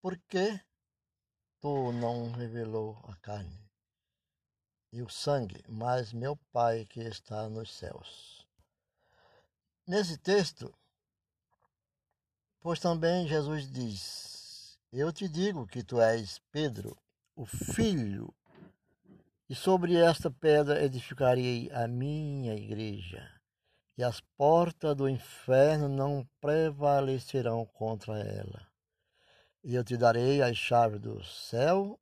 porque 0.01 0.59
tu 1.61 1.91
não 1.91 2.31
revelou 2.31 2.97
a 3.03 3.15
carne 3.17 3.69
e 4.91 5.03
o 5.03 5.07
sangue, 5.07 5.63
mas 5.67 6.11
meu 6.11 6.35
Pai 6.51 6.87
que 6.87 7.01
está 7.01 7.47
nos 7.47 7.71
céus. 7.71 8.47
Nesse 9.85 10.17
texto, 10.17 10.73
pois 12.59 12.79
também 12.79 13.27
Jesus 13.27 13.71
diz: 13.71 14.79
Eu 14.91 15.13
te 15.13 15.29
digo 15.29 15.67
que 15.67 15.83
tu 15.83 16.01
és 16.01 16.39
Pedro, 16.51 16.97
o 17.35 17.45
filho, 17.45 18.33
e 19.49 19.55
sobre 19.55 19.95
esta 19.95 20.29
pedra 20.29 20.83
edificarei 20.83 21.69
a 21.71 21.87
minha 21.87 22.53
igreja, 22.55 23.27
e 23.97 24.03
as 24.03 24.21
portas 24.37 24.95
do 24.95 25.09
inferno 25.09 25.89
não 25.89 26.25
prevalecerão 26.39 27.65
contra 27.65 28.19
ela. 28.19 28.69
E 29.63 29.75
eu 29.75 29.83
te 29.83 29.97
darei 29.97 30.41
as 30.41 30.55
chaves 30.55 31.01
do 31.01 31.23
céu, 31.23 31.99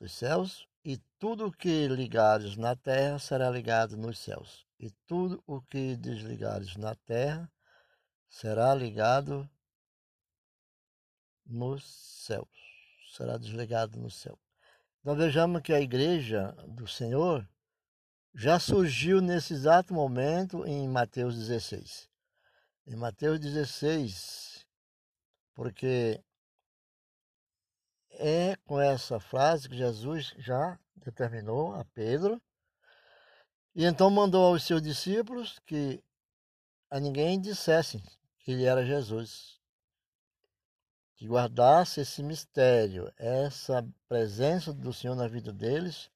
dos 0.00 0.12
céus, 0.12 0.66
e 0.84 0.96
tudo 1.18 1.46
o 1.46 1.52
que 1.52 1.86
ligares 1.86 2.56
na 2.56 2.74
terra 2.74 3.18
será 3.18 3.50
ligado 3.50 3.96
nos 3.96 4.18
céus 4.18 4.66
e 4.80 4.90
tudo 5.06 5.42
o 5.46 5.60
que 5.60 5.94
desligares 5.94 6.74
na 6.76 6.94
terra 6.94 7.52
será 8.30 8.74
ligado 8.74 9.48
nos 11.44 11.84
céus, 12.24 12.48
será 13.14 13.36
desligado 13.36 13.98
no 14.00 14.10
céu. 14.10 14.38
Então 15.00 15.16
vejamos 15.16 15.62
que 15.62 15.72
a 15.72 15.80
igreja 15.80 16.52
do 16.68 16.86
Senhor 16.86 17.48
já 18.34 18.58
surgiu 18.58 19.20
nesse 19.20 19.54
exato 19.54 19.94
momento 19.94 20.66
em 20.66 20.86
Mateus 20.86 21.34
16. 21.36 22.08
Em 22.86 22.96
Mateus 22.96 23.40
16, 23.40 24.66
porque 25.54 26.22
é 28.12 28.56
com 28.66 28.80
essa 28.80 29.18
frase 29.18 29.68
que 29.68 29.76
Jesus 29.76 30.34
já 30.36 30.78
determinou 30.96 31.74
a 31.74 31.84
Pedro 31.86 32.40
e 33.74 33.84
então 33.84 34.10
mandou 34.10 34.44
aos 34.44 34.64
seus 34.64 34.82
discípulos 34.82 35.58
que 35.64 36.02
a 36.90 36.98
ninguém 36.98 37.40
dissessem 37.40 38.02
que 38.40 38.52
ele 38.52 38.64
era 38.64 38.84
Jesus, 38.84 39.59
que 41.20 41.26
guardasse 41.26 42.00
esse 42.00 42.22
mistério, 42.22 43.12
essa 43.18 43.86
presença 44.08 44.72
do 44.72 44.90
Senhor 44.90 45.14
na 45.14 45.28
vida 45.28 45.52
deles, 45.52 46.10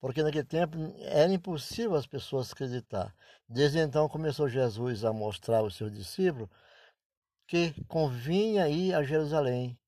porque 0.00 0.24
naquele 0.24 0.44
tempo 0.44 0.76
era 0.98 1.32
impossível 1.32 1.94
as 1.94 2.04
pessoas 2.04 2.50
acreditar. 2.50 3.14
Desde 3.48 3.78
então 3.78 4.08
começou 4.08 4.48
Jesus 4.48 5.04
a 5.04 5.12
mostrar 5.12 5.58
aos 5.58 5.76
seus 5.76 5.92
discípulos 5.92 6.48
que 7.46 7.72
convinha 7.84 8.68
ir 8.68 8.92
a 8.92 9.04
Jerusalém 9.04 9.78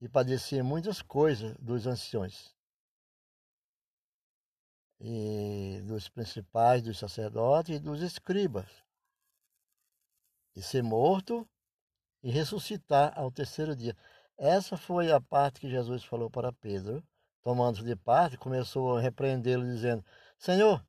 e 0.00 0.08
padecer 0.08 0.64
muitas 0.64 1.02
coisas 1.02 1.54
dos 1.58 1.86
anciões 1.86 2.54
e 4.98 5.82
dos 5.84 6.08
principais, 6.08 6.80
dos 6.80 6.98
sacerdotes 6.98 7.76
e 7.76 7.78
dos 7.78 8.00
escribas, 8.00 8.70
e 10.54 10.62
ser 10.62 10.82
morto 10.82 11.46
e 12.22 12.30
ressuscitar 12.30 13.12
ao 13.18 13.30
terceiro 13.30 13.74
dia. 13.74 13.96
Essa 14.36 14.76
foi 14.76 15.10
a 15.10 15.20
parte 15.20 15.60
que 15.60 15.70
Jesus 15.70 16.04
falou 16.04 16.30
para 16.30 16.52
Pedro. 16.52 17.02
Tomando-se 17.42 17.84
de 17.84 17.96
parte, 17.96 18.36
começou 18.36 18.96
a 18.96 19.00
repreendê-lo, 19.00 19.64
dizendo: 19.64 20.04
Senhor, 20.38 20.84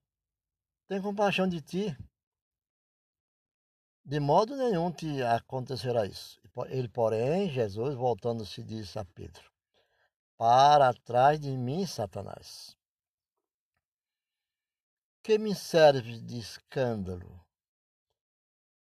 tem 0.87 1.01
compaixão 1.01 1.47
de 1.47 1.61
ti. 1.61 1.97
De 4.03 4.19
modo 4.19 4.55
nenhum 4.55 4.91
te 4.91 5.21
acontecerá 5.21 6.05
isso. 6.05 6.41
Ele, 6.69 6.87
porém, 6.89 7.49
Jesus, 7.49 7.93
voltando-se, 7.93 8.63
disse 8.63 8.97
a 8.97 9.05
Pedro: 9.05 9.43
Para 10.37 10.93
trás 10.93 11.39
de 11.39 11.55
mim, 11.55 11.85
Satanás. 11.85 12.75
Que 15.21 15.37
me 15.37 15.53
serves 15.53 16.25
de 16.25 16.39
escândalo? 16.39 17.46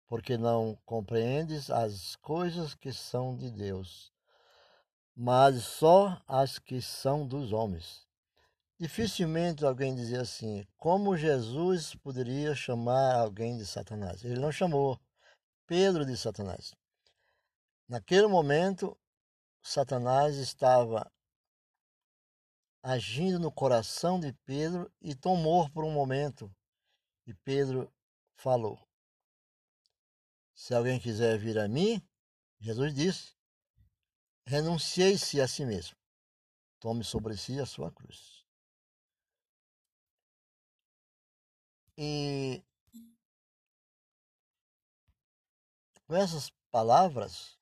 Porque 0.07 0.37
não 0.37 0.77
compreendes 0.85 1.69
as 1.69 2.15
coisas 2.17 2.75
que 2.75 2.93
são 2.93 3.35
de 3.35 3.49
Deus, 3.49 4.13
mas 5.15 5.63
só 5.63 6.21
as 6.27 6.59
que 6.59 6.81
são 6.81 7.27
dos 7.27 7.51
homens. 7.51 8.05
Dificilmente 8.77 9.65
alguém 9.65 9.95
dizia 9.95 10.21
assim: 10.21 10.67
como 10.77 11.15
Jesus 11.15 11.95
poderia 11.95 12.53
chamar 12.53 13.15
alguém 13.15 13.57
de 13.57 13.65
Satanás? 13.65 14.23
Ele 14.23 14.39
não 14.39 14.51
chamou 14.51 14.99
Pedro 15.65 16.05
de 16.05 16.15
Satanás. 16.17 16.75
Naquele 17.87 18.27
momento, 18.27 18.97
Satanás 19.63 20.35
estava 20.37 21.09
agindo 22.83 23.39
no 23.39 23.51
coração 23.51 24.19
de 24.19 24.31
Pedro 24.45 24.91
e 25.01 25.15
tomou 25.15 25.69
por 25.69 25.83
um 25.83 25.91
momento. 25.91 26.53
E 27.25 27.33
Pedro 27.33 27.91
falou: 28.35 28.84
Se 30.55 30.73
alguém 30.73 30.99
quiser 30.99 31.37
vir 31.37 31.59
a 31.59 31.67
mim, 31.67 32.01
Jesus 32.59 32.93
disse: 32.95 33.35
renunciei-se 34.47 35.39
a 35.39 35.47
si 35.47 35.65
mesmo, 35.65 35.95
tome 36.79 37.03
sobre 37.03 37.37
si 37.37 37.59
a 37.59 37.65
sua 37.65 37.91
cruz. 37.91 38.43
E 41.97 42.63
Com 46.07 46.15
essas 46.15 46.51
palavras, 46.69 47.57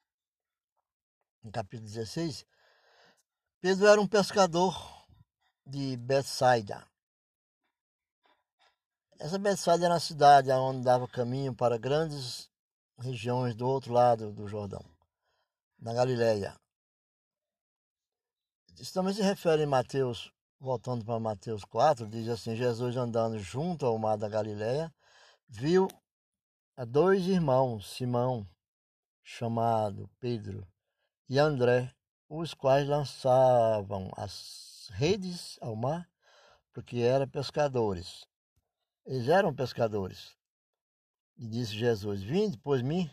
no 1.42 1.50
capítulo 1.50 1.88
16, 1.88 2.46
Pedro 3.62 3.88
era 3.88 4.02
um 4.02 4.08
pescador 4.08 4.76
de 5.66 5.96
Betsaida. 5.96 6.86
Essa 9.18 9.40
Betsaida 9.40 9.86
era 9.86 9.94
uma 9.94 10.00
cidade 10.02 10.52
onde 10.52 10.84
dava 10.84 11.08
caminho 11.08 11.56
para 11.56 11.78
grandes 11.78 12.52
regiões 12.98 13.56
do 13.56 13.68
outro 13.68 13.94
lado 13.94 14.32
do 14.32 14.48
Jordão, 14.48 14.84
na 15.80 15.94
Galileia. 15.94 16.56
Isso 18.80 18.94
também 18.94 19.14
se 19.14 19.22
refere 19.22 19.64
em 19.64 19.68
Mateus, 19.68 20.32
voltando 20.60 21.06
para 21.06 21.20
Mateus 21.20 21.64
4, 21.64 22.08
diz 22.08 22.28
assim: 22.28 22.56
Jesus 22.56 22.96
andando 22.98 23.38
junto 23.40 23.86
ao 23.86 23.98
mar 23.98 24.18
da 24.18 24.28
Galileia, 24.28 24.94
viu 25.48 25.88
a 26.76 26.86
dois 26.86 27.28
irmãos, 27.28 27.96
Simão, 27.96 28.48
chamado 29.24 30.10
Pedro, 30.20 30.68
e 31.30 31.38
André, 31.38 31.94
os 32.28 32.54
quais 32.54 32.88
lançavam 32.88 34.12
as 34.18 34.90
redes 34.94 35.58
ao 35.62 35.76
mar, 35.76 36.10
porque 36.74 36.98
eram 36.98 37.28
pescadores. 37.28 38.26
Eles 39.06 39.28
eram 39.28 39.54
pescadores. 39.54 40.36
E 41.38 41.48
disse 41.48 41.74
Jesus: 41.74 42.22
Vinde, 42.22 42.58
pois 42.58 42.82
mim, 42.82 43.10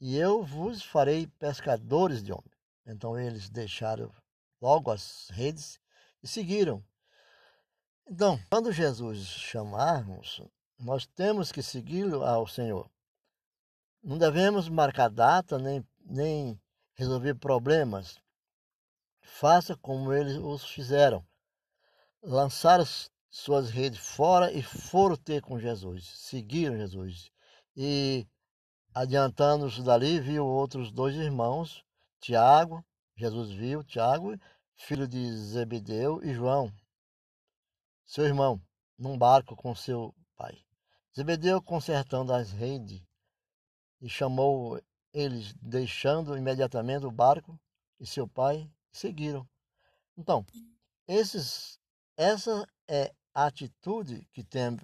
e 0.00 0.16
eu 0.16 0.44
vos 0.44 0.82
farei 0.82 1.26
pescadores 1.26 2.22
de 2.22 2.32
homens. 2.32 2.56
Então 2.86 3.18
eles 3.18 3.50
deixaram 3.50 4.12
logo 4.60 4.90
as 4.90 5.28
redes 5.30 5.80
e 6.22 6.28
seguiram. 6.28 6.84
Então, 8.06 8.40
quando 8.48 8.72
Jesus 8.72 9.26
chamarmos, 9.26 10.40
nós 10.78 11.06
temos 11.06 11.52
que 11.52 11.62
segui-lo 11.62 12.24
ao 12.24 12.46
Senhor. 12.46 12.90
Não 14.02 14.16
devemos 14.16 14.68
marcar 14.68 15.10
data 15.10 15.58
nem, 15.58 15.86
nem 16.00 16.58
resolver 16.94 17.34
problemas. 17.34 18.18
Faça 19.20 19.76
como 19.76 20.12
eles 20.12 20.36
os 20.36 20.64
fizeram. 20.64 21.26
Lançaram 22.22 22.84
suas 23.30 23.70
redes 23.70 23.98
fora 23.98 24.52
e 24.52 24.62
foram 24.62 25.16
ter 25.16 25.42
com 25.42 25.58
Jesus. 25.58 26.06
Seguiram 26.16 26.76
Jesus. 26.76 27.30
E 27.76 28.26
adiantando-se 28.94 29.82
dali, 29.82 30.20
viu 30.20 30.46
outros 30.46 30.90
dois 30.90 31.14
irmãos, 31.14 31.84
Tiago, 32.20 32.84
Jesus 33.16 33.50
viu 33.50 33.84
Tiago, 33.84 34.36
filho 34.76 35.06
de 35.06 35.36
Zebedeu, 35.36 36.22
e 36.22 36.32
João, 36.32 36.72
seu 38.06 38.24
irmão, 38.24 38.60
num 38.98 39.16
barco 39.16 39.54
com 39.54 39.74
seu 39.74 40.14
pai. 40.36 40.56
Zebedeu 41.16 41.60
consertando 41.60 42.32
as 42.32 42.50
redes 42.50 43.02
e 44.00 44.08
chamou 44.08 44.80
eles, 45.12 45.52
deixando 45.60 46.36
imediatamente 46.36 47.06
o 47.06 47.10
barco 47.10 47.60
e 47.98 48.06
seu 48.06 48.26
pai, 48.28 48.70
seguiram. 48.92 49.48
Então, 50.16 50.44
esses, 51.06 51.77
essa 52.18 52.68
é 52.88 53.14
a 53.32 53.46
atitude 53.46 54.26
que 54.32 54.42
tem, 54.42 54.76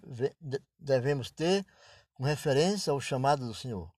devemos 0.79 1.33
ter 1.33 1.67
com 2.15 2.23
referência 2.23 2.93
ao 2.93 3.01
chamado 3.01 3.45
do 3.45 3.53
Senhor. 3.53 3.93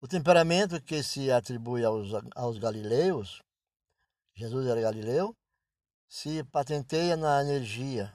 O 0.00 0.08
temperamento 0.08 0.82
que 0.82 1.04
se 1.04 1.30
atribui 1.30 1.84
aos, 1.84 2.08
aos 2.34 2.58
galileus, 2.58 3.40
Jesus 4.34 4.66
era 4.66 4.80
galileu, 4.80 5.36
se 6.08 6.42
patenteia 6.44 7.16
na 7.16 7.40
energia, 7.40 8.12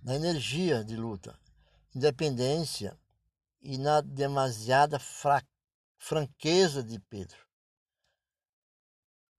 na 0.00 0.14
energia 0.14 0.84
de 0.84 0.94
luta, 0.94 1.36
independência 1.92 2.96
e 3.60 3.76
na 3.76 4.00
demasiada 4.00 5.00
fra... 5.00 5.42
franqueza 5.98 6.80
de 6.82 7.00
Pedro. 7.00 7.49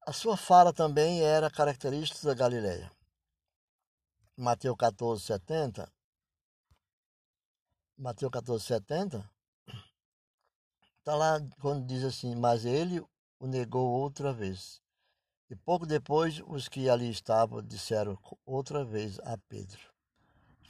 A 0.05 0.13
sua 0.13 0.35
fala 0.35 0.73
também 0.73 1.21
era 1.21 1.49
característica 1.49 2.27
da 2.27 2.33
Galileia. 2.33 2.91
Mateus 4.35 4.75
14, 4.77 5.23
70. 5.23 5.91
Mateus 7.97 8.31
14, 8.31 8.63
70. 8.63 9.29
Está 10.99 11.15
lá 11.15 11.39
quando 11.59 11.85
diz 11.85 12.03
assim: 12.03 12.35
Mas 12.35 12.65
ele 12.65 12.99
o 13.39 13.47
negou 13.47 13.89
outra 13.91 14.33
vez. 14.33 14.81
E 15.49 15.55
pouco 15.55 15.85
depois, 15.85 16.41
os 16.47 16.67
que 16.67 16.89
ali 16.89 17.09
estavam 17.09 17.61
disseram 17.61 18.17
outra 18.45 18.85
vez 18.85 19.19
a 19.19 19.37
Pedro 19.49 19.91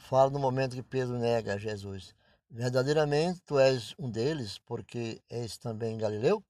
fala 0.02 0.30
no 0.30 0.38
momento 0.38 0.74
que 0.74 0.82
Pedro 0.82 1.18
nega 1.18 1.54
a 1.54 1.58
Jesus. 1.58 2.14
Verdadeiramente 2.50 3.40
tu 3.46 3.58
és 3.58 3.94
um 3.98 4.10
deles, 4.10 4.58
porque 4.58 5.22
és 5.30 5.56
também 5.56 5.96
Galileu? 5.96 6.44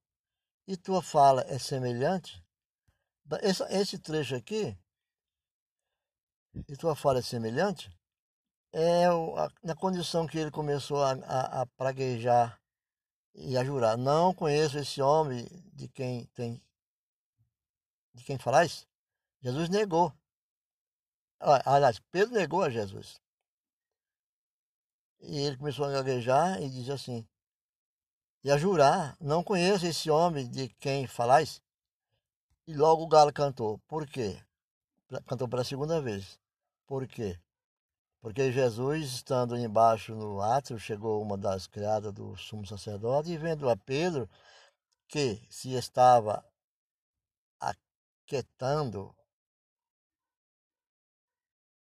E 0.67 0.77
tua 0.77 1.03
fala 1.03 1.45
é 1.47 1.59
semelhante? 1.59 2.43
Esse, 3.43 3.63
esse 3.65 3.99
trecho 3.99 4.35
aqui, 4.35 4.77
e 6.69 6.77
tua 6.77 6.95
fala 6.95 7.21
é 7.21 7.23
semelhante, 7.23 7.91
é 8.73 9.07
na 9.63 9.75
condição 9.75 10.27
que 10.27 10.39
ele 10.39 10.51
começou 10.51 11.03
a, 11.03 11.13
a, 11.13 11.63
a 11.63 11.67
praguejar 11.67 12.61
e 13.35 13.57
a 13.57 13.65
jurar. 13.65 13.97
Não 13.97 14.35
conheço 14.35 14.79
esse 14.79 15.01
homem 15.01 15.47
de 15.73 15.89
quem 15.89 16.27
tem 16.27 16.63
de 18.15 18.25
quem 18.25 18.39
falais. 18.39 18.87
Jesus 19.41 19.69
negou. 19.71 20.13
Aliás, 21.41 21.99
Pedro 22.11 22.35
negou 22.35 22.63
a 22.63 22.71
Jesus. 22.71 23.21
E 25.21 25.39
ele 25.39 25.57
começou 25.57 25.87
a 25.87 25.93
gaguejar 25.93 26.61
e 26.61 26.69
disse 26.69 26.93
assim: 26.93 27.27
e 28.45 28.51
a 28.51 28.59
jurar: 28.59 29.17
Não 29.21 29.43
conheço 29.43 29.87
esse 29.87 30.11
homem 30.11 30.49
de 30.49 30.69
quem 30.81 31.07
falais. 31.07 31.63
E 32.67 32.75
logo 32.75 33.03
o 33.03 33.09
galo 33.09 33.33
cantou. 33.33 33.79
Por 33.89 34.07
quê? 34.07 34.41
Cantou 35.27 35.49
pela 35.49 35.65
segunda 35.65 36.01
vez. 36.01 36.39
Por 36.87 37.07
quê? 37.07 37.39
Porque 38.21 38.53
Jesus, 38.53 39.15
estando 39.15 39.57
embaixo 39.57 40.15
no 40.15 40.41
átrio, 40.41 40.79
chegou 40.79 41.21
uma 41.21 41.37
das 41.37 41.67
criadas 41.67 42.13
do 42.13 42.37
sumo 42.37 42.65
sacerdote 42.65 43.31
e 43.31 43.37
vendo 43.37 43.69
a 43.69 43.77
Pedro 43.77 44.31
que 45.09 45.45
se 45.51 45.75
estava 45.75 46.45
aquietando, 47.59 49.13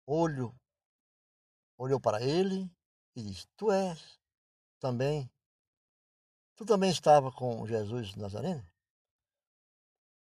olho, 0.04 0.52
olhou 1.78 2.00
para 2.00 2.20
ele 2.20 2.68
e 3.14 3.22
disse: 3.22 3.46
Tu 3.56 3.70
és 3.70 4.18
também, 4.80 5.30
tu 6.56 6.66
também 6.66 6.90
estava 6.90 7.30
com 7.30 7.64
Jesus 7.64 8.16
Nazareno? 8.16 8.73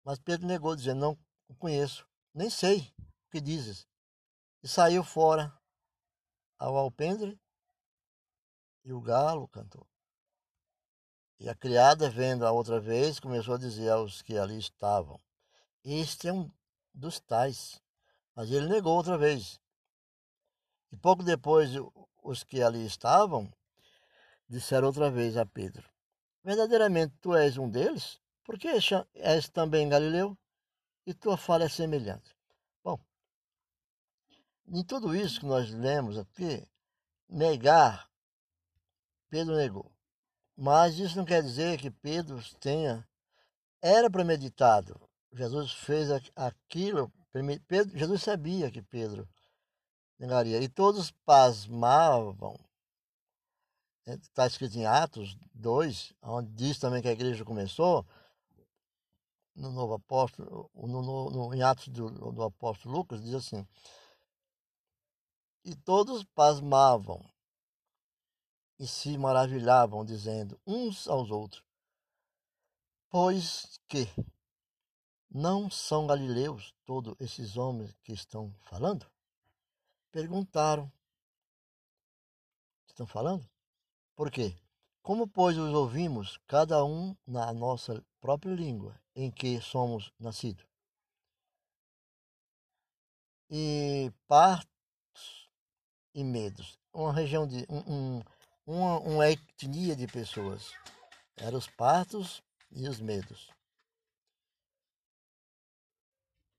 Mas 0.05 0.19
Pedro 0.19 0.47
negou, 0.47 0.75
dizendo: 0.75 1.01
Não 1.01 1.19
o 1.49 1.55
conheço, 1.55 2.07
nem 2.35 2.51
sei 2.51 2.93
o 2.99 3.31
que 3.31 3.41
dizes. 3.41 3.87
E 4.63 4.69
saiu 4.69 5.03
fora 5.03 5.53
ao 6.59 6.77
alpendre 6.77 7.41
e 8.85 8.93
o 8.93 9.01
galo 9.01 9.49
cantou. 9.49 9.87
E 11.39 11.49
a 11.49 11.55
criada, 11.55 12.09
vendo 12.09 12.47
a 12.47 12.53
outra 12.53 12.79
vez, 12.79 13.19
começou 13.19 13.55
a 13.55 13.59
dizer 13.59 13.91
aos 13.91 14.23
que 14.23 14.39
ali 14.39 14.59
estavam: 14.59 15.21
Este 15.85 16.29
é 16.29 16.33
um 16.33 16.51
dos 16.95 17.19
tais. 17.21 17.81
Mas 18.35 18.51
ele 18.51 18.69
negou 18.69 18.97
outra 18.97 19.19
vez. 19.19 19.61
E 20.91 20.97
pouco 20.97 21.23
depois, 21.23 21.71
os 22.23 22.45
que 22.45 22.63
ali 22.63 22.87
estavam 22.87 23.53
disseram 24.49 24.87
outra 24.87 25.11
vez 25.11 25.37
a 25.37 25.45
Pedro: 25.45 25.89
Verdadeiramente 26.45 27.15
tu 27.21 27.35
és 27.35 27.59
um 27.59 27.69
deles? 27.69 28.22
Porque 28.45 28.69
és 29.15 29.49
também 29.49 29.89
Galileu? 29.89 30.37
E 31.07 31.15
tua 31.15 31.37
fala 31.37 31.65
é 31.65 31.69
semelhante. 31.69 32.35
Em 34.69 34.83
tudo 34.85 35.15
isso 35.15 35.41
que 35.41 35.47
nós 35.47 35.71
lemos 35.71 36.17
aqui, 36.17 36.67
negar, 37.29 38.09
Pedro 39.29 39.57
negou. 39.57 39.93
Mas 40.57 40.99
isso 40.99 41.17
não 41.19 41.25
quer 41.25 41.43
dizer 41.43 41.79
que 41.79 41.91
Pedro 41.91 42.41
tenha. 42.59 43.07
Era 43.83 44.09
premeditado. 44.09 44.99
Jesus 45.33 45.73
fez 45.73 46.09
aquilo. 46.37 47.13
Pedro, 47.67 47.99
Jesus 47.99 48.23
sabia 48.23 48.71
que 48.71 48.81
Pedro 48.81 49.29
negaria. 50.19 50.63
E 50.63 50.69
todos 50.69 51.11
pasmavam. 51.25 52.59
Está 54.07 54.47
escrito 54.47 54.77
em 54.79 54.87
Atos 54.87 55.37
2, 55.55 56.15
onde 56.23 56.51
diz 56.53 56.79
também 56.79 57.03
que 57.03 57.09
a 57.09 57.13
igreja 57.13 57.45
começou. 57.45 58.07
No 59.55 59.71
novo 59.71 59.95
apóstolo, 59.95 60.71
no, 60.75 61.03
no, 61.03 61.31
no, 61.31 61.55
em 61.55 61.63
Atos 61.63 61.89
do, 61.89 62.11
do 62.33 62.43
apóstolo 62.43 62.97
Lucas, 62.97 63.23
diz 63.23 63.35
assim: 63.35 63.67
e 65.65 65.77
todos 65.77 66.25
pasmavam 66.25 67.25
e 68.79 68.87
se 68.87 69.17
maravilhavam, 69.17 70.05
dizendo 70.05 70.61
uns 70.67 71.07
aos 71.07 71.31
outros: 71.31 71.65
Pois 73.09 73.81
que 73.89 74.09
não 75.31 75.71
são 75.71 76.07
galileus 76.07 76.75
todos 76.85 77.15
esses 77.21 77.57
homens 77.57 77.95
que 78.03 78.13
estão 78.13 78.53
falando? 78.63 79.07
Perguntaram: 80.11 80.91
Estão 82.87 83.07
falando? 83.07 83.49
Por 84.17 84.31
quê? 84.31 84.57
Como, 85.01 85.29
pois, 85.29 85.57
os 85.57 85.73
ouvimos, 85.73 86.39
cada 86.47 86.85
um 86.85 87.17
na 87.27 87.53
nossa 87.53 88.05
própria 88.21 88.55
língua 88.55 89.01
em 89.15 89.31
que 89.31 89.61
somos 89.61 90.13
nascidos? 90.19 90.67
E 93.51 94.13
parte 94.27 94.69
e 96.15 96.25
medos. 96.25 96.79
Uma 96.93 97.13
região 97.13 97.47
de. 97.47 97.67
Um, 97.69 98.19
um, 98.19 98.23
uma, 98.67 98.99
uma 99.01 99.31
etnia 99.31 99.97
de 99.97 100.07
pessoas. 100.07 100.73
Eram 101.37 101.59
os 101.59 101.69
partos 101.69 102.43
e 102.71 102.89
os 102.89 103.01
medos. 103.01 103.51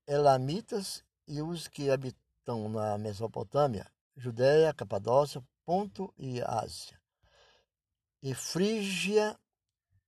Elamitas 0.08 1.04
e 1.28 1.42
os 1.42 1.68
que 1.68 1.90
habitam 1.90 2.70
na 2.70 2.98
Mesopotâmia, 2.98 3.90
Judéia, 4.18 4.74
Capadócia, 4.74 5.44
Ponto 5.66 6.14
e 6.18 6.42
Ásia. 6.42 7.00
E 8.22 8.34
Frígia 8.34 9.40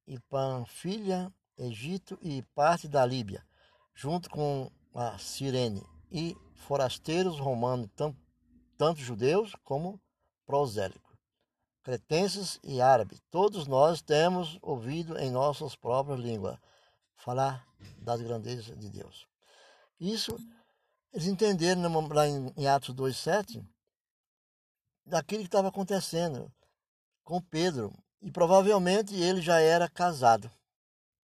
e 0.06 0.20
Panfilha, 0.20 1.34
Egito 1.58 2.18
e 2.22 2.42
parte 2.54 2.88
da 2.88 3.06
Líbia, 3.06 3.46
junto 3.94 4.30
com 4.30 4.72
a 4.94 5.18
Cirene, 5.18 5.84
e 6.12 6.36
forasteiros 6.56 7.40
romanos, 7.40 7.90
tanto 7.96 8.18
tanto 8.78 9.00
judeus 9.00 9.54
como 9.64 10.02
prosélicos, 10.46 11.18
cretenses 11.82 12.60
e 12.64 12.82
árabes. 12.82 13.22
Todos 13.32 13.68
nós 13.68 14.02
temos 14.02 14.60
ouvido 14.62 15.18
em 15.18 15.32
nossas 15.32 15.76
próprias 15.76 16.20
línguas 16.20 16.58
falar 17.16 17.66
das 17.98 18.22
grandezas 18.22 18.78
de 18.78 18.90
Deus. 18.90 19.28
Isso 20.00 20.38
eles 21.14 21.28
entenderam 21.28 22.08
lá 22.10 22.28
em 22.28 22.68
Atos 22.68 22.94
2,7 22.94 23.66
daquilo 25.06 25.42
que 25.42 25.48
estava 25.48 25.70
acontecendo 25.70 26.52
com 27.24 27.42
Pedro. 27.42 27.94
E 28.22 28.32
provavelmente 28.32 29.16
ele 29.16 29.42
já 29.42 29.62
era 29.62 29.88
casado. 29.88 30.52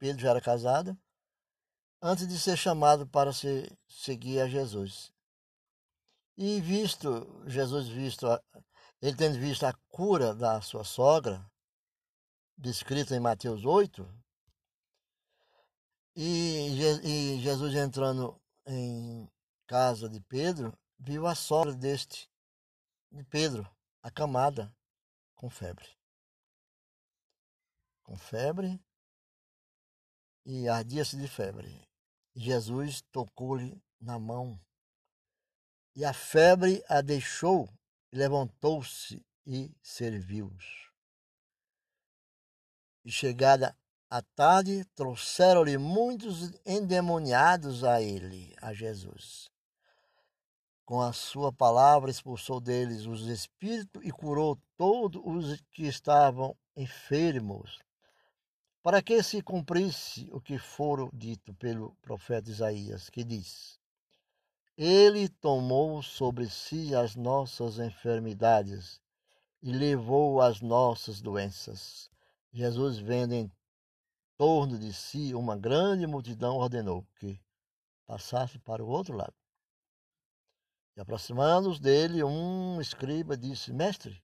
Pedro 0.02 0.20
já 0.20 0.30
era 0.30 0.40
casado 0.40 0.98
antes 2.02 2.26
de 2.26 2.36
ser 2.36 2.56
chamado 2.56 3.06
para 3.06 3.32
se, 3.32 3.70
seguir 3.86 4.40
a 4.40 4.48
Jesus. 4.48 5.12
E 6.36 6.60
visto, 6.60 7.08
Jesus 7.46 7.86
visto, 7.86 8.26
ele 9.00 9.16
tendo 9.16 9.38
visto 9.38 9.62
a 9.62 9.72
cura 9.88 10.34
da 10.34 10.60
sua 10.60 10.82
sogra, 10.82 11.48
descrita 12.58 13.14
em 13.14 13.20
Mateus 13.20 13.64
8, 13.64 14.04
e, 16.16 17.38
Jesus 17.40 17.72
entrando 17.76 18.42
em 18.66 19.30
casa 19.68 20.08
de 20.08 20.20
Pedro, 20.22 20.76
viu 20.98 21.28
a 21.28 21.36
sogra 21.36 21.76
deste, 21.76 22.28
de 23.12 23.22
Pedro, 23.22 23.70
acamada, 24.02 24.74
com 25.36 25.48
febre. 25.48 25.96
Com 28.02 28.16
febre 28.16 28.82
e 30.44 30.68
ardia-se 30.68 31.16
de 31.16 31.28
febre. 31.28 31.86
Jesus 32.34 33.02
tocou-lhe 33.12 33.80
na 34.00 34.18
mão 34.18 34.60
e 35.94 36.04
a 36.04 36.12
febre 36.12 36.82
a 36.88 37.00
deixou, 37.00 37.68
levantou-se 38.10 39.24
e 39.46 39.70
serviu-os. 39.82 40.90
E 43.04 43.10
chegada 43.10 43.76
a 44.08 44.20
tarde, 44.20 44.84
trouxeram-lhe 44.94 45.78
muitos 45.78 46.52
endemoniados 46.66 47.82
a 47.82 48.02
ele, 48.02 48.54
a 48.60 48.72
Jesus. 48.72 49.50
Com 50.84 51.00
a 51.00 51.12
sua 51.12 51.50
palavra 51.50 52.10
expulsou 52.10 52.60
deles 52.60 53.06
os 53.06 53.26
espíritos 53.26 54.02
e 54.04 54.10
curou 54.10 54.58
todos 54.76 55.22
os 55.24 55.60
que 55.70 55.84
estavam 55.84 56.54
enfermos, 56.76 57.78
para 58.82 59.02
que 59.02 59.22
se 59.22 59.42
cumprisse 59.42 60.28
o 60.32 60.40
que 60.40 60.58
fora 60.58 61.08
dito 61.12 61.54
pelo 61.54 61.94
profeta 62.02 62.50
Isaías, 62.50 63.08
que 63.08 63.22
diz: 63.22 63.80
ele 64.76 65.28
tomou 65.28 66.02
sobre 66.02 66.48
si 66.48 66.94
as 66.94 67.14
nossas 67.14 67.78
enfermidades 67.78 69.00
e 69.62 69.70
levou 69.70 70.40
as 70.40 70.60
nossas 70.62 71.20
doenças. 71.20 72.10
Jesus, 72.50 72.98
vendo 72.98 73.34
em 73.34 73.52
torno 74.36 74.78
de 74.78 74.92
si 74.92 75.34
uma 75.34 75.56
grande 75.56 76.06
multidão, 76.06 76.56
ordenou 76.56 77.06
que 77.16 77.38
passasse 78.06 78.58
para 78.58 78.82
o 78.82 78.88
outro 78.88 79.14
lado. 79.14 79.34
E 80.96 81.00
aproximando-os 81.00 81.78
dele, 81.78 82.24
um 82.24 82.80
escriba 82.80 83.36
disse: 83.36 83.72
Mestre, 83.72 84.22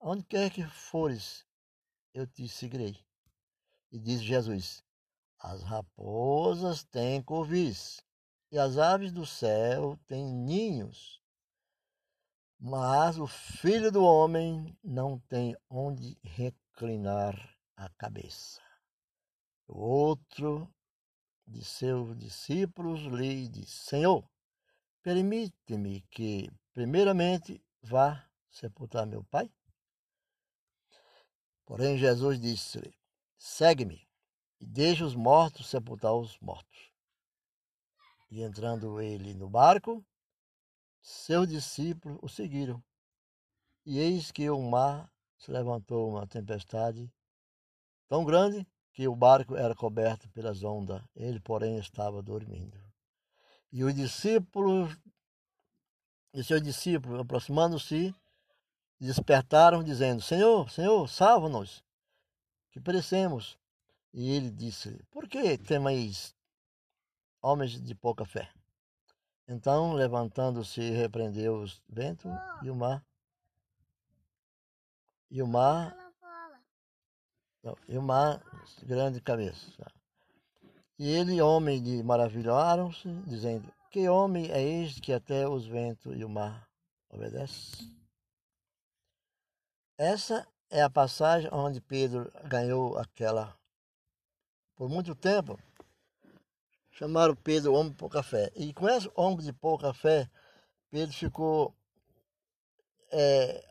onde 0.00 0.24
quer 0.24 0.50
que 0.50 0.64
fores, 0.64 1.44
eu 2.14 2.26
te 2.26 2.48
seguirei. 2.48 2.96
E 3.90 3.98
disse 3.98 4.24
Jesus: 4.24 4.84
As 5.38 5.62
raposas 5.62 6.84
têm 6.84 7.22
covis 7.22 8.02
e 8.52 8.58
as 8.58 8.78
aves 8.78 9.12
do 9.12 9.26
céu 9.26 9.98
têm 10.06 10.24
ninhos, 10.24 11.20
mas 12.58 13.18
o 13.18 13.26
filho 13.26 13.90
do 13.90 14.04
homem 14.04 14.76
não 14.82 15.18
tem 15.20 15.56
onde 15.68 16.18
reclinar 16.22 17.34
a 17.76 17.88
cabeça. 17.90 18.60
O 19.66 19.78
outro 19.78 20.72
de 21.46 21.64
seus 21.64 22.16
discípulos 22.16 23.00
lhe 23.00 23.48
disse: 23.48 23.86
Senhor, 23.86 24.28
permite-me 25.02 26.02
que, 26.10 26.50
primeiramente, 26.72 27.64
vá 27.82 28.28
sepultar 28.50 29.06
meu 29.06 29.24
pai? 29.24 29.50
Porém, 31.64 31.96
Jesus 31.96 32.40
disse-lhe: 32.40 32.99
segue-me 33.40 34.06
e 34.60 34.66
deixa 34.66 35.02
os 35.02 35.14
mortos 35.14 35.66
sepultar 35.66 36.12
os 36.14 36.38
mortos. 36.40 36.92
E 38.30 38.42
entrando 38.42 39.00
ele 39.00 39.32
no 39.32 39.48
barco, 39.48 40.04
seus 41.00 41.48
discípulos 41.48 42.18
o 42.20 42.28
seguiram. 42.28 42.84
E 43.86 43.98
eis 43.98 44.30
que 44.30 44.48
o 44.50 44.60
mar 44.60 45.10
se 45.38 45.50
levantou 45.50 46.10
uma 46.10 46.26
tempestade 46.26 47.10
tão 48.06 48.26
grande 48.26 48.66
que 48.92 49.08
o 49.08 49.16
barco 49.16 49.56
era 49.56 49.74
coberto 49.74 50.28
pelas 50.28 50.62
ondas. 50.62 51.02
Ele, 51.16 51.40
porém, 51.40 51.78
estava 51.78 52.22
dormindo. 52.22 52.78
E 53.72 53.82
os 53.82 53.94
discípulos, 53.94 54.94
e 56.34 56.44
seus 56.44 56.60
discípulos, 56.60 57.18
aproximando-se, 57.20 58.14
despertaram, 59.00 59.82
dizendo: 59.82 60.20
Senhor, 60.20 60.70
Senhor, 60.70 61.08
salva-nos, 61.08 61.82
que 62.70 62.80
perecemos. 62.80 63.58
E 64.12 64.30
ele 64.30 64.50
disse: 64.50 65.02
Por 65.10 65.28
que 65.28 65.56
temeis, 65.58 66.34
homens 67.40 67.80
de 67.80 67.94
pouca 67.94 68.24
fé? 68.24 68.50
Então, 69.46 69.92
levantando-se, 69.92 70.80
repreendeu 70.90 71.60
os 71.60 71.82
ventos 71.88 72.30
e 72.62 72.70
o 72.70 72.74
mar. 72.74 73.04
E 75.30 75.42
o 75.42 75.46
mar. 75.46 75.96
Não, 77.62 77.76
e 77.88 77.98
o 77.98 78.02
mar, 78.02 78.42
grande 78.84 79.20
cabeça. 79.20 79.92
E 80.98 81.08
ele, 81.08 81.40
homem 81.40 81.82
de 81.82 82.02
maravilharam-se, 82.02 83.08
dizendo: 83.26 83.72
Que 83.90 84.08
homem 84.08 84.50
é 84.50 84.62
este 84.62 85.00
que 85.00 85.12
até 85.12 85.48
os 85.48 85.66
ventos 85.66 86.16
e 86.16 86.24
o 86.24 86.28
mar 86.28 86.68
obedece? 87.08 87.90
Essa 89.98 90.46
é 90.70 90.82
a 90.82 90.88
passagem 90.88 91.50
onde 91.52 91.80
Pedro 91.80 92.30
ganhou 92.44 92.96
aquela 92.96 93.58
por 94.76 94.88
muito 94.88 95.14
tempo, 95.14 95.58
chamaram 96.92 97.36
Pedro 97.36 97.74
homem 97.74 97.90
de 97.90 97.98
pouca 97.98 98.22
fé. 98.22 98.50
E 98.56 98.72
com 98.72 98.88
esse 98.88 99.10
homem 99.14 99.44
de 99.44 99.52
pouca 99.52 99.92
fé, 99.92 100.26
Pedro 100.90 101.14
ficou 101.14 101.74
é, 103.12 103.62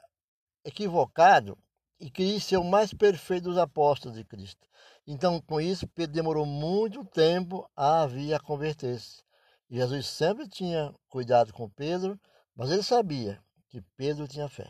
equivocado 0.63 1.57
e 1.99 2.11
queria 2.11 2.39
ser 2.39 2.57
o 2.57 2.63
mais 2.63 2.93
perfeito 2.93 3.45
dos 3.45 3.57
apóstolos 3.57 4.17
de 4.17 4.23
Cristo. 4.23 4.67
Então, 5.07 5.41
com 5.41 5.59
isso, 5.59 5.87
Pedro 5.87 6.13
demorou 6.13 6.45
muito 6.45 7.03
tempo 7.05 7.67
a 7.75 8.05
vir 8.05 8.35
a 8.35 8.39
converter-se. 8.39 9.23
Jesus 9.67 10.05
sempre 10.05 10.47
tinha 10.47 10.93
cuidado 11.07 11.51
com 11.53 11.67
Pedro, 11.67 12.19
mas 12.55 12.69
ele 12.69 12.83
sabia 12.83 13.41
que 13.67 13.81
Pedro 13.97 14.27
tinha 14.27 14.47
fé. 14.47 14.69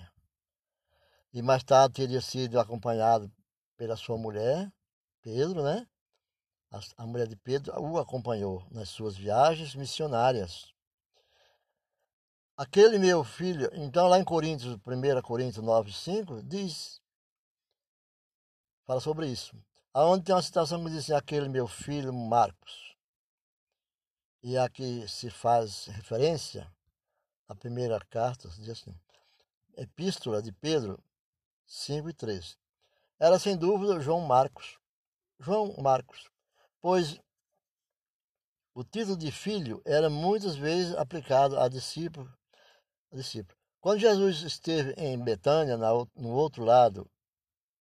E 1.31 1.41
mais 1.41 1.63
tarde 1.63 1.93
teria 1.93 2.21
sido 2.21 2.59
acompanhado 2.59 3.31
pela 3.77 3.95
sua 3.95 4.17
mulher, 4.17 4.71
Pedro, 5.21 5.63
né? 5.63 5.87
A, 6.71 7.03
a 7.03 7.05
mulher 7.05 7.27
de 7.27 7.35
Pedro 7.35 7.79
o 7.79 7.99
acompanhou 7.99 8.65
nas 8.71 8.89
suas 8.89 9.15
viagens 9.15 9.75
missionárias. 9.75 10.73
Aquele 12.57 12.97
meu 12.97 13.23
filho, 13.23 13.69
então 13.73 14.07
lá 14.07 14.19
em 14.19 14.23
Coríntios, 14.23 14.75
1 14.75 15.21
Coríntios 15.21 15.63
9, 15.63 15.93
5, 15.93 16.43
diz, 16.43 17.01
fala 18.85 18.99
sobre 18.99 19.27
isso. 19.27 19.55
Aonde 19.93 20.25
tem 20.25 20.35
uma 20.35 20.41
citação 20.41 20.83
que 20.83 20.89
diz 20.89 21.03
assim, 21.03 21.13
aquele 21.13 21.47
meu 21.47 21.67
filho 21.67 22.11
Marcos. 22.11 22.95
E 24.41 24.57
aqui 24.57 25.07
se 25.07 25.29
faz 25.29 25.85
referência 25.87 26.69
à 27.47 27.55
primeira 27.55 27.99
carta, 28.09 28.49
diz 28.49 28.69
assim, 28.69 28.93
Epístola 29.77 30.41
de 30.41 30.51
Pedro 30.51 31.01
5 31.69 32.09
e 32.09 32.13
13. 32.13 32.57
Era 33.19 33.37
sem 33.37 33.55
dúvida 33.55 34.01
João 34.01 34.21
Marcos. 34.21 34.79
João 35.39 35.75
Marcos, 35.77 36.29
pois 36.81 37.21
o 38.73 38.83
título 38.83 39.15
de 39.15 39.31
filho 39.31 39.81
era 39.85 40.09
muitas 40.09 40.55
vezes 40.55 40.95
aplicado 40.95 41.57
a 41.59 41.69
discípulo. 41.69 42.27
A 43.11 43.15
discípulo. 43.15 43.57
Quando 43.79 43.99
Jesus 43.99 44.41
esteve 44.41 44.93
em 44.97 45.17
Betânia, 45.23 45.77
no 45.77 46.31
outro 46.31 46.65
lado, 46.65 47.09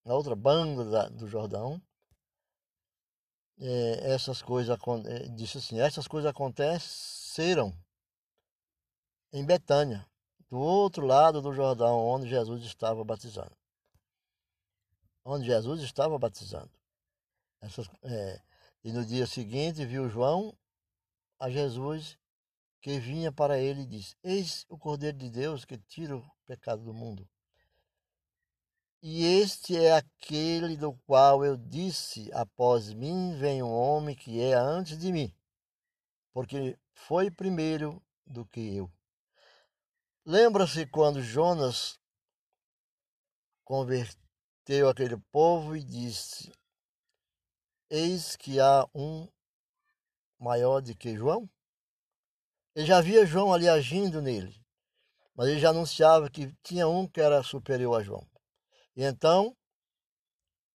na 0.04 0.14
outra 0.14 0.36
banda 0.36 1.10
do 1.10 1.26
Jordão, 1.26 1.82
é, 3.58 4.12
essas 4.12 4.40
coisas 4.40 4.78
é, 5.06 5.28
disse 5.30 5.58
assim, 5.58 5.80
essas 5.80 6.06
coisas 6.06 6.30
aconteceram 6.30 7.74
em 9.32 9.44
Betânia, 9.44 10.06
do 10.48 10.58
outro 10.58 11.04
lado 11.04 11.42
do 11.42 11.52
Jordão, 11.52 11.98
onde 11.98 12.28
Jesus 12.28 12.64
estava 12.64 13.04
batizando. 13.04 13.57
Onde 15.24 15.46
Jesus 15.46 15.82
estava 15.82 16.18
batizando. 16.18 16.70
Essas, 17.60 17.88
é, 18.02 18.40
e 18.84 18.92
no 18.92 19.04
dia 19.04 19.26
seguinte 19.26 19.84
viu 19.84 20.08
João 20.08 20.56
a 21.38 21.50
Jesus 21.50 22.18
que 22.80 22.98
vinha 22.98 23.32
para 23.32 23.58
ele 23.58 23.82
e 23.82 23.86
disse: 23.86 24.16
Eis 24.22 24.64
o 24.68 24.78
Cordeiro 24.78 25.18
de 25.18 25.28
Deus 25.30 25.64
que 25.64 25.76
tira 25.76 26.16
o 26.16 26.30
pecado 26.46 26.82
do 26.82 26.94
mundo. 26.94 27.28
E 29.02 29.24
este 29.24 29.76
é 29.76 29.94
aquele 29.94 30.76
do 30.76 30.92
qual 31.06 31.44
eu 31.44 31.56
disse: 31.56 32.30
Após 32.32 32.92
mim 32.92 33.36
vem 33.36 33.62
um 33.62 33.72
homem 33.72 34.14
que 34.14 34.40
é 34.40 34.54
antes 34.54 34.98
de 34.98 35.12
mim, 35.12 35.34
porque 36.32 36.78
foi 36.92 37.30
primeiro 37.30 38.02
do 38.26 38.44
que 38.46 38.76
eu. 38.76 38.90
Lembra-se 40.24 40.86
quando 40.86 41.22
Jonas 41.22 41.98
converteu 43.64 44.27
aquele 44.88 45.16
povo 45.32 45.74
e 45.74 45.82
disse: 45.82 46.52
Eis 47.88 48.36
que 48.36 48.60
há 48.60 48.86
um 48.94 49.26
maior 50.38 50.82
do 50.82 50.94
que 50.94 51.16
João? 51.16 51.48
Ele 52.74 52.86
já 52.86 53.00
via 53.00 53.24
João 53.24 53.52
ali 53.52 53.66
agindo 53.66 54.20
nele, 54.20 54.54
mas 55.34 55.48
ele 55.48 55.58
já 55.58 55.70
anunciava 55.70 56.28
que 56.28 56.52
tinha 56.62 56.86
um 56.86 57.08
que 57.08 57.20
era 57.20 57.42
superior 57.42 57.98
a 57.98 58.04
João. 58.04 58.28
E 58.94 59.02
então 59.02 59.56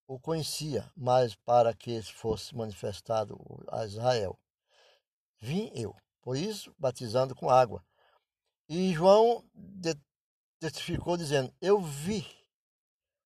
o 0.08 0.20
conhecia, 0.20 0.92
mas 0.96 1.36
para 1.36 1.74
que 1.74 2.02
fosse 2.02 2.56
manifestado 2.56 3.38
a 3.72 3.86
Israel. 3.86 4.40
Vim 5.40 5.72
eu, 5.76 5.96
por 6.22 6.36
isso, 6.36 6.74
batizando 6.80 7.36
com 7.36 7.50
água. 7.50 7.86
E 8.68 8.92
João 8.94 9.44
testificou 10.60 11.16
dizendo: 11.16 11.54
Eu 11.62 11.80
vi 11.80 12.26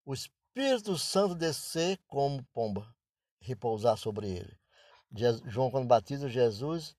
o 0.05 0.13
Espírito 0.57 0.97
Santo 0.97 1.35
descer 1.35 1.99
como 2.07 2.43
pomba 2.45 2.91
repousar 3.39 3.95
sobre 3.95 4.27
ele. 4.27 4.57
João, 5.45 5.69
quando 5.69 5.85
batiza 5.85 6.27
Jesus, 6.27 6.97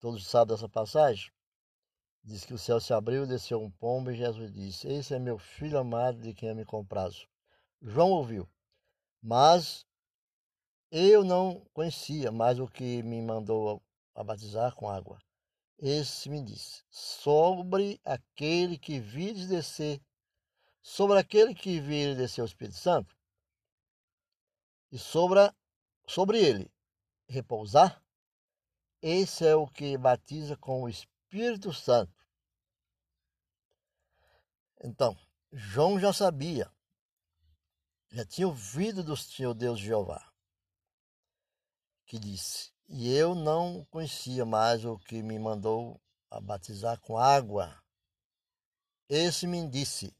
todos 0.00 0.26
sabem 0.26 0.56
dessa 0.56 0.68
passagem, 0.68 1.30
diz 2.24 2.44
que 2.44 2.52
o 2.52 2.58
céu 2.58 2.80
se 2.80 2.92
abriu, 2.92 3.24
desceu 3.24 3.62
um 3.62 3.70
pombo 3.70 4.10
e 4.10 4.16
Jesus 4.16 4.52
disse: 4.52 4.88
Esse 4.88 5.14
é 5.14 5.18
meu 5.20 5.38
filho 5.38 5.78
amado 5.78 6.20
de 6.20 6.34
quem 6.34 6.48
eu 6.48 6.56
me 6.56 6.64
comprazo. 6.64 7.24
João 7.80 8.10
ouviu, 8.10 8.48
mas 9.22 9.86
eu 10.90 11.22
não 11.22 11.64
conhecia 11.72 12.32
mais 12.32 12.58
o 12.58 12.66
que 12.66 13.00
me 13.04 13.22
mandou 13.22 13.80
a 14.12 14.24
batizar 14.24 14.74
com 14.74 14.88
água. 14.88 15.20
Esse 15.78 16.28
me 16.28 16.42
disse: 16.42 16.82
Sobre 16.90 18.00
aquele 18.04 18.76
que 18.76 18.98
vires 18.98 19.46
descer, 19.46 20.02
sobre 20.82 21.18
aquele 21.18 21.54
que 21.54 21.80
vires 21.80 22.16
descer 22.16 22.42
o 22.42 22.46
Espírito 22.46 22.76
Santo, 22.76 23.16
e 24.90 24.98
sobre, 24.98 25.40
sobre 26.06 26.38
ele 26.38 26.70
repousar, 27.28 28.02
esse 29.00 29.46
é 29.46 29.54
o 29.54 29.66
que 29.66 29.96
batiza 29.96 30.56
com 30.56 30.82
o 30.82 30.88
Espírito 30.88 31.72
Santo. 31.72 32.12
Então, 34.82 35.16
João 35.52 35.98
já 35.98 36.12
sabia, 36.12 36.70
já 38.10 38.24
tinha 38.24 38.48
ouvido 38.48 39.04
do 39.04 39.16
Senhor 39.16 39.54
Deus 39.54 39.78
Jeová, 39.78 40.32
que 42.04 42.18
disse: 42.18 42.72
E 42.88 43.14
eu 43.14 43.34
não 43.34 43.84
conhecia 43.86 44.44
mais 44.44 44.84
o 44.84 44.98
que 44.98 45.22
me 45.22 45.38
mandou 45.38 46.00
a 46.30 46.40
batizar 46.40 46.98
com 47.00 47.16
água. 47.16 47.80
Esse 49.08 49.46
me 49.46 49.68
disse: 49.68 50.14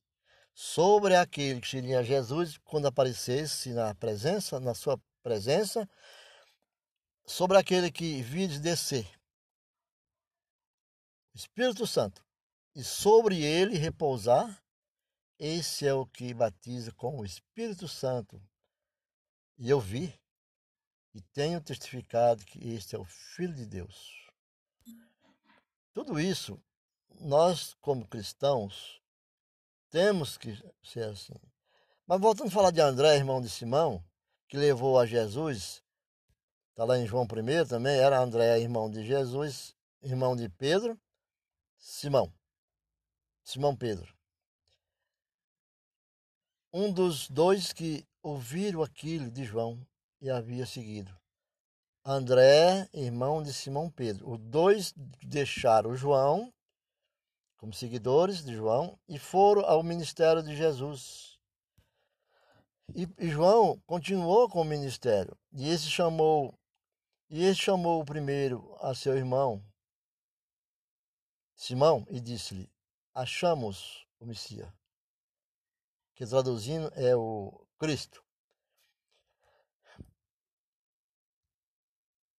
sobre 0.62 1.16
aquele 1.16 1.58
que 1.58 1.66
seria 1.66 2.04
Jesus 2.04 2.58
quando 2.58 2.84
aparecesse 2.86 3.72
na 3.72 3.94
presença, 3.94 4.60
na 4.60 4.74
sua 4.74 5.00
presença, 5.22 5.88
sobre 7.24 7.56
aquele 7.56 7.90
que 7.90 8.20
vires 8.20 8.60
descer, 8.60 9.08
Espírito 11.32 11.86
Santo, 11.86 12.22
e 12.74 12.84
sobre 12.84 13.42
ele 13.42 13.78
repousar, 13.78 14.62
esse 15.38 15.86
é 15.86 15.94
o 15.94 16.04
que 16.04 16.34
batiza 16.34 16.92
com 16.92 17.18
o 17.18 17.24
Espírito 17.24 17.88
Santo. 17.88 18.38
E 19.56 19.70
eu 19.70 19.80
vi 19.80 20.14
e 21.14 21.22
tenho 21.32 21.62
testificado 21.62 22.44
que 22.44 22.68
este 22.68 22.94
é 22.94 22.98
o 22.98 23.04
Filho 23.06 23.54
de 23.54 23.64
Deus. 23.64 24.30
Tudo 25.94 26.20
isso, 26.20 26.62
nós 27.18 27.72
como 27.80 28.06
cristãos, 28.06 29.00
temos 29.90 30.38
que 30.38 30.56
ser 30.82 31.04
assim. 31.04 31.34
Mas 32.06 32.20
voltando 32.20 32.48
a 32.48 32.50
falar 32.50 32.70
de 32.70 32.80
André, 32.80 33.16
irmão 33.16 33.40
de 33.40 33.48
Simão, 33.48 34.02
que 34.48 34.56
levou 34.56 34.98
a 34.98 35.06
Jesus, 35.06 35.82
está 36.70 36.84
lá 36.84 36.98
em 36.98 37.06
João 37.06 37.24
I 37.24 37.68
também, 37.68 37.98
era 37.98 38.18
André, 38.18 38.58
irmão 38.60 38.90
de 38.90 39.04
Jesus, 39.04 39.74
irmão 40.02 40.34
de 40.34 40.48
Pedro, 40.48 40.98
Simão. 41.76 42.32
Simão 43.44 43.76
Pedro. 43.76 44.14
Um 46.72 46.92
dos 46.92 47.28
dois 47.28 47.72
que 47.72 48.06
ouviram 48.22 48.82
aquilo 48.82 49.30
de 49.30 49.44
João 49.44 49.84
e 50.20 50.30
havia 50.30 50.66
seguido. 50.66 51.16
André, 52.04 52.88
irmão 52.92 53.42
de 53.42 53.52
Simão 53.52 53.90
Pedro. 53.90 54.30
Os 54.30 54.38
dois 54.38 54.92
deixaram 55.22 55.96
João 55.96 56.52
como 57.60 57.74
seguidores 57.74 58.42
de 58.42 58.54
João 58.54 58.98
e 59.06 59.18
foram 59.18 59.62
ao 59.66 59.82
ministério 59.82 60.42
de 60.42 60.56
Jesus. 60.56 61.38
E, 62.94 63.06
e 63.18 63.28
João 63.28 63.78
continuou 63.86 64.48
com 64.48 64.62
o 64.62 64.64
ministério. 64.64 65.38
E 65.52 65.68
esse 65.68 65.90
chamou 65.90 66.58
e 67.28 67.44
esse 67.44 67.60
chamou 67.60 68.00
o 68.00 68.04
primeiro 68.04 68.74
a 68.80 68.94
seu 68.94 69.14
irmão 69.14 69.62
Simão 71.54 72.06
e 72.08 72.18
disse-lhe: 72.18 72.72
Achamos 73.14 74.06
o 74.18 74.24
Messias, 74.24 74.72
que 76.14 76.26
traduzindo 76.26 76.90
é 76.94 77.14
o 77.14 77.66
Cristo. 77.78 78.24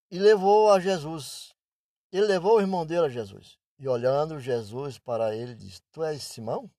E 0.09 0.17
levou 0.17 0.71
a 0.71 0.79
Jesus. 0.79 1.55
Ele 2.11 2.25
levou 2.25 2.57
o 2.57 2.59
irmão 2.59 2.85
dele 2.85 3.05
a 3.05 3.09
Jesus. 3.09 3.60
E 3.81 3.87
olhando 3.87 4.39
Jesus 4.39 4.99
para 4.99 5.35
ele, 5.35 5.55
disse: 5.55 5.81
Tu 5.91 6.03
és 6.03 6.21
Simão, 6.21 6.69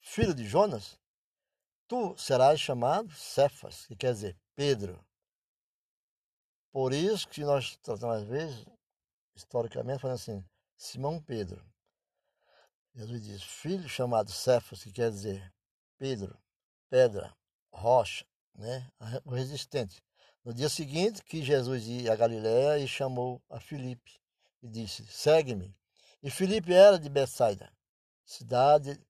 filho 0.00 0.34
de 0.34 0.46
Jonas? 0.46 0.98
Tu 1.86 2.16
serás 2.16 2.58
chamado 2.58 3.12
Cefas, 3.12 3.84
que 3.84 3.94
quer 3.94 4.14
dizer 4.14 4.34
Pedro. 4.54 4.98
Por 6.72 6.94
isso 6.94 7.28
que 7.28 7.44
nós 7.44 7.76
tratamos 7.82 8.22
às 8.22 8.24
vezes, 8.26 8.64
historicamente, 9.34 10.00
falando 10.00 10.14
assim, 10.16 10.42
Simão 10.74 11.20
Pedro. 11.20 11.62
Jesus 12.94 13.22
diz, 13.22 13.42
filho 13.42 13.86
chamado 13.86 14.32
Cefas, 14.32 14.82
que 14.82 14.92
quer 14.92 15.10
dizer 15.10 15.52
Pedro, 15.98 16.34
pedra, 16.88 17.36
rocha, 17.70 18.24
né? 18.54 18.90
o 19.22 19.34
resistente. 19.34 20.02
No 20.42 20.54
dia 20.54 20.70
seguinte, 20.70 21.22
que 21.22 21.42
Jesus 21.42 21.86
ia 21.86 22.14
a 22.14 22.16
Galiléia 22.16 22.82
e 22.82 22.88
chamou 22.88 23.42
a 23.50 23.60
Filipe 23.60 24.18
e 24.62 24.68
disse: 24.68 25.06
Segue-me. 25.08 25.76
E 26.26 26.30
Filipe 26.30 26.74
era 26.74 26.98
de 26.98 27.08
Betsaida, 27.08 27.72
cidade 28.24 29.00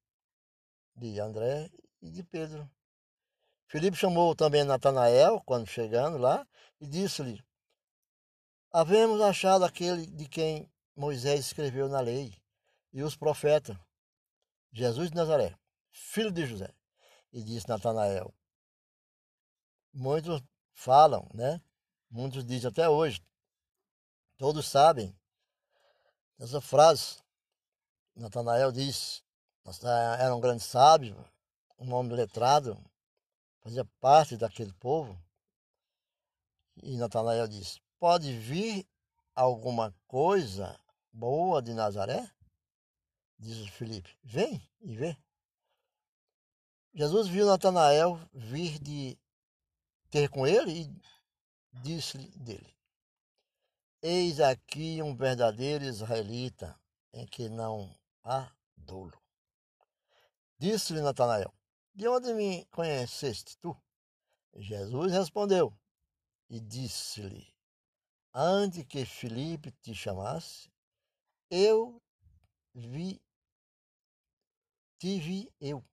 de 0.94 1.18
André 1.18 1.70
e 2.02 2.10
de 2.10 2.22
Pedro. 2.22 2.70
Filipe 3.66 3.96
chamou 3.96 4.36
também 4.36 4.64
Natanael, 4.64 5.40
quando 5.46 5.66
chegando 5.66 6.18
lá, 6.18 6.46
e 6.78 6.86
disse-lhe: 6.86 7.42
Havemos 8.70 9.22
achado 9.22 9.64
aquele 9.64 10.06
de 10.06 10.28
quem 10.28 10.70
Moisés 10.94 11.40
escreveu 11.46 11.88
na 11.88 12.00
lei 12.00 12.36
e 12.92 13.02
os 13.02 13.16
profetas, 13.16 13.78
Jesus 14.70 15.08
de 15.08 15.16
Nazaré, 15.16 15.58
filho 15.88 16.30
de 16.30 16.44
José. 16.44 16.70
E 17.32 17.42
disse 17.42 17.66
Natanael: 17.66 18.30
Muitos 19.90 20.42
falam, 20.74 21.26
né? 21.32 21.62
Muitos 22.10 22.44
dizem 22.44 22.68
até 22.68 22.86
hoje. 22.90 23.24
Todos 24.36 24.68
sabem 24.68 25.18
essa 26.38 26.60
frase. 26.60 27.18
Natanael 28.14 28.72
disse: 28.72 29.22
era 30.18 30.34
um 30.34 30.40
grande 30.40 30.62
sábio, 30.62 31.16
um 31.78 31.92
homem 31.92 32.16
letrado, 32.16 32.78
fazia 33.60 33.84
parte 34.00 34.36
daquele 34.36 34.72
povo. 34.74 35.20
E 36.82 36.96
Natanael 36.96 37.48
disse: 37.48 37.80
Pode 37.98 38.36
vir 38.38 38.86
alguma 39.34 39.94
coisa 40.06 40.78
boa 41.12 41.60
de 41.60 41.74
Nazaré? 41.74 42.30
Diz 43.38 43.68
Felipe: 43.70 44.16
Vem 44.22 44.62
e 44.80 44.96
vê. 44.96 45.16
Jesus 46.94 47.28
viu 47.28 47.46
Natanael 47.46 48.18
vir 48.32 48.78
de 48.78 49.18
ter 50.10 50.30
com 50.30 50.46
ele 50.46 50.82
e 50.82 51.80
disse-lhe 51.82 52.30
dele: 52.38 52.75
Eis 54.08 54.38
aqui 54.38 55.02
um 55.02 55.16
verdadeiro 55.16 55.84
israelita 55.84 56.80
em 57.12 57.26
que 57.26 57.48
não 57.48 57.92
há 58.22 58.54
dolo. 58.76 59.20
Disse-lhe 60.56 61.00
Natanael: 61.00 61.52
De 61.92 62.06
onde 62.06 62.32
me 62.32 62.64
conheceste 62.66 63.58
tu? 63.58 63.76
Jesus 64.54 65.10
respondeu 65.10 65.76
e 66.48 66.60
disse-lhe: 66.60 67.52
Antes 68.32 68.84
que 68.84 69.04
Filipe 69.04 69.72
te 69.82 69.92
chamasse, 69.92 70.70
eu 71.50 72.00
vi, 72.72 73.20
te 75.00 75.18
vi 75.18 75.52
eu, 75.60 75.84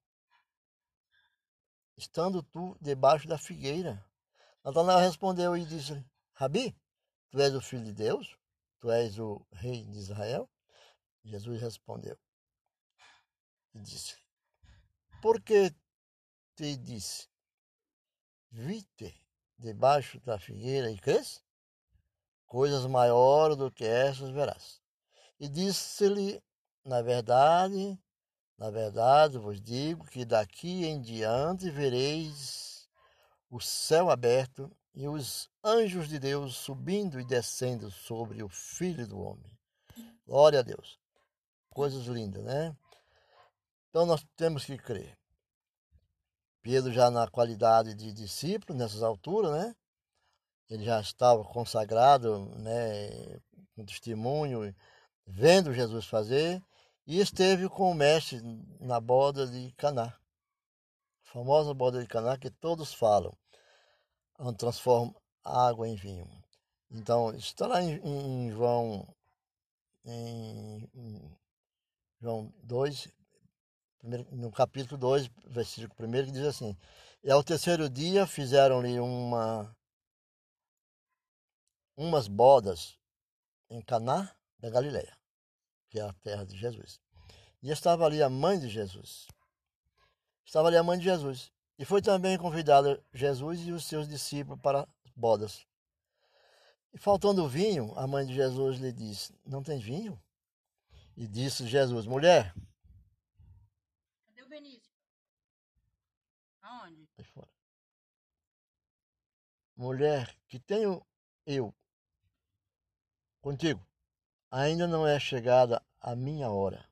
estando 1.97 2.43
tu 2.43 2.77
debaixo 2.79 3.27
da 3.27 3.39
figueira. 3.39 4.07
Natanael 4.63 4.99
respondeu 4.99 5.57
e 5.57 5.65
disse: 5.65 6.05
Rabi, 6.33 6.79
tu 7.33 7.41
és 7.41 7.55
o 7.55 7.61
filho 7.61 7.83
de 7.83 7.93
Deus? 7.93 8.37
Tu 8.79 8.91
és 8.91 9.17
o 9.17 9.43
rei 9.53 9.83
de 9.85 9.97
Israel? 9.97 10.47
Jesus 11.23 11.59
respondeu 11.59 12.15
e 13.73 13.79
disse: 13.79 14.15
Por 15.19 15.41
que 15.41 15.73
te 16.55 16.77
disse? 16.77 17.27
Vite 18.51 19.19
debaixo 19.57 20.19
da 20.19 20.37
figueira 20.37 20.91
e 20.91 20.99
cresce? 20.99 21.41
Coisas 22.45 22.85
maiores 22.85 23.57
do 23.57 23.71
que 23.71 23.83
essas 23.83 24.29
verás. 24.29 24.79
E 25.39 25.49
disse-lhe: 25.49 26.39
Na 26.85 27.01
verdade, 27.01 27.99
na 28.59 28.69
verdade 28.69 29.39
vos 29.39 29.59
digo 29.59 30.05
que 30.05 30.23
daqui 30.23 30.85
em 30.85 31.01
diante 31.01 31.67
vereis 31.71 32.87
o 33.49 33.59
céu 33.59 34.11
aberto 34.11 34.71
e 34.95 35.07
os 35.07 35.49
anjos 35.63 36.07
de 36.07 36.19
Deus 36.19 36.55
subindo 36.55 37.19
e 37.19 37.25
descendo 37.25 37.89
sobre 37.89 38.43
o 38.43 38.49
Filho 38.49 39.07
do 39.07 39.19
Homem. 39.19 39.51
Glória 40.25 40.59
a 40.59 40.63
Deus. 40.63 40.99
Coisas 41.69 42.05
lindas, 42.05 42.43
né? 42.43 42.75
Então 43.89 44.05
nós 44.05 44.23
temos 44.35 44.65
que 44.65 44.77
crer. 44.77 45.17
Pedro 46.61 46.93
já 46.93 47.09
na 47.09 47.27
qualidade 47.27 47.93
de 47.95 48.13
discípulo, 48.13 48.77
nessas 48.77 49.01
alturas, 49.01 49.51
né? 49.51 49.75
Ele 50.69 50.83
já 50.83 51.01
estava 51.01 51.43
consagrado, 51.43 52.39
né? 52.59 53.39
Com 53.75 53.85
testemunho, 53.85 54.73
vendo 55.25 55.73
Jesus 55.73 56.05
fazer, 56.05 56.63
e 57.05 57.19
esteve 57.19 57.67
com 57.67 57.91
o 57.91 57.95
mestre 57.95 58.39
na 58.79 58.99
boda 58.99 59.47
de 59.47 59.71
Caná. 59.73 60.05
A 60.05 61.33
famosa 61.33 61.73
boda 61.73 61.99
de 61.99 62.07
Caná 62.07 62.37
que 62.37 62.51
todos 62.51 62.93
falam 62.93 63.35
transforma 64.51 65.15
água 65.43 65.87
em 65.87 65.95
vinho. 65.95 66.27
Então, 66.91 67.33
está 67.35 67.67
lá 67.67 67.81
em, 67.81 67.95
em 68.03 68.51
João, 68.51 69.07
em, 70.05 70.89
em, 70.93 71.37
João 72.21 72.53
2, 72.63 73.07
primeiro, 73.99 74.27
no 74.35 74.51
capítulo 74.51 74.97
2, 74.97 75.29
versículo 75.47 75.93
1, 75.99 76.25
que 76.25 76.31
diz 76.31 76.45
assim: 76.45 76.77
E 77.23 77.31
ao 77.31 77.43
terceiro 77.43 77.89
dia 77.89 78.27
fizeram-lhe 78.27 78.99
uma, 78.99 79.75
umas 81.95 82.27
bodas 82.27 82.97
em 83.69 83.81
Caná 83.81 84.35
da 84.59 84.69
Galileia, 84.69 85.17
que 85.89 85.99
é 85.99 86.03
a 86.03 86.13
terra 86.13 86.45
de 86.45 86.57
Jesus. 86.57 86.99
E 87.61 87.71
estava 87.71 88.05
ali 88.05 88.21
a 88.21 88.29
mãe 88.29 88.59
de 88.59 88.69
Jesus. 88.69 89.27
Estava 90.45 90.67
ali 90.67 90.77
a 90.77 90.83
mãe 90.83 90.97
de 90.97 91.05
Jesus. 91.05 91.51
E 91.83 91.85
foi 91.85 92.01
também 92.01 92.37
convidado 92.37 93.03
Jesus 93.13 93.59
e 93.67 93.73
os 93.73 93.83
seus 93.83 94.07
discípulos 94.07 94.57
para 94.61 94.87
bodas. 95.13 95.67
E 96.93 96.97
faltando 96.97 97.45
vinho, 97.45 97.93
a 97.99 98.07
mãe 98.07 98.25
de 98.25 98.33
Jesus 98.33 98.79
lhe 98.79 98.93
disse: 98.93 99.37
Não 99.45 99.61
tem 99.61 99.79
vinho? 99.79 100.17
E 101.17 101.27
disse 101.27 101.67
Jesus: 101.67 102.05
Mulher. 102.05 102.55
Cadê 104.27 104.43
o 104.43 104.47
Benício? 104.47 104.89
Aonde? 106.61 107.05
Aí 107.17 107.25
fora. 107.25 107.49
Mulher, 109.75 110.33
que 110.47 110.61
tenho 110.61 111.05
eu 111.45 111.75
contigo, 113.41 113.85
ainda 114.49 114.87
não 114.87 115.05
é 115.05 115.19
chegada 115.19 115.83
a 115.99 116.15
minha 116.15 116.49
hora. 116.49 116.89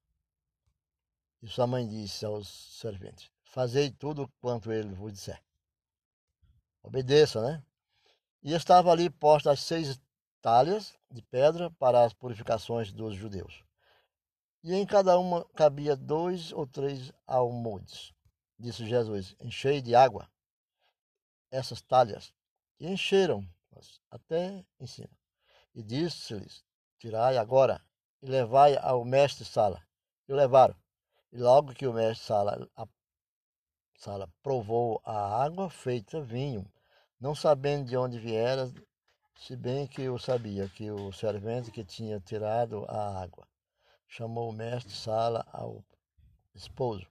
E 1.42 1.48
sua 1.48 1.66
mãe 1.66 1.88
disse 1.88 2.26
aos 2.26 2.78
serventes: 2.78 3.32
Fazei 3.52 3.92
tudo 3.92 4.32
quanto 4.40 4.72
ele 4.72 4.94
vos 4.94 5.12
disser. 5.12 5.44
Obedeça, 6.82 7.42
né? 7.42 7.62
E 8.42 8.54
estava 8.54 8.90
ali 8.90 9.10
postas 9.10 9.60
as 9.60 9.60
seis 9.60 10.02
talhas 10.42 10.98
de 11.12 11.22
pedra 11.22 11.70
para 11.72 12.06
as 12.06 12.14
purificações 12.14 12.94
dos 12.94 13.14
judeus. 13.14 13.62
E 14.64 14.74
em 14.74 14.86
cada 14.86 15.20
uma 15.20 15.44
cabia 15.50 15.98
dois 15.98 16.54
ou 16.54 16.66
três 16.66 17.12
almodes. 17.28 18.14
Disse 18.58 18.88
Jesus: 18.88 19.36
Enchei 19.42 19.82
de 19.82 19.94
água 19.94 20.32
essas 21.52 21.82
talhas 21.82 22.34
e 22.80 22.88
encheram 22.88 23.46
até 24.10 24.66
em 24.80 24.88
cima. 24.88 25.12
E 25.76 25.84
disse-lhes: 25.84 26.64
Tirai 27.00 27.36
agora 27.36 27.84
e 28.22 28.28
levai 28.28 28.78
ao 28.78 29.04
mestre 29.04 29.44
Sala. 29.44 29.86
E 30.26 30.32
o 30.32 30.38
levaram. 30.38 30.76
E 31.34 31.38
logo 31.38 31.74
que 31.74 31.86
o 31.86 31.92
mestre 31.92 32.26
Sala, 32.26 32.70
Sala 34.02 34.28
provou 34.42 35.00
a 35.06 35.44
água 35.44 35.70
feita 35.70 36.20
vinho, 36.20 36.66
não 37.20 37.36
sabendo 37.36 37.88
de 37.88 37.96
onde 37.96 38.18
viera, 38.18 38.68
se 39.36 39.56
bem 39.56 39.86
que 39.86 40.02
eu 40.02 40.18
sabia 40.18 40.68
que 40.68 40.90
o 40.90 41.12
servente 41.12 41.70
que 41.70 41.86
tinha 41.86 42.20
tirado 42.20 42.84
a 42.90 43.22
água 43.22 43.48
chamou 44.08 44.50
o 44.50 44.54
mestre 44.54 44.92
Sala 44.92 45.46
ao 45.54 45.86
esposo 46.56 47.08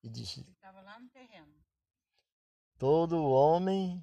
e 0.00 0.08
disse: 0.08 0.42
Estava 0.42 0.80
lá 0.80 1.00
no 1.00 1.08
terreno. 1.08 1.52
Todo 2.78 3.28
homem 3.28 4.00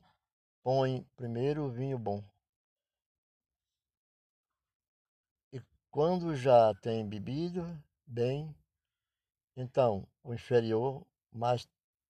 põe 0.61 1.07
primeiro 1.15 1.63
o 1.63 1.71
vinho 1.71 1.97
bom. 1.97 2.21
E 5.53 5.61
quando 5.89 6.35
já 6.35 6.73
tem 6.81 7.07
bebido 7.07 7.63
bem, 8.05 8.53
então 9.55 10.05
o 10.21 10.33
inferior, 10.33 11.07
mas 11.31 11.65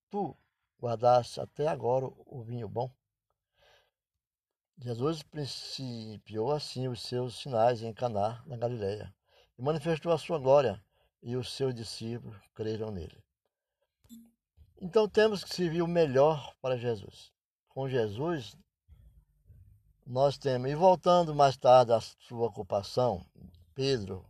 tu 0.10 0.36
guardaste 0.80 1.40
até 1.40 1.68
agora 1.68 2.06
o 2.26 2.44
vinho 2.44 2.68
bom. 2.68 2.92
Jesus 4.78 5.24
principiou 5.24 6.52
assim 6.52 6.88
os 6.88 7.02
seus 7.02 7.40
sinais 7.40 7.82
em 7.82 7.94
Caná, 7.94 8.44
na 8.46 8.58
Galileia, 8.58 9.14
e 9.58 9.62
manifestou 9.62 10.12
a 10.12 10.18
sua 10.18 10.38
glória, 10.38 10.84
e 11.22 11.36
os 11.36 11.54
seus 11.54 11.74
discípulos 11.74 12.36
creram 12.54 12.92
nele. 12.92 13.24
Então 14.82 15.08
temos 15.08 15.44
que 15.44 15.56
servir 15.56 15.82
o 15.82 15.88
melhor 15.88 16.54
para 16.62 16.78
Jesus. 16.78 17.32
Com 17.70 17.88
Jesus, 17.88 18.56
nós 20.06 20.38
temos, 20.38 20.70
e 20.70 20.76
voltando 20.76 21.34
mais 21.34 21.56
tarde 21.56 21.94
à 21.94 22.02
sua 22.02 22.48
ocupação, 22.48 23.26
Pedro, 23.74 24.26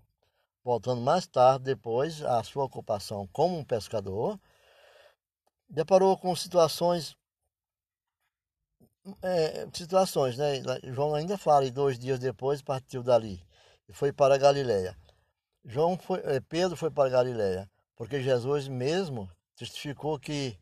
voltando 0.63 1.01
mais 1.01 1.27
tarde, 1.27 1.65
depois, 1.65 2.23
à 2.23 2.43
sua 2.43 2.63
ocupação 2.63 3.27
como 3.27 3.57
um 3.57 3.63
pescador, 3.63 4.39
deparou 5.69 6.17
com 6.17 6.35
situações 6.35 7.17
é, 9.21 9.67
situações, 9.71 10.37
né? 10.37 10.61
João 10.83 11.13
ainda 11.13 11.37
fala, 11.37 11.65
e 11.65 11.71
dois 11.71 11.99
dias 11.99 12.19
depois 12.19 12.61
partiu 12.61 13.03
dali 13.03 13.39
e 13.87 13.93
foi 13.93 14.11
para 14.11 14.37
Galiléia. 14.37 14.97
João 15.63 15.97
foi, 15.97 16.19
é, 16.23 16.39
Pedro 16.39 16.75
foi 16.75 16.91
para 16.91 17.09
Galiléia, 17.09 17.69
porque 17.95 18.21
Jesus 18.21 18.67
mesmo 18.67 19.29
testificou 19.55 20.19
que 20.19 20.57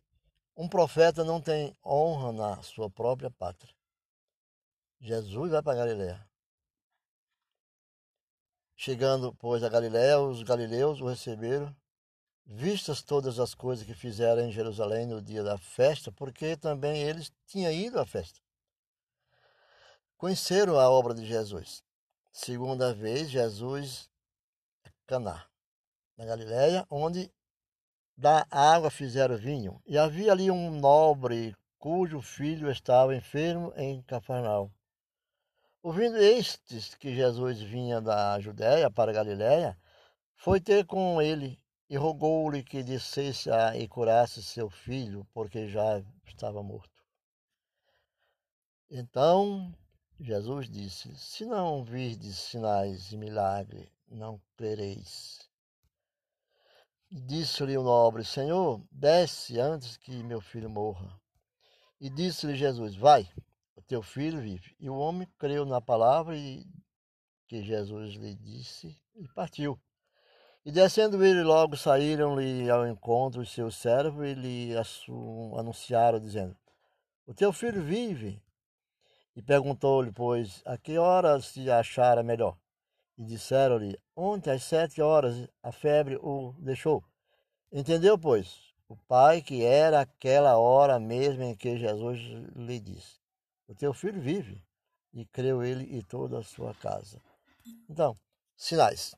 um 0.55 0.67
profeta 0.67 1.23
não 1.23 1.41
tem 1.41 1.75
honra 1.83 2.31
na 2.31 2.63
sua 2.63 2.89
própria 2.89 3.31
pátria. 3.31 3.73
Jesus 4.99 5.51
vai 5.51 5.61
para 5.61 5.77
Galiléia. 5.77 6.27
Chegando, 8.75 9.33
pois, 9.35 9.63
a 9.63 9.69
Galiléia, 9.69 10.19
os 10.19 10.43
galileus 10.43 10.99
o 10.99 11.07
receberam, 11.07 11.73
vistas 12.45 13.01
todas 13.01 13.39
as 13.39 13.53
coisas 13.53 13.85
que 13.85 13.93
fizeram 13.93 14.43
em 14.43 14.51
Jerusalém 14.51 15.05
no 15.05 15.21
dia 15.21 15.43
da 15.43 15.57
festa, 15.57 16.11
porque 16.11 16.57
também 16.57 17.01
eles 17.01 17.31
tinham 17.47 17.71
ido 17.71 17.99
à 17.99 18.05
festa. 18.05 18.39
Conheceram 20.17 20.79
a 20.79 20.89
obra 20.89 21.13
de 21.13 21.25
Jesus. 21.25 21.83
Segunda 22.31 22.93
vez, 22.93 23.29
Jesus 23.29 24.09
Caná, 25.05 25.45
na 26.17 26.25
Galiléia, 26.25 26.85
onde 26.89 27.31
da 28.17 28.45
água 28.49 28.89
fizeram 28.89 29.35
vinho. 29.37 29.81
E 29.85 29.97
havia 29.97 30.31
ali 30.31 30.49
um 30.49 30.71
nobre 30.71 31.55
cujo 31.77 32.21
filho 32.21 32.71
estava 32.71 33.15
enfermo 33.15 33.73
em 33.75 34.01
Cafarnaum. 34.03 34.71
Ouvindo 35.81 36.17
estes 36.17 36.95
que 36.95 37.13
Jesus 37.13 37.59
vinha 37.61 37.99
da 37.99 38.39
Judéia 38.39 38.89
para 38.89 39.11
a 39.11 39.13
Galiléia, 39.13 39.77
foi 40.35 40.61
ter 40.61 40.85
com 40.85 41.21
ele 41.21 41.61
e 41.93 41.95
rogou-lhe 41.95 42.63
que 42.63 42.81
descesse 42.81 43.51
e 43.77 43.87
curasse 43.87 44.41
seu 44.41 44.67
filho, 44.67 45.27
porque 45.31 45.67
já 45.67 46.03
estava 46.25 46.63
morto. 46.63 47.05
Então 48.89 49.71
Jesus 50.19 50.67
disse: 50.67 51.15
Se 51.15 51.45
não 51.45 51.83
virdes 51.83 52.35
sinais 52.35 53.11
e 53.11 53.17
milagres, 53.17 53.87
não 54.09 54.41
crereis. 54.57 55.47
Disse-lhe 57.11 57.77
o 57.77 57.83
nobre: 57.83 58.25
Senhor, 58.25 58.83
desce 58.91 59.59
antes 59.59 59.95
que 59.95 60.23
meu 60.23 60.41
filho 60.41 60.71
morra. 60.71 61.21
E 62.01 62.09
disse-lhe 62.09 62.55
Jesus: 62.55 62.95
Vai, 62.95 63.31
o 63.75 63.83
teu 63.83 64.01
filho 64.01 64.41
vive. 64.41 64.75
E 64.79 64.89
o 64.89 64.97
homem 64.97 65.27
creu 65.37 65.63
na 65.63 65.79
palavra 65.79 66.33
que 67.47 67.61
Jesus 67.61 68.15
lhe 68.15 68.33
disse 68.33 68.99
e 69.13 69.27
partiu. 69.27 69.79
E 70.65 70.71
descendo 70.71 71.23
ele, 71.25 71.43
logo 71.43 71.75
saíram-lhe 71.75 72.69
ao 72.69 72.87
encontro 72.87 73.41
os 73.41 73.51
seus 73.51 73.75
servos 73.75 74.25
e 74.25 74.33
lhe 74.33 74.71
anunciaram, 75.57 76.19
dizendo: 76.19 76.55
O 77.27 77.33
teu 77.33 77.51
filho 77.51 77.83
vive. 77.83 78.41
E 79.35 79.41
perguntou-lhe, 79.41 80.11
pois, 80.11 80.61
a 80.63 80.77
que 80.77 80.97
horas 80.97 81.47
se 81.47 81.69
achara 81.69 82.23
melhor? 82.23 82.55
E 83.17 83.25
disseram-lhe: 83.25 83.99
Ontem 84.15 84.51
às 84.51 84.63
sete 84.63 85.01
horas 85.01 85.49
a 85.61 85.71
febre 85.71 86.15
o 86.21 86.53
deixou. 86.59 87.03
Entendeu, 87.69 88.17
pois, 88.17 88.73
o 88.87 88.95
pai 88.95 89.41
que 89.41 89.65
era 89.65 89.99
aquela 89.99 90.57
hora 90.57 90.97
mesmo 90.97 91.43
em 91.43 91.55
que 91.55 91.77
Jesus 91.77 92.19
lhe 92.55 92.79
disse: 92.79 93.19
O 93.67 93.75
teu 93.75 93.93
filho 93.93 94.21
vive. 94.21 94.63
E 95.13 95.25
creu 95.25 95.61
ele 95.61 95.83
e 95.95 96.01
toda 96.01 96.39
a 96.39 96.43
sua 96.43 96.73
casa. 96.73 97.21
Então, 97.87 98.17
sinais. 98.55 99.13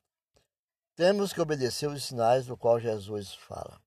Temos 0.96 1.30
que 1.30 1.40
obedecer 1.42 1.90
os 1.90 2.02
sinais 2.04 2.46
do 2.46 2.56
qual 2.56 2.80
Jesus 2.80 3.34
fala. 3.34 3.78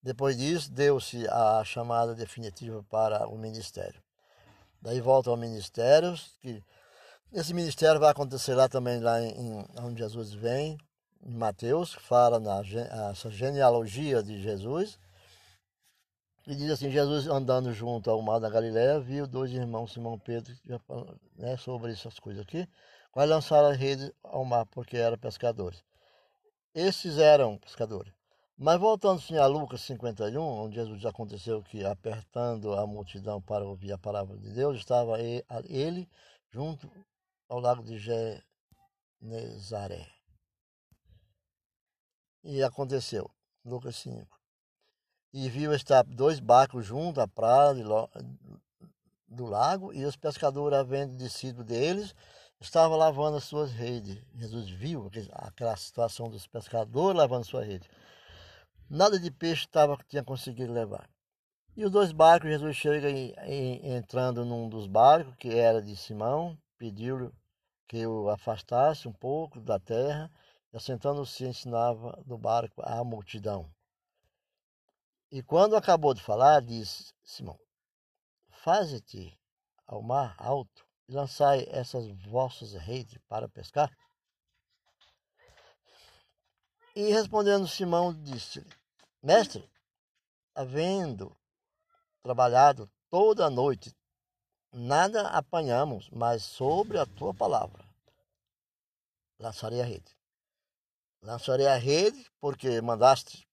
Depois 0.00 0.36
disso, 0.36 0.70
deu-se 0.70 1.26
a 1.28 1.64
chamada 1.64 2.14
definitiva 2.14 2.84
para 2.88 3.26
o 3.26 3.36
ministério. 3.36 4.00
Daí 4.80 5.00
volta 5.00 5.28
ao 5.28 5.36
ministério, 5.36 6.14
que 6.40 6.62
esse 7.32 7.52
ministério 7.52 7.98
vai 7.98 8.10
acontecer 8.10 8.54
lá 8.54 8.68
também, 8.68 9.00
lá 9.00 9.20
em, 9.20 9.66
onde 9.80 9.98
Jesus 9.98 10.32
vem, 10.32 10.78
em 11.20 11.34
Mateus, 11.34 11.96
que 11.96 12.02
fala 12.02 12.38
na 12.38 12.62
essa 13.10 13.28
genealogia 13.28 14.22
de 14.22 14.40
Jesus. 14.40 15.00
E 16.46 16.54
diz 16.54 16.70
assim, 16.70 16.92
Jesus 16.92 17.26
andando 17.26 17.72
junto 17.72 18.08
ao 18.08 18.22
mar 18.22 18.38
da 18.38 18.48
Galiléia, 18.48 19.00
viu 19.00 19.26
dois 19.26 19.50
irmãos, 19.50 19.92
Simão 19.92 20.16
Pedro, 20.16 20.54
né, 21.36 21.56
sobre 21.56 21.90
essas 21.90 22.20
coisas 22.20 22.42
aqui, 22.42 22.68
quais 23.10 23.28
lançaram 23.28 23.68
a 23.68 23.72
rede 23.72 24.14
ao 24.22 24.44
mar, 24.44 24.64
porque 24.66 24.96
eram 24.96 25.18
pescadores. 25.18 25.82
Esses 26.74 27.18
eram 27.18 27.58
pescadores. 27.58 28.12
Mas 28.56 28.78
voltando 28.78 29.18
assim, 29.18 29.36
a 29.36 29.46
Lucas 29.46 29.80
51, 29.82 30.40
onde 30.40 30.76
Jesus 30.76 31.04
aconteceu 31.04 31.62
que, 31.62 31.84
apertando 31.84 32.74
a 32.74 32.86
multidão 32.86 33.42
para 33.42 33.64
ouvir 33.64 33.92
a 33.92 33.98
palavra 33.98 34.38
de 34.38 34.52
Deus, 34.52 34.76
estava 34.76 35.18
ele 35.20 36.08
junto 36.50 36.88
ao 37.48 37.58
lago 37.58 37.82
de 37.82 37.98
Genezaré. 39.20 40.06
E 42.44 42.62
aconteceu, 42.62 43.30
Lucas 43.64 43.96
5. 43.96 44.40
E 45.32 45.48
viu 45.48 45.74
estar 45.74 46.04
dois 46.04 46.40
barcos 46.40 46.86
junto 46.86 47.20
à 47.20 47.26
praia 47.26 47.74
do 49.26 49.44
lago, 49.46 49.92
e 49.92 50.04
os 50.04 50.16
pescadores, 50.16 50.78
havendo 50.78 51.16
descido 51.16 51.64
deles, 51.64 52.14
estavam 52.62 52.96
lavando 52.96 53.36
as 53.36 53.44
suas 53.44 53.72
redes. 53.72 54.22
Jesus 54.34 54.70
viu 54.70 55.10
aquela 55.32 55.76
situação 55.76 56.30
dos 56.30 56.46
pescadores 56.46 57.18
lavando 57.18 57.44
sua 57.44 57.64
rede. 57.64 57.88
Nada 58.88 59.18
de 59.18 59.30
peixe 59.30 59.66
tava, 59.68 59.98
tinha 60.08 60.22
conseguido 60.22 60.72
levar. 60.72 61.08
E 61.76 61.84
os 61.84 61.90
dois 61.90 62.12
barcos, 62.12 62.50
Jesus 62.50 62.76
chega 62.76 63.10
entrando 63.82 64.44
num 64.44 64.68
dos 64.68 64.86
barcos, 64.86 65.34
que 65.36 65.48
era 65.48 65.80
de 65.80 65.96
Simão, 65.96 66.58
pediu 66.76 67.32
que 67.88 68.06
o 68.06 68.28
afastasse 68.28 69.08
um 69.08 69.12
pouco 69.12 69.60
da 69.60 69.78
terra, 69.78 70.30
e 70.72 70.76
assentando-se 70.76 71.44
ensinava 71.44 72.22
do 72.26 72.36
barco 72.36 72.82
à 72.82 73.02
multidão. 73.02 73.70
E 75.30 75.42
quando 75.42 75.76
acabou 75.76 76.12
de 76.12 76.22
falar, 76.22 76.60
disse 76.60 77.14
Simão: 77.24 77.58
Faze-te 78.50 79.38
ao 79.86 80.02
mar 80.02 80.34
alto 80.38 80.86
lançai 81.12 81.66
essas 81.68 82.08
vossas 82.26 82.72
redes 82.72 83.18
para 83.28 83.48
pescar. 83.48 83.90
E 86.94 87.10
respondendo 87.10 87.68
Simão, 87.68 88.12
disse-lhe: 88.12 88.70
Mestre, 89.22 89.70
havendo 90.54 91.36
trabalhado 92.22 92.90
toda 93.08 93.46
a 93.46 93.50
noite, 93.50 93.94
nada 94.72 95.28
apanhamos, 95.28 96.10
mas 96.10 96.42
sobre 96.42 96.98
a 96.98 97.06
tua 97.06 97.32
palavra 97.32 97.92
lançarei 99.42 99.80
a 99.82 99.84
rede. 99.84 100.16
Lançarei 101.20 101.66
a 101.66 101.76
rede 101.76 102.24
porque 102.40 102.80
mandaste. 102.80 103.46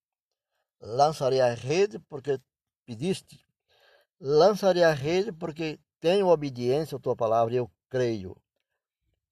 Lançarei 0.80 1.42
a 1.42 1.54
rede 1.54 2.00
porque 2.00 2.40
pediste. 2.86 3.46
Lançarei 4.20 4.84
a 4.84 4.94
rede 4.94 5.32
porque 5.32 5.80
tenho 6.00 6.28
obediência 6.28 6.98
à 6.98 7.00
tua 7.00 7.16
palavra 7.16 7.54
e 7.54 7.58
eu 7.58 7.70
creio. 7.90 8.36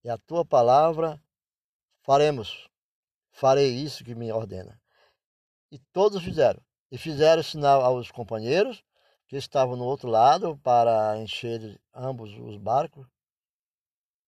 E 0.03 0.10
a 0.10 0.18
tua 0.18 0.45
palavra 0.45 1.22
faremos. 2.02 2.69
Farei 3.31 3.72
isso 3.76 4.03
que 4.03 4.15
me 4.15 4.31
ordena. 4.31 4.80
E 5.72 5.77
todos 5.77 6.23
fizeram. 6.23 6.61
E 6.89 6.98
fizeram 6.98 7.44
sinal 7.44 7.81
aos 7.81 8.10
companheiros 8.11 8.84
que 9.27 9.35
estavam 9.35 9.76
no 9.76 9.84
outro 9.84 10.10
lado 10.10 10.57
para 10.64 11.18
encher 11.18 11.80
ambos 11.94 12.31
os 12.39 12.57
barcos 12.57 13.06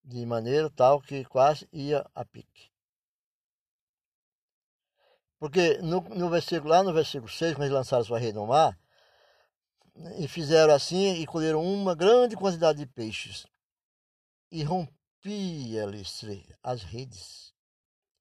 de 0.03 0.26
maneira 0.26 0.70
tal 0.70 1.02
que 1.02 1.24
quase 1.26 1.68
ia 1.72 2.06
a 2.14 2.26
pique. 2.26 2.70
Porque 5.40 5.78
no, 5.78 6.02
no 6.02 6.30
versículo, 6.30 6.72
lá 6.72 6.84
no 6.84 6.94
versículo 6.94 7.32
6, 7.32 7.53
quando 7.53 7.64
eles 7.64 7.74
lançaram 7.74 8.03
sua 8.03 8.20
rede 8.20 8.34
no 8.34 8.45
mar, 8.45 8.78
e 10.18 10.28
fizeram 10.28 10.74
assim 10.74 11.14
e 11.16 11.26
colheram 11.26 11.62
uma 11.62 11.94
grande 11.94 12.36
quantidade 12.36 12.80
de 12.80 12.86
peixes. 12.86 13.46
E 14.52 14.64
rompia-lhes 14.64 16.24
as 16.64 16.84
redes. 16.84 17.54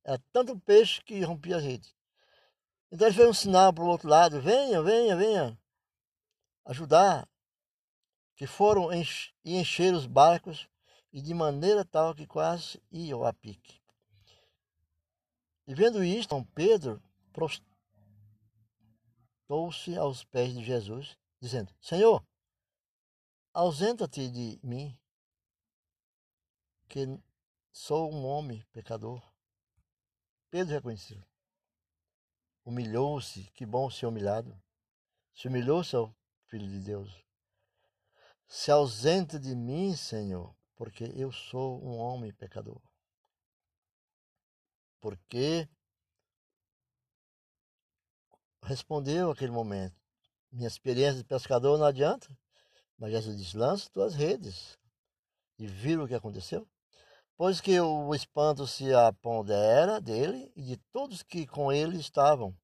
Era 0.04 0.20
tanto 0.32 0.58
peixe 0.60 1.02
que 1.02 1.22
rompia 1.22 1.56
as 1.56 1.62
redes. 1.62 1.94
Então 2.90 3.06
eles 3.06 3.16
fez 3.16 3.28
um 3.28 3.34
sinal 3.34 3.72
para 3.72 3.84
o 3.84 3.88
outro 3.88 4.08
lado: 4.08 4.40
venha, 4.40 4.82
venha, 4.82 5.16
venha 5.16 5.58
ajudar. 6.64 7.28
Que 8.34 8.46
foram 8.46 8.92
encher, 8.92 9.32
encher 9.44 9.92
os 9.92 10.06
barcos 10.06 10.68
e 11.12 11.20
de 11.20 11.34
maneira 11.34 11.84
tal 11.84 12.14
que 12.14 12.26
quase 12.26 12.80
iam 12.90 13.24
a 13.24 13.32
pique. 13.32 13.80
E 15.66 15.74
vendo 15.74 16.04
isto, 16.04 16.30
São 16.30 16.44
Pedro 16.44 17.02
prostou-se 17.32 17.66
aos 19.96 20.24
pés 20.24 20.54
de 20.54 20.64
Jesus, 20.64 21.18
dizendo: 21.40 21.74
Senhor, 21.80 22.24
ausenta-te 23.52 24.28
de 24.30 24.60
mim, 24.62 24.98
que 26.88 27.06
sou 27.72 28.12
um 28.12 28.24
homem 28.24 28.64
pecador. 28.72 29.22
Pedro 30.50 30.74
reconheceu. 30.74 31.22
Humilhou-se, 32.64 33.50
que 33.52 33.64
bom 33.64 33.90
ser 33.90 34.06
humilhado. 34.06 34.60
Se 35.34 35.48
humilhou-se 35.48 35.94
ao 35.94 36.14
Filho 36.46 36.66
de 36.66 36.80
Deus. 36.80 37.24
Se 38.46 38.70
ausenta 38.70 39.38
de 39.38 39.54
mim, 39.54 39.94
Senhor, 39.94 40.56
porque 40.74 41.04
eu 41.14 41.30
sou 41.30 41.82
um 41.84 41.98
homem 41.98 42.32
pecador. 42.32 42.80
Porque 45.00 45.68
respondeu 48.62 49.30
aquele 49.30 49.52
momento. 49.52 50.07
Minha 50.50 50.68
experiência 50.68 51.18
de 51.18 51.24
pescador 51.24 51.78
não 51.78 51.86
adianta. 51.86 52.28
Mas 52.98 53.12
Jesus 53.12 53.36
disse: 53.36 53.56
lança 53.56 53.90
tuas 53.90 54.14
redes. 54.14 54.78
E 55.58 55.66
viram 55.66 56.04
o 56.04 56.08
que 56.08 56.14
aconteceu? 56.14 56.66
Pois 57.36 57.60
que 57.60 57.78
o 57.80 58.14
espanto 58.14 58.66
se 58.66 58.92
apodera 58.92 60.00
dele 60.00 60.52
e 60.56 60.62
de 60.62 60.76
todos 60.92 61.22
que 61.22 61.46
com 61.46 61.72
ele 61.72 61.96
estavam, 61.96 62.56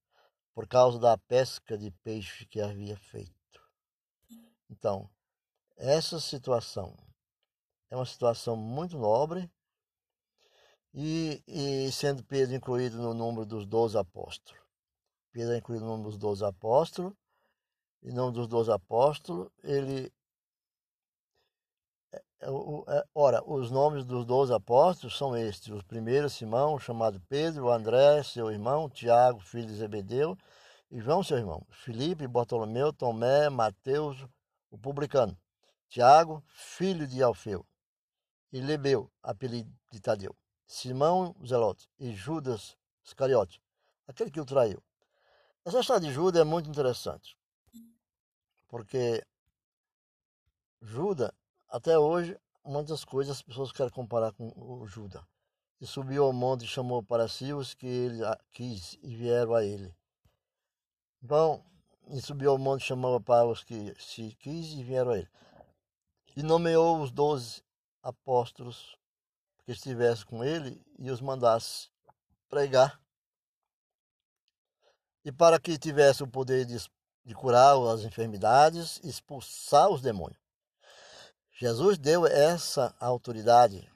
por 0.52 0.66
causa 0.66 0.98
da 0.98 1.16
pesca 1.16 1.78
de 1.78 1.90
peixe 2.02 2.46
que 2.46 2.60
havia 2.60 2.96
feito. 2.96 3.32
Então, 4.68 5.08
essa 5.76 6.18
situação 6.18 6.96
é 7.90 7.96
uma 7.96 8.06
situação 8.06 8.56
muito 8.56 8.98
nobre 8.98 9.48
e, 10.92 11.42
e 11.46 11.92
sendo 11.92 12.24
Pedro 12.24 12.54
incluído 12.54 12.96
no 12.96 13.14
número 13.14 13.44
dos 13.44 13.66
doze 13.66 13.96
apóstolos. 13.96 14.60
Pedro 15.32 15.52
é 15.52 15.58
incluído 15.58 15.84
no 15.84 15.92
nome 15.92 16.04
dos 16.04 16.16
doze 16.16 16.44
apóstolos. 16.44 17.12
Em 18.04 18.12
nome 18.12 18.32
dos 18.34 18.46
doze 18.46 18.70
apóstolos, 18.70 19.48
ele. 19.62 20.12
É, 22.12 22.22
é, 22.42 22.48
é, 22.98 23.04
ora, 23.14 23.42
os 23.50 23.70
nomes 23.70 24.04
dos 24.04 24.26
doze 24.26 24.52
apóstolos 24.52 25.16
são 25.16 25.34
estes: 25.34 25.68
o 25.68 25.82
primeiro, 25.86 26.28
Simão, 26.28 26.78
chamado 26.78 27.18
Pedro, 27.30 27.70
André, 27.70 28.22
seu 28.22 28.50
irmão, 28.50 28.90
Tiago, 28.90 29.40
filho 29.40 29.66
de 29.68 29.76
Zebedeu, 29.76 30.36
e 30.90 31.00
João, 31.00 31.22
seu 31.22 31.38
irmão, 31.38 31.66
Filipe, 31.70 32.28
Bartolomeu, 32.28 32.92
Tomé, 32.92 33.48
Mateus, 33.48 34.22
o 34.70 34.76
publicano, 34.76 35.34
Tiago, 35.88 36.44
filho 36.46 37.06
de 37.06 37.22
Alfeu, 37.22 37.66
e 38.52 38.60
Lebeu, 38.60 39.10
apelido 39.22 39.72
de 39.90 39.98
Tadeu, 39.98 40.36
Simão, 40.66 41.34
Zelote, 41.46 41.88
e 41.98 42.12
Judas 42.12 42.76
Iscariote, 43.02 43.62
aquele 44.06 44.30
que 44.30 44.40
o 44.40 44.44
traiu. 44.44 44.82
Essa 45.64 45.80
história 45.80 46.06
de 46.06 46.12
Judas 46.12 46.42
é 46.42 46.44
muito 46.44 46.68
interessante, 46.68 47.34
porque 48.74 49.24
Judas, 50.82 51.30
até 51.68 51.96
hoje, 51.96 52.36
muitas 52.64 53.04
coisas 53.04 53.36
as 53.36 53.42
pessoas 53.42 53.70
querem 53.70 53.92
comparar 53.92 54.32
com 54.32 54.52
o 54.56 54.84
Judas. 54.84 55.22
E 55.80 55.86
subiu 55.86 56.24
ao 56.24 56.32
monte 56.32 56.64
e 56.64 56.66
chamou 56.66 57.00
para 57.00 57.28
si 57.28 57.52
os 57.52 57.72
que 57.72 57.86
ele 57.86 58.18
quis 58.50 58.98
e 59.00 59.14
vieram 59.14 59.54
a 59.54 59.62
ele. 59.62 59.94
Então, 61.22 61.64
e 62.08 62.20
subiu 62.20 62.50
ao 62.50 62.58
monte 62.58 62.82
e 62.82 62.86
chamou 62.86 63.20
para 63.20 63.46
os 63.46 63.62
que 63.62 63.94
se 63.96 64.34
quis 64.40 64.72
e 64.72 64.82
vieram 64.82 65.12
a 65.12 65.18
ele. 65.18 65.30
E 66.36 66.42
nomeou 66.42 67.00
os 67.00 67.12
doze 67.12 67.62
apóstolos 68.02 68.98
que 69.64 69.70
estivessem 69.70 70.26
com 70.26 70.42
ele 70.42 70.84
e 70.98 71.12
os 71.12 71.20
mandasse 71.20 71.88
pregar 72.48 73.00
e 75.24 75.30
para 75.30 75.60
que 75.60 75.78
tivesse 75.78 76.24
o 76.24 76.28
poder 76.28 76.66
de, 76.66 76.76
de 77.24 77.34
curar 77.34 77.76
as 77.92 78.02
enfermidades, 78.02 79.00
expulsar 79.02 79.88
os 79.88 80.00
demônios. 80.00 80.38
Jesus 81.52 81.96
deu 81.98 82.26
essa 82.26 82.94
autoridade 82.98 83.90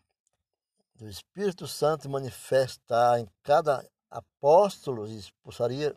do 0.95 1.09
Espírito 1.09 1.67
Santo 1.67 2.09
manifestar 2.09 3.21
em 3.21 3.29
cada 3.43 3.89
apóstolo 4.11 5.07
e 5.07 5.17
expulsaria 5.17 5.95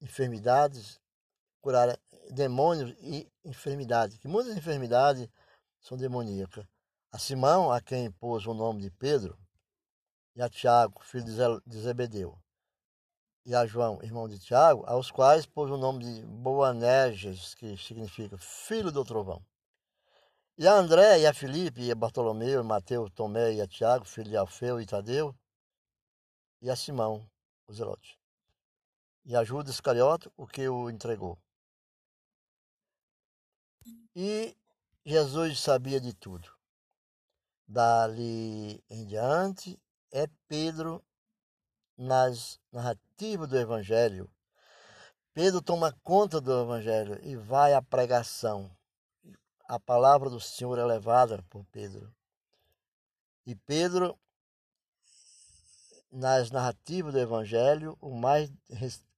enfermidades, 0.00 1.00
curar 1.60 1.98
demônios 2.30 2.94
e 3.00 3.30
enfermidades, 3.44 4.18
que 4.18 4.28
muitas 4.28 4.56
enfermidades 4.56 5.28
são 5.80 5.96
demoníacas. 5.96 6.66
A 7.10 7.18
Simão, 7.18 7.70
a 7.70 7.80
quem 7.80 8.10
pôs 8.10 8.46
o 8.46 8.54
nome 8.54 8.80
de 8.82 8.90
Pedro, 8.90 9.38
e 10.34 10.42
a 10.42 10.48
Tiago, 10.48 11.02
filho 11.04 11.24
de 11.66 11.78
Zebedeu, 11.78 12.41
e 13.44 13.54
a 13.54 13.66
João, 13.66 14.00
irmão 14.02 14.28
de 14.28 14.38
Tiago, 14.38 14.84
aos 14.86 15.10
quais 15.10 15.44
pôs 15.44 15.70
o 15.70 15.76
nome 15.76 16.04
de 16.04 16.22
Boanerges, 16.26 17.54
que 17.54 17.76
significa 17.76 18.38
filho 18.38 18.92
do 18.92 19.04
trovão. 19.04 19.44
E 20.56 20.66
a 20.68 20.74
André, 20.74 21.20
e 21.20 21.26
a 21.26 21.34
Filipe, 21.34 21.80
e 21.80 21.90
a 21.90 21.94
Bartolomeu, 21.94 22.60
e 22.60 22.64
Mateus, 22.64 23.10
Tomé, 23.10 23.54
e 23.54 23.60
a 23.60 23.66
Tiago, 23.66 24.04
filho 24.04 24.30
de 24.30 24.36
Alfeu 24.36 24.80
e 24.80 24.86
Tadeu, 24.86 25.34
e 26.60 26.70
a 26.70 26.76
Simão, 26.76 27.28
o 27.66 27.72
Zelote. 27.72 28.16
E 29.24 29.34
a 29.34 29.42
Judas 29.42 29.74
Iscariote, 29.74 30.30
o 30.36 30.46
que 30.46 30.68
o 30.68 30.88
entregou. 30.88 31.36
E 34.14 34.56
Jesus 35.04 35.58
sabia 35.58 36.00
de 36.00 36.12
tudo. 36.14 36.48
Dali 37.66 38.84
em 38.88 39.06
diante, 39.06 39.80
é 40.12 40.28
Pedro 40.46 41.02
nas 41.96 42.58
narrativas 42.72 43.48
do 43.48 43.58
Evangelho, 43.58 44.30
Pedro 45.34 45.62
toma 45.62 45.96
conta 46.02 46.40
do 46.40 46.62
Evangelho 46.62 47.18
e 47.22 47.36
vai 47.36 47.72
à 47.72 47.80
pregação. 47.80 48.70
A 49.66 49.80
palavra 49.80 50.28
do 50.28 50.38
Senhor 50.38 50.78
é 50.78 50.84
levada 50.84 51.42
por 51.48 51.64
Pedro. 51.72 52.14
E 53.46 53.54
Pedro, 53.54 54.18
nas 56.10 56.50
narrativas 56.50 57.14
do 57.14 57.18
Evangelho, 57.18 57.96
o 58.00 58.14
mais 58.14 58.52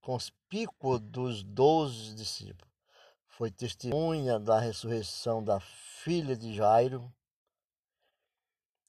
conspícuo 0.01 1.01
dos 1.01 1.43
doze 1.43 2.15
discípulos, 2.15 2.73
foi 3.27 3.51
testemunha 3.51 4.39
da 4.39 4.61
ressurreição 4.61 5.43
da 5.43 5.59
filha 5.59 6.37
de 6.37 6.55
Jairo, 6.55 7.13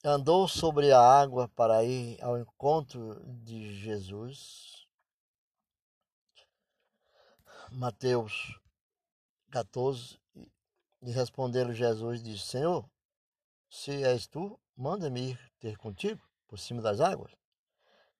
andou 0.05 0.47
sobre 0.47 0.91
a 0.91 0.99
água 0.99 1.47
para 1.49 1.83
ir 1.83 2.21
ao 2.23 2.37
encontro 2.37 3.19
de 3.43 3.73
Jesus. 3.79 4.87
Mateus 7.71 8.59
14, 9.51 10.19
e 11.01 11.11
respondendo 11.11 11.73
Jesus, 11.73 12.21
disse: 12.21 12.45
Senhor, 12.45 12.87
se 13.69 14.03
és 14.03 14.27
tu, 14.27 14.59
manda-me 14.75 15.31
ir 15.31 15.51
ter 15.59 15.75
contigo 15.77 16.21
por 16.47 16.59
cima 16.59 16.81
das 16.81 17.01
águas. 17.01 17.31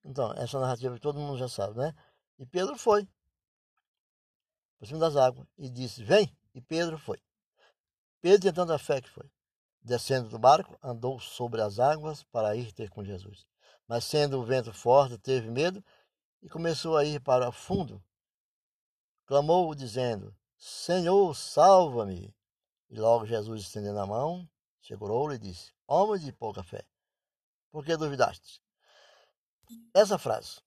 Então, 0.04 0.32
essa 0.34 0.58
narrativa 0.58 0.98
todo 0.98 1.20
mundo 1.20 1.38
já 1.38 1.48
sabe, 1.48 1.78
né? 1.78 1.94
E 2.38 2.44
Pedro 2.44 2.76
foi 2.76 3.08
por 4.78 4.86
cima 4.86 4.98
das 4.98 5.16
águas 5.16 5.46
e 5.56 5.70
disse: 5.70 6.02
Vem. 6.02 6.36
E 6.52 6.60
Pedro 6.60 6.98
foi. 6.98 7.22
Pedro 8.20 8.40
tinha 8.40 8.52
tanta 8.52 8.78
fé 8.78 9.00
que 9.00 9.10
foi. 9.10 9.30
Descendo 9.86 10.28
do 10.28 10.36
barco, 10.36 10.76
andou 10.82 11.20
sobre 11.20 11.62
as 11.62 11.78
águas 11.78 12.24
para 12.24 12.56
ir 12.56 12.72
ter 12.72 12.90
com 12.90 13.04
Jesus. 13.04 13.46
Mas 13.86 14.02
sendo 14.02 14.40
o 14.40 14.44
vento 14.44 14.72
forte, 14.72 15.16
teve 15.16 15.48
medo 15.48 15.80
e 16.42 16.48
começou 16.48 16.96
a 16.96 17.04
ir 17.04 17.20
para 17.20 17.52
fundo. 17.52 18.02
Clamou, 19.26 19.72
dizendo: 19.76 20.36
Senhor, 20.58 21.32
salva-me. 21.36 22.34
E 22.90 22.98
logo 22.98 23.26
Jesus, 23.26 23.62
estendendo 23.62 24.00
a 24.00 24.06
mão, 24.06 24.50
segurou-lhe 24.82 25.36
e 25.36 25.38
disse: 25.38 25.72
Homem 25.86 26.18
de 26.18 26.32
pouca 26.32 26.64
fé, 26.64 26.84
por 27.70 27.84
que 27.84 27.96
duvidaste? 27.96 28.60
Essa 29.94 30.18
frase 30.18 30.60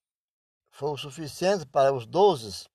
foi 0.72 0.92
o 0.92 0.98
suficiente 0.98 1.66
para 1.66 1.94
os 1.94 2.06
doze, 2.06 2.70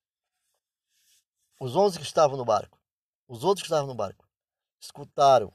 os 1.59 1.75
onze 1.75 1.97
que 1.97 2.05
estavam 2.05 2.37
no 2.37 2.45
barco, 2.45 2.79
os 3.27 3.43
outros 3.43 3.63
que 3.63 3.67
estavam 3.67 3.87
no 3.87 3.95
barco, 3.95 4.29
escutaram 4.79 5.51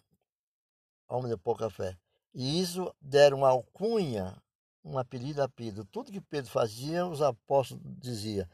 homem 1.11 1.31
de 1.31 1.37
pouca 1.37 1.69
fé. 1.69 1.99
E 2.33 2.61
isso 2.61 2.95
deram 3.01 3.39
uma 3.39 3.49
alcunha, 3.49 4.41
um 4.85 4.99
apelido 4.99 5.43
a 5.43 5.49
Pedro. 5.49 5.85
Tudo 5.85 6.13
que 6.13 6.21
Pedro 6.21 6.51
fazia, 6.51 7.07
os 7.07 7.21
apóstolos 7.21 7.83
diziam. 7.99 8.49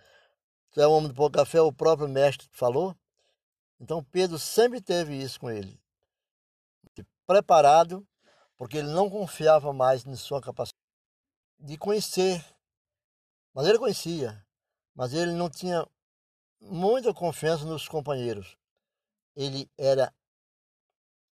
Tu 0.72 0.80
é 0.80 0.88
um 0.88 0.92
homem 0.92 1.08
de 1.08 1.14
pouca 1.14 1.44
fé, 1.44 1.60
o 1.60 1.72
próprio 1.72 2.08
mestre 2.08 2.48
falou. 2.50 2.96
Então 3.78 4.02
Pedro 4.04 4.38
sempre 4.38 4.80
teve 4.80 5.14
isso 5.14 5.38
com 5.38 5.50
ele. 5.50 5.78
Preparado, 7.26 8.06
porque 8.56 8.78
ele 8.78 8.88
não 8.88 9.10
confiava 9.10 9.72
mais 9.72 10.06
em 10.06 10.16
sua 10.16 10.40
capacidade 10.40 10.76
de 11.58 11.76
conhecer. 11.76 12.44
Mas 13.52 13.66
ele 13.66 13.78
conhecia, 13.78 14.44
mas 14.94 15.12
ele 15.12 15.32
não 15.32 15.50
tinha 15.50 15.86
muita 16.60 17.12
confiança 17.12 17.64
nos 17.64 17.88
companheiros. 17.88 18.56
Ele 19.34 19.70
era 19.76 20.14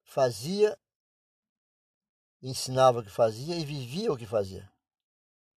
fazia, 0.04 0.78
ensinava 2.44 3.00
o 3.00 3.04
que 3.04 3.10
fazia 3.10 3.56
e 3.56 3.64
vivia 3.64 4.12
o 4.12 4.18
que 4.18 4.26
fazia. 4.26 4.70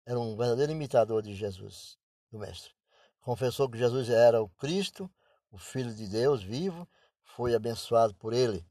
Era 0.05 0.19
um 0.19 0.37
verdadeiro 0.37 0.71
imitador 0.71 1.23
de 1.23 1.33
Jesus, 1.33 1.97
do 2.31 2.37
mestre. 2.37 2.71
Confessou 3.19 3.67
que 3.67 3.77
Jesus 3.77 4.07
era 4.09 4.41
o 4.41 4.49
Cristo, 4.49 5.09
o 5.51 5.57
Filho 5.57 5.93
de 5.93 6.07
Deus 6.07 6.43
vivo, 6.43 6.87
foi 7.23 7.55
abençoado 7.55 8.13
por 8.15 8.33
ele. 8.33 8.63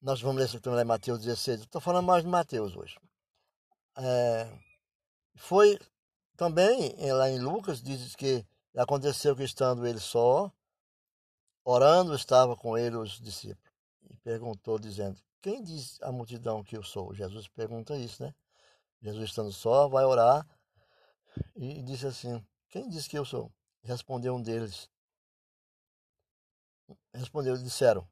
Nós 0.00 0.20
vamos 0.20 0.36
ler 0.36 0.44
isso 0.44 0.60
também 0.60 0.84
Mateus 0.84 1.20
16. 1.20 1.62
Estou 1.62 1.80
falando 1.80 2.04
mais 2.04 2.22
de 2.22 2.28
Mateus 2.28 2.76
hoje. 2.76 2.98
É, 3.96 4.46
foi 5.36 5.78
também 6.36 6.94
lá 7.12 7.30
em 7.30 7.38
Lucas, 7.38 7.82
diz 7.82 8.14
que 8.14 8.46
aconteceu 8.76 9.34
que 9.34 9.42
estando 9.42 9.86
ele 9.86 9.98
só, 9.98 10.52
orando, 11.64 12.14
estava 12.14 12.54
com 12.54 12.76
ele 12.76 12.96
os 12.96 13.18
discípulos. 13.18 13.72
E 14.10 14.16
perguntou, 14.18 14.78
dizendo: 14.78 15.18
Quem 15.40 15.62
diz 15.62 16.00
a 16.02 16.10
multidão 16.10 16.64
que 16.64 16.76
eu 16.76 16.82
sou? 16.82 17.14
Jesus 17.14 17.48
pergunta 17.48 17.96
isso, 17.96 18.22
né? 18.22 18.34
Jesus 19.00 19.30
estando 19.30 19.52
só, 19.52 19.88
vai 19.88 20.04
orar 20.04 20.46
e 21.54 21.82
disse 21.82 22.06
assim: 22.06 22.44
Quem 22.68 22.88
diz 22.88 23.06
que 23.06 23.18
eu 23.18 23.24
sou? 23.24 23.52
Respondeu 23.82 24.34
um 24.34 24.42
deles. 24.42 24.90
Respondeu, 27.14 27.56
disseram: 27.56 28.08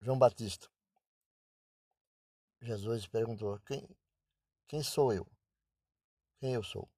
João 0.00 0.18
Batista. 0.18 0.68
Jesus 2.60 3.06
perguntou: 3.06 3.58
Quem, 3.60 3.88
quem 4.66 4.82
sou 4.82 5.12
eu? 5.12 5.26
Quem 6.38 6.54
eu 6.54 6.62
sou? 6.62 6.88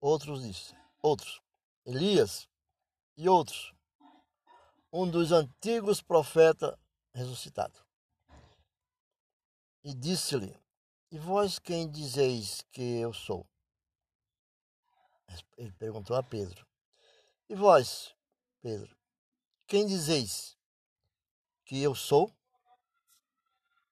Outros 0.00 0.42
disse, 0.42 0.76
outros, 1.02 1.40
Elias 1.84 2.48
e 3.16 3.28
outros, 3.28 3.74
um 4.92 5.10
dos 5.10 5.32
antigos 5.32 6.02
profetas 6.02 6.76
ressuscitado. 7.16 7.80
E 9.82 9.94
disse-lhe: 9.94 10.54
E 11.10 11.18
vós 11.18 11.58
quem 11.58 11.90
dizeis 11.90 12.62
que 12.70 12.82
eu 13.00 13.12
sou? 13.12 13.46
Ele 15.56 15.72
perguntou 15.72 16.14
a 16.14 16.22
Pedro. 16.22 16.66
E 17.48 17.54
vós, 17.54 18.14
Pedro, 18.60 18.94
quem 19.66 19.86
dizeis 19.86 20.56
que 21.64 21.82
eu 21.82 21.94
sou? 21.94 22.30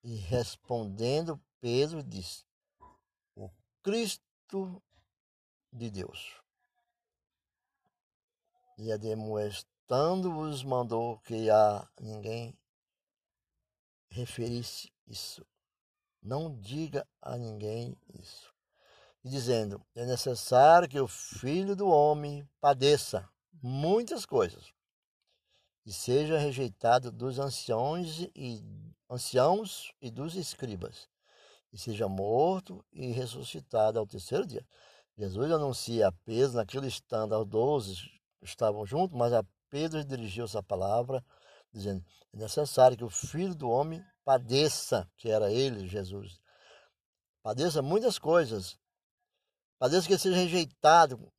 E 0.03 0.17
respondendo, 0.17 1.43
Pedro 1.61 2.03
disse: 2.03 2.45
O 3.35 3.51
Cristo 3.83 4.83
de 5.73 5.91
Deus. 5.91 6.41
E 8.77 8.93
admoestando-os, 8.93 10.63
mandou 10.63 11.19
que 11.21 11.49
a 11.49 11.89
ninguém 12.01 12.59
referisse 14.15 14.91
isso. 15.07 15.45
Não 16.23 16.57
diga 16.59 17.07
a 17.21 17.37
ninguém 17.37 17.97
isso. 18.15 18.55
E 19.25 19.29
dizendo: 19.29 19.85
é 19.95 20.07
necessário 20.07 20.89
que 20.89 21.01
o 21.01 21.09
filho 21.09 21.75
do 21.75 21.89
homem 21.89 22.49
padeça 22.61 23.29
muitas 23.63 24.25
coisas 24.25 24.73
e 25.85 25.93
seja 25.93 26.39
rejeitado 26.39 27.11
dos 27.11 27.39
anciões 27.39 28.21
e 28.35 28.63
anciãos 29.11 29.93
e 30.01 30.11
dos 30.11 30.35
escribas, 30.35 31.09
e 31.73 31.79
seja 31.79 32.09
morto 32.09 32.85
e 32.93 33.13
ressuscitado 33.13 33.99
ao 33.99 34.07
terceiro 34.07 34.47
dia. 34.47 34.67
Jesus 35.17 35.51
anuncia 35.53 36.09
a 36.09 36.13
Pedro, 36.25 36.57
naquele 36.57 36.89
estando 36.89 37.35
aos 37.35 37.47
doze 37.47 38.11
estavam 38.41 38.87
juntos, 38.87 39.17
mas 39.17 39.33
a 39.33 39.45
Pedro 39.69 40.05
dirigiu 40.05 40.45
essa 40.45 40.63
palavra, 40.63 41.25
dizendo: 41.75 42.05
é 42.33 42.37
necessário 42.37 42.97
que 42.97 43.05
o 43.05 43.11
filho 43.11 43.55
do 43.55 43.69
homem 43.69 44.05
padeça, 44.25 45.11
que 45.17 45.29
era 45.29 45.53
ele, 45.53 45.89
Jesus. 45.89 46.41
Padeça 47.43 47.83
muitas 47.83 48.19
coisas. 48.19 48.79
Padeça 49.79 50.07
que 50.07 50.17
seja 50.17 50.37
rejeitado 50.37 51.31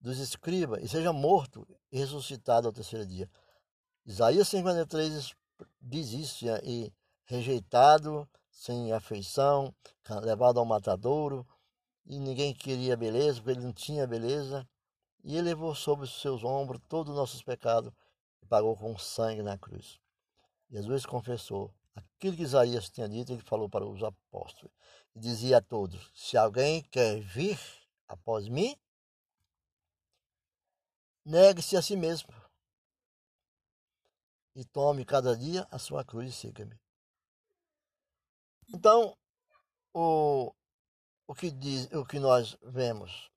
dos 0.00 0.18
escribas 0.18 0.82
e 0.82 0.88
seja 0.88 1.12
morto 1.12 1.66
e 1.90 1.98
ressuscitado 1.98 2.66
ao 2.66 2.72
terceiro 2.72 3.06
dia. 3.06 3.30
Isaías 4.04 4.48
53 4.48 5.32
diz 5.80 6.12
isso, 6.12 6.44
e 6.64 6.92
rejeitado, 7.24 8.28
sem 8.50 8.92
afeição, 8.92 9.74
levado 10.22 10.58
ao 10.58 10.66
matadouro, 10.66 11.46
e 12.04 12.18
ninguém 12.18 12.52
queria 12.52 12.96
beleza, 12.96 13.36
porque 13.36 13.52
ele 13.52 13.66
não 13.66 13.72
tinha 13.72 14.06
beleza, 14.06 14.68
e 15.22 15.36
ele 15.36 15.48
levou 15.50 15.74
sobre 15.74 16.04
os 16.04 16.20
seus 16.20 16.42
ombros 16.42 16.80
todos 16.88 17.12
os 17.12 17.16
nossos 17.16 17.42
pecados 17.42 17.92
e 18.42 18.46
pagou 18.46 18.76
com 18.76 18.96
sangue 18.98 19.42
na 19.42 19.58
cruz. 19.58 20.00
Jesus 20.70 21.04
confessou 21.04 21.74
aquilo 21.94 22.36
que 22.36 22.42
Isaías 22.42 22.88
tinha 22.88 23.08
dito, 23.08 23.32
ele 23.32 23.42
falou 23.42 23.68
para 23.68 23.86
os 23.86 24.02
apóstolos, 24.02 24.72
e 25.14 25.20
dizia 25.20 25.58
a 25.58 25.62
todos: 25.62 26.10
Se 26.14 26.36
alguém 26.36 26.82
quer 26.82 27.20
vir 27.20 27.58
após 28.08 28.48
mim, 28.48 28.76
negue-se 31.24 31.76
a 31.76 31.82
si 31.82 31.96
mesmo 31.96 32.32
e 34.54 34.64
tome 34.64 35.04
cada 35.04 35.36
dia 35.36 35.66
a 35.70 35.78
sua 35.78 36.04
cruz 36.04 36.28
e 36.28 36.32
siga-me. 36.32 36.78
Então, 38.68 39.16
o, 39.94 40.52
o, 41.26 41.34
que 41.34 41.50
diz, 41.50 41.90
o 41.92 42.04
que 42.04 42.18
nós 42.18 42.56
vemos 42.62 43.30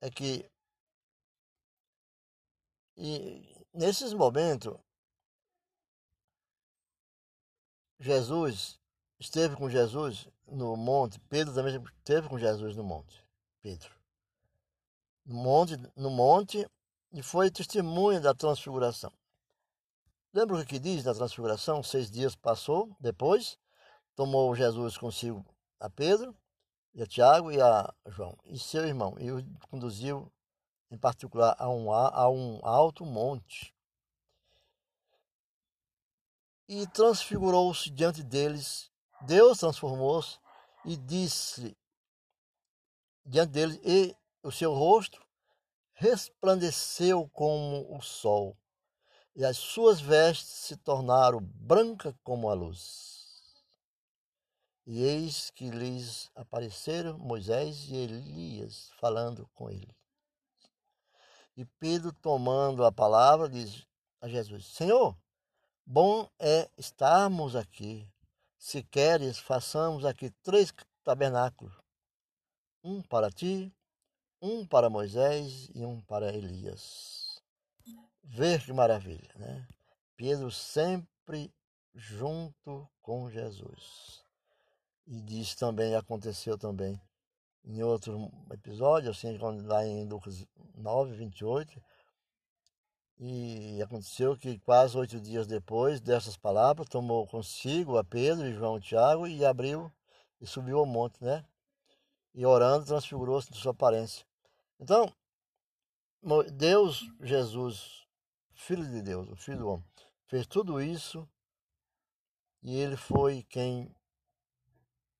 é 0.00 0.10
que 0.10 0.50
e 2.96 3.59
nesses 3.72 4.12
momentos 4.12 4.76
Jesus 7.98 8.80
esteve 9.18 9.56
com 9.56 9.68
Jesus 9.68 10.26
no 10.46 10.76
monte, 10.76 11.20
Pedro 11.28 11.54
também 11.54 11.82
esteve 11.82 12.28
com 12.28 12.38
Jesus 12.38 12.74
no 12.74 12.82
monte, 12.82 13.24
Pedro. 13.60 13.90
No 15.24 15.34
monte, 15.34 15.76
no 15.94 16.10
monte 16.10 16.66
e 17.12 17.22
foi 17.22 17.50
testemunha 17.50 18.20
da 18.20 18.34
transfiguração. 18.34 19.12
Lembra 20.32 20.56
o 20.56 20.64
que 20.64 20.78
diz 20.78 21.04
na 21.04 21.14
transfiguração? 21.14 21.82
Seis 21.82 22.10
dias 22.10 22.34
passou, 22.34 22.96
depois 23.00 23.58
tomou 24.14 24.54
Jesus 24.54 24.96
consigo 24.96 25.44
a 25.78 25.90
Pedro, 25.90 26.36
e 26.94 27.02
a 27.02 27.06
Tiago 27.06 27.50
e 27.50 27.60
a 27.60 27.92
João, 28.06 28.36
e 28.44 28.58
seu 28.58 28.86
irmão, 28.86 29.16
e 29.18 29.30
o 29.30 29.44
conduziu 29.68 30.30
em 30.90 30.98
particular 30.98 31.54
a 31.58 31.68
um, 31.68 31.92
a 31.92 32.28
um 32.28 32.60
alto 32.64 33.04
monte. 33.04 33.74
E 36.68 36.86
transfigurou-se 36.88 37.90
diante 37.90 38.22
deles, 38.22 38.90
Deus 39.22 39.58
transformou-se 39.58 40.38
e 40.84 40.96
disse 40.96 41.76
diante 43.24 43.52
deles, 43.52 43.80
e 43.84 44.16
o 44.42 44.50
seu 44.50 44.72
rosto 44.72 45.20
resplandeceu 45.94 47.28
como 47.30 47.94
o 47.94 48.00
sol, 48.00 48.56
e 49.36 49.44
as 49.44 49.56
suas 49.56 50.00
vestes 50.00 50.48
se 50.48 50.76
tornaram 50.76 51.40
brancas 51.40 52.14
como 52.22 52.48
a 52.48 52.54
luz. 52.54 53.10
E 54.86 55.02
eis 55.02 55.50
que 55.50 55.70
lhes 55.70 56.30
apareceram 56.34 57.18
Moisés 57.18 57.88
e 57.88 57.94
Elias 57.94 58.90
falando 58.98 59.48
com 59.54 59.70
ele. 59.70 59.99
E 61.56 61.64
Pedro, 61.78 62.12
tomando 62.12 62.84
a 62.84 62.92
palavra, 62.92 63.48
diz 63.48 63.86
a 64.20 64.28
Jesus: 64.28 64.66
Senhor, 64.66 65.16
bom 65.84 66.28
é 66.38 66.68
estarmos 66.76 67.56
aqui. 67.56 68.08
Se 68.56 68.82
queres, 68.82 69.38
façamos 69.38 70.04
aqui 70.04 70.30
três 70.42 70.72
tabernáculos: 71.02 71.74
um 72.84 73.02
para 73.02 73.30
ti, 73.30 73.72
um 74.40 74.66
para 74.66 74.90
Moisés 74.90 75.68
e 75.74 75.84
um 75.84 76.00
para 76.00 76.34
Elias. 76.34 77.40
Ver 78.22 78.64
que 78.64 78.72
maravilha, 78.72 79.30
né? 79.36 79.66
Pedro 80.16 80.50
sempre 80.50 81.52
junto 81.94 82.88
com 83.02 83.28
Jesus. 83.30 84.24
E 85.06 85.20
diz 85.20 85.54
também, 85.54 85.96
aconteceu 85.96 86.56
também 86.56 87.00
em 87.64 87.82
outro 87.82 88.30
episódio, 88.52 89.10
assim, 89.10 89.36
lá 89.38 89.86
em 89.86 90.08
Lucas 90.08 90.46
9, 90.74 91.14
28, 91.14 91.82
e 93.18 93.82
aconteceu 93.82 94.36
que 94.36 94.58
quase 94.60 94.96
oito 94.96 95.20
dias 95.20 95.46
depois 95.46 96.00
dessas 96.00 96.36
palavras, 96.36 96.88
tomou 96.88 97.26
consigo 97.26 97.98
a 97.98 98.04
Pedro 98.04 98.46
e 98.46 98.54
João 98.54 98.78
e 98.78 98.80
Tiago 98.80 99.26
e 99.26 99.44
abriu 99.44 99.92
e 100.40 100.46
subiu 100.46 100.78
ao 100.78 100.86
monte, 100.86 101.22
né? 101.22 101.44
E 102.34 102.46
orando, 102.46 102.86
transfigurou-se 102.86 103.50
de 103.52 103.58
sua 103.58 103.72
aparência. 103.72 104.24
Então, 104.78 105.12
Deus, 106.54 107.04
Jesus, 107.20 108.06
Filho 108.54 108.86
de 108.88 109.02
Deus, 109.02 109.28
o 109.28 109.36
Filho 109.36 109.58
do 109.58 109.68
Homem, 109.68 109.86
fez 110.26 110.46
tudo 110.46 110.80
isso 110.80 111.28
e 112.62 112.74
ele 112.76 112.96
foi 112.96 113.42
quem 113.42 113.94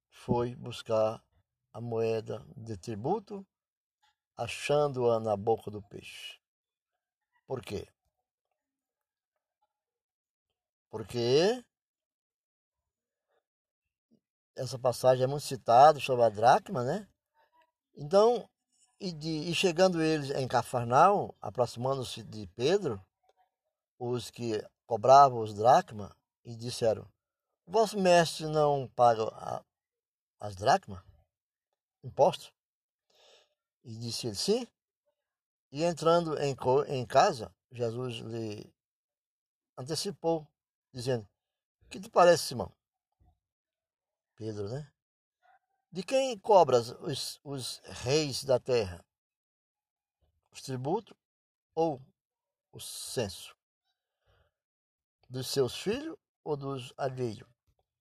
foi 0.09 0.55
buscar 0.55 1.23
a 1.73 1.81
moeda 1.81 2.45
de 2.57 2.77
tributo, 2.77 3.47
achando-a 4.37 5.21
na 5.21 5.37
boca 5.37 5.71
do 5.71 5.83
peixe. 5.83 6.41
Por 7.47 7.63
quê? 7.63 7.87
Porque 10.91 11.65
essa 14.57 14.79
passagem 14.79 15.25
é 15.25 15.27
muito 15.27 15.45
citada 15.45 16.01
sobre 16.01 16.25
a 16.25 16.29
dracma, 16.29 16.83
né? 16.83 17.09
Então, 17.95 18.49
e, 18.99 19.13
de, 19.13 19.51
e 19.51 19.55
chegando 19.55 20.03
eles 20.03 20.31
em 20.31 20.47
Cafarnaum, 20.47 21.33
aproximando-se 21.41 22.23
de 22.23 22.47
Pedro, 22.49 23.01
os 23.99 24.31
que 24.31 24.63
cobravam 24.87 25.41
os 25.41 25.55
dracmas, 25.55 26.11
e 26.45 26.57
disseram: 26.57 27.07
Vosso 27.67 27.99
mestre 27.99 28.47
não 28.47 28.89
paga 28.89 29.25
a, 29.25 29.65
as 30.41 30.57
dracmas? 30.57 31.10
Imposto? 32.03 32.53
E 33.85 33.97
disse 33.97 34.27
ele: 34.27 34.37
Sim. 34.37 34.67
E 35.73 35.85
entrando 35.85 36.37
em, 36.39 36.57
em 36.89 37.07
casa, 37.07 37.55
Jesus 37.71 38.17
lhe 38.17 38.73
antecipou, 39.77 40.47
dizendo: 40.93 41.29
Que 41.89 42.01
te 42.01 42.11
parece, 42.11 42.45
Simão? 42.45 42.73
Pedro, 44.35 44.69
né? 44.69 44.91
De 45.93 46.03
quem 46.03 46.39
cobras 46.39 46.91
os, 46.91 47.41
os 47.43 47.79
reis 47.85 48.45
da 48.45 48.59
terra? 48.59 49.05
Os 50.51 50.63
tributos 50.63 51.17
ou 51.75 52.01
o 52.73 52.81
censo? 52.81 53.57
Dos 55.29 55.49
seus 55.49 55.77
filhos 55.77 56.17
ou 56.43 56.57
dos 56.57 56.93
alheios? 56.97 57.49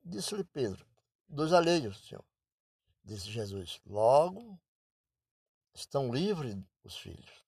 Disse-lhe 0.04 0.44
Pedro: 0.44 0.88
Dos 1.28 1.54
alheios, 1.54 2.08
Senhor. 2.08 2.26
Disse 3.10 3.32
Jesus: 3.32 3.82
Logo 3.88 4.62
estão 5.74 6.14
livres 6.14 6.56
os 6.84 6.96
filhos. 6.96 7.44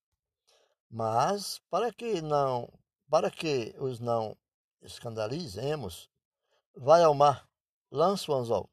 Mas 0.89 1.59
para 1.69 1.93
que 1.93 2.19
não, 2.19 2.67
para 3.07 3.29
que 3.29 3.75
os 3.77 3.99
não 3.99 4.35
escandalizemos, 4.81 6.09
vai 6.75 7.03
ao 7.03 7.13
mar, 7.13 7.47
lança 7.91 8.31
o 8.31 8.33
anzol, 8.33 8.71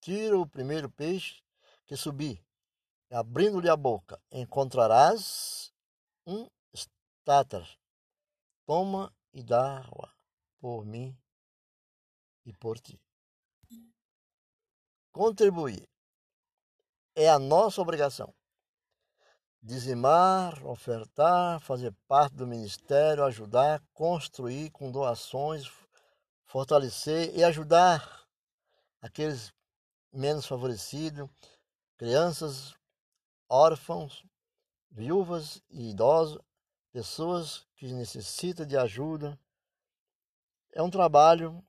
tira 0.00 0.38
o 0.38 0.48
primeiro 0.48 0.88
peixe 0.88 1.42
que 1.84 1.94
subir, 1.94 2.42
abrindo-lhe 3.10 3.68
a 3.68 3.76
boca, 3.76 4.18
encontrarás 4.32 5.70
um 6.26 6.48
estátar. 6.72 7.68
Toma 8.64 9.14
e 9.34 9.42
dá-a 9.42 10.14
por 10.58 10.86
mim 10.86 11.14
e 12.46 12.52
por 12.54 12.80
ti. 12.80 12.98
Contribuir 15.12 15.86
é 17.24 17.30
a 17.30 17.38
nossa 17.38 17.80
obrigação 17.80 18.34
dizimar, 19.62 20.64
ofertar, 20.66 21.60
fazer 21.60 21.92
parte 22.08 22.34
do 22.34 22.46
ministério, 22.46 23.24
ajudar, 23.24 23.82
construir 23.92 24.70
com 24.70 24.90
doações, 24.90 25.70
fortalecer 26.46 27.36
e 27.36 27.44
ajudar 27.44 28.26
aqueles 29.00 29.52
menos 30.12 30.46
favorecidos, 30.46 31.28
crianças, 31.96 32.74
órfãos, 33.48 34.24
viúvas 34.90 35.62
e 35.68 35.90
idosos, 35.90 36.40
pessoas 36.90 37.66
que 37.76 37.92
necessitam 37.92 38.66
de 38.66 38.76
ajuda. 38.76 39.38
É 40.72 40.82
um 40.82 40.90
trabalho, 40.90 41.62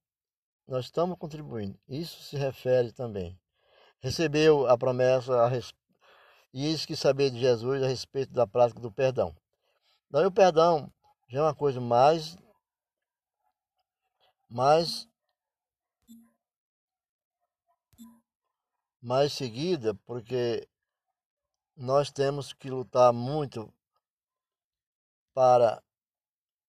nós 0.68 0.86
estamos 0.86 1.18
contribuindo. 1.18 1.78
Isso 1.88 2.24
se 2.24 2.38
refere 2.38 2.92
também. 2.92 3.41
Recebeu 4.02 4.68
a 4.68 4.78
promessa 4.78 5.34
a 5.44 5.48
respeito 5.48 5.82
e 6.54 6.72
isso 6.74 6.86
que 6.86 6.96
saber 6.96 7.32
de 7.32 7.40
Jesus 7.40 7.82
a 7.82 7.88
respeito 7.88 8.34
da 8.34 8.46
prática 8.46 8.80
do 8.80 8.92
perdão. 8.92 9.36
Daí 10.10 10.26
o 10.26 10.32
perdão 10.32 10.92
já 11.30 11.40
é 11.40 11.44
uma 11.44 11.56
coisa 11.56 11.80
mais, 11.80 12.38
mais, 14.50 15.08
mais 19.02 19.32
seguida, 19.32 19.96
porque 20.06 20.68
nós 21.76 22.12
temos 22.12 22.52
que 22.52 22.70
lutar 22.70 23.14
muito 23.14 23.74
para 25.34 25.82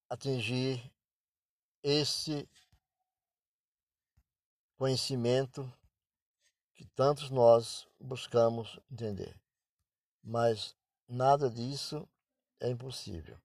atingir 0.09 0.81
esse 1.83 2.49
conhecimento 4.77 5.71
que 6.83 6.89
tantos 6.97 7.31
nós 7.31 7.87
buscamos 8.01 8.81
entender 8.91 9.41
mas 10.23 10.77
nada 11.09 11.51
disso 11.51 12.09
é 12.61 12.71
impossível. 12.71 13.37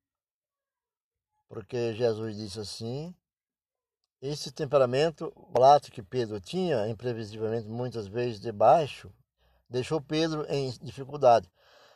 Porque 1.48 1.96
Jesus 1.96 2.36
disse 2.36 2.60
assim: 2.60 3.16
esse 4.22 4.52
temperamento 4.52 5.34
volátil 5.52 5.94
que 5.94 6.04
Pedro 6.04 6.40
tinha, 6.40 6.88
imprevisivelmente 6.88 7.68
muitas 7.68 8.08
vezes 8.08 8.40
debaixo, 8.40 9.12
deixou 9.70 10.02
Pedro 10.02 10.46
em 10.50 10.70
dificuldade. 10.82 11.50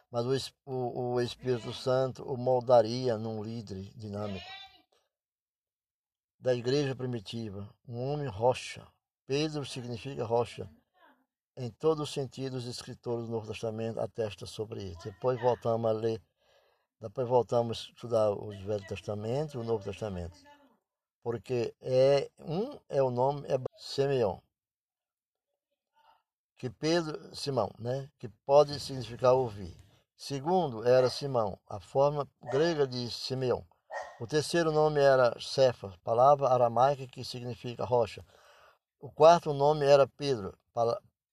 Mas 0.10 0.26
o, 0.26 0.72
o, 0.72 1.14
o 1.14 1.22
Espírito 1.22 1.74
Santo 1.74 2.24
o 2.24 2.36
moldaria 2.36 3.18
num 3.18 3.44
líder 3.44 3.82
dinâmico. 3.96 4.46
Da 6.38 6.54
igreja 6.54 6.96
primitiva, 6.96 7.74
um 7.88 8.12
homem 8.12 8.28
rocha. 8.28 8.86
Pedro 9.26 9.66
significa 9.66 10.26
rocha 10.26 10.70
em 11.56 11.70
todos 11.70 12.10
os 12.10 12.14
sentidos, 12.14 12.64
os 12.64 12.70
escritores 12.70 13.26
do 13.26 13.32
Novo 13.32 13.48
Testamento 13.48 14.00
atestam 14.00 14.48
sobre 14.48 14.84
isso. 14.84 15.04
Depois 15.04 15.40
voltamos 15.40 15.90
a 15.90 15.94
ler, 15.94 16.22
depois 17.00 17.28
voltamos 17.28 17.88
a 17.88 17.94
estudar 17.94 18.32
os 18.32 18.62
Velho 18.62 18.88
Testamento 18.88 19.58
e 19.58 19.62
o 19.62 19.64
Novo 19.64 19.84
Testamento. 19.84 20.40
Porque 21.24 21.74
é 21.82 22.30
um 22.40 22.80
é 22.90 23.02
o 23.02 23.12
nome 23.12 23.48
é 23.48 23.58
Simeão. 23.78 24.42
Que 26.58 26.70
Pedro, 26.70 27.36
Simão, 27.36 27.72
né, 27.80 28.10
que 28.20 28.30
pode 28.46 28.80
significar 28.80 29.34
ouvir. 29.34 29.76
Segundo 30.16 30.88
era 30.88 31.10
Simão, 31.10 31.60
a 31.68 31.80
forma 31.80 32.28
grega 32.52 32.86
de 32.86 33.10
Simeão. 33.10 33.66
O 34.20 34.28
terceiro 34.28 34.72
nome 34.72 35.00
era 35.02 35.36
Cefas, 35.40 35.96
palavra 35.98 36.48
aramaica 36.48 37.08
que 37.08 37.26
significa 37.26 37.84
rocha. 37.84 38.24
O 39.00 39.12
quarto 39.12 39.52
nome 39.52 39.84
era 39.84 40.08
Pedro, 40.08 40.56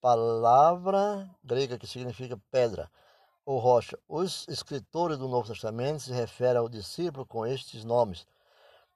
palavra 0.00 1.28
grega 1.42 1.78
que 1.78 1.86
significa 1.86 2.40
pedra 2.50 2.90
ou 3.44 3.58
rocha. 3.58 3.98
Os 4.08 4.46
escritores 4.48 5.18
do 5.18 5.28
Novo 5.28 5.48
Testamento 5.48 6.00
se 6.00 6.12
referem 6.12 6.58
ao 6.58 6.68
discípulo 6.68 7.24
com 7.24 7.46
estes 7.46 7.84
nomes, 7.84 8.26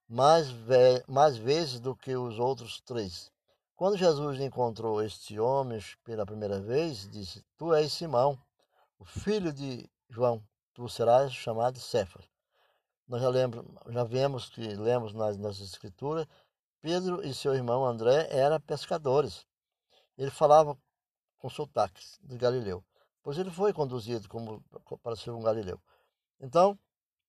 mais, 0.09 0.51
ve 0.51 1.03
mais 1.09 1.37
vezes 1.37 1.81
do 1.81 1.97
que 1.97 2.15
os 2.15 2.39
outros 2.39 2.81
três. 2.81 3.33
Quando 3.75 3.97
Jesus 3.97 4.41
encontrou 4.41 5.03
este 5.03 5.41
homem 5.41 5.81
pela 6.05 6.27
primeira 6.27 6.61
vez, 6.61 7.09
disse: 7.11 7.45
Tu 7.57 7.75
és 7.75 7.93
Simão, 7.93 8.39
o 8.99 9.05
filho 9.05 9.53
de 9.53 9.89
João, 10.09 10.43
tu 10.75 10.89
serás 10.89 11.33
chamado 11.33 11.79
Cefas. 11.81 12.25
Nós 13.09 13.21
já, 13.21 13.29
lembro, 13.29 13.65
já 13.89 14.05
vemos 14.05 14.49
que 14.49 14.61
lemos 14.61 15.13
nas 15.13 15.37
nossas 15.37 15.69
escrituras, 15.69 16.27
Pedro 16.81 17.27
e 17.27 17.35
seu 17.35 17.55
irmão 17.55 17.85
André 17.85 18.29
eram 18.31 18.61
pescadores. 18.61 19.47
Ele 20.17 20.31
falava 20.31 20.77
com 21.43 21.51
sotaques 21.51 22.21
de 22.23 22.39
Galileu, 22.39 22.85
pois 23.21 23.37
ele 23.37 23.51
foi 23.51 23.73
conduzido 23.73 24.29
como 24.29 24.65
para 25.03 25.17
ser 25.17 25.33
um 25.33 25.43
Galileu. 25.43 25.83
Então, 26.41 26.79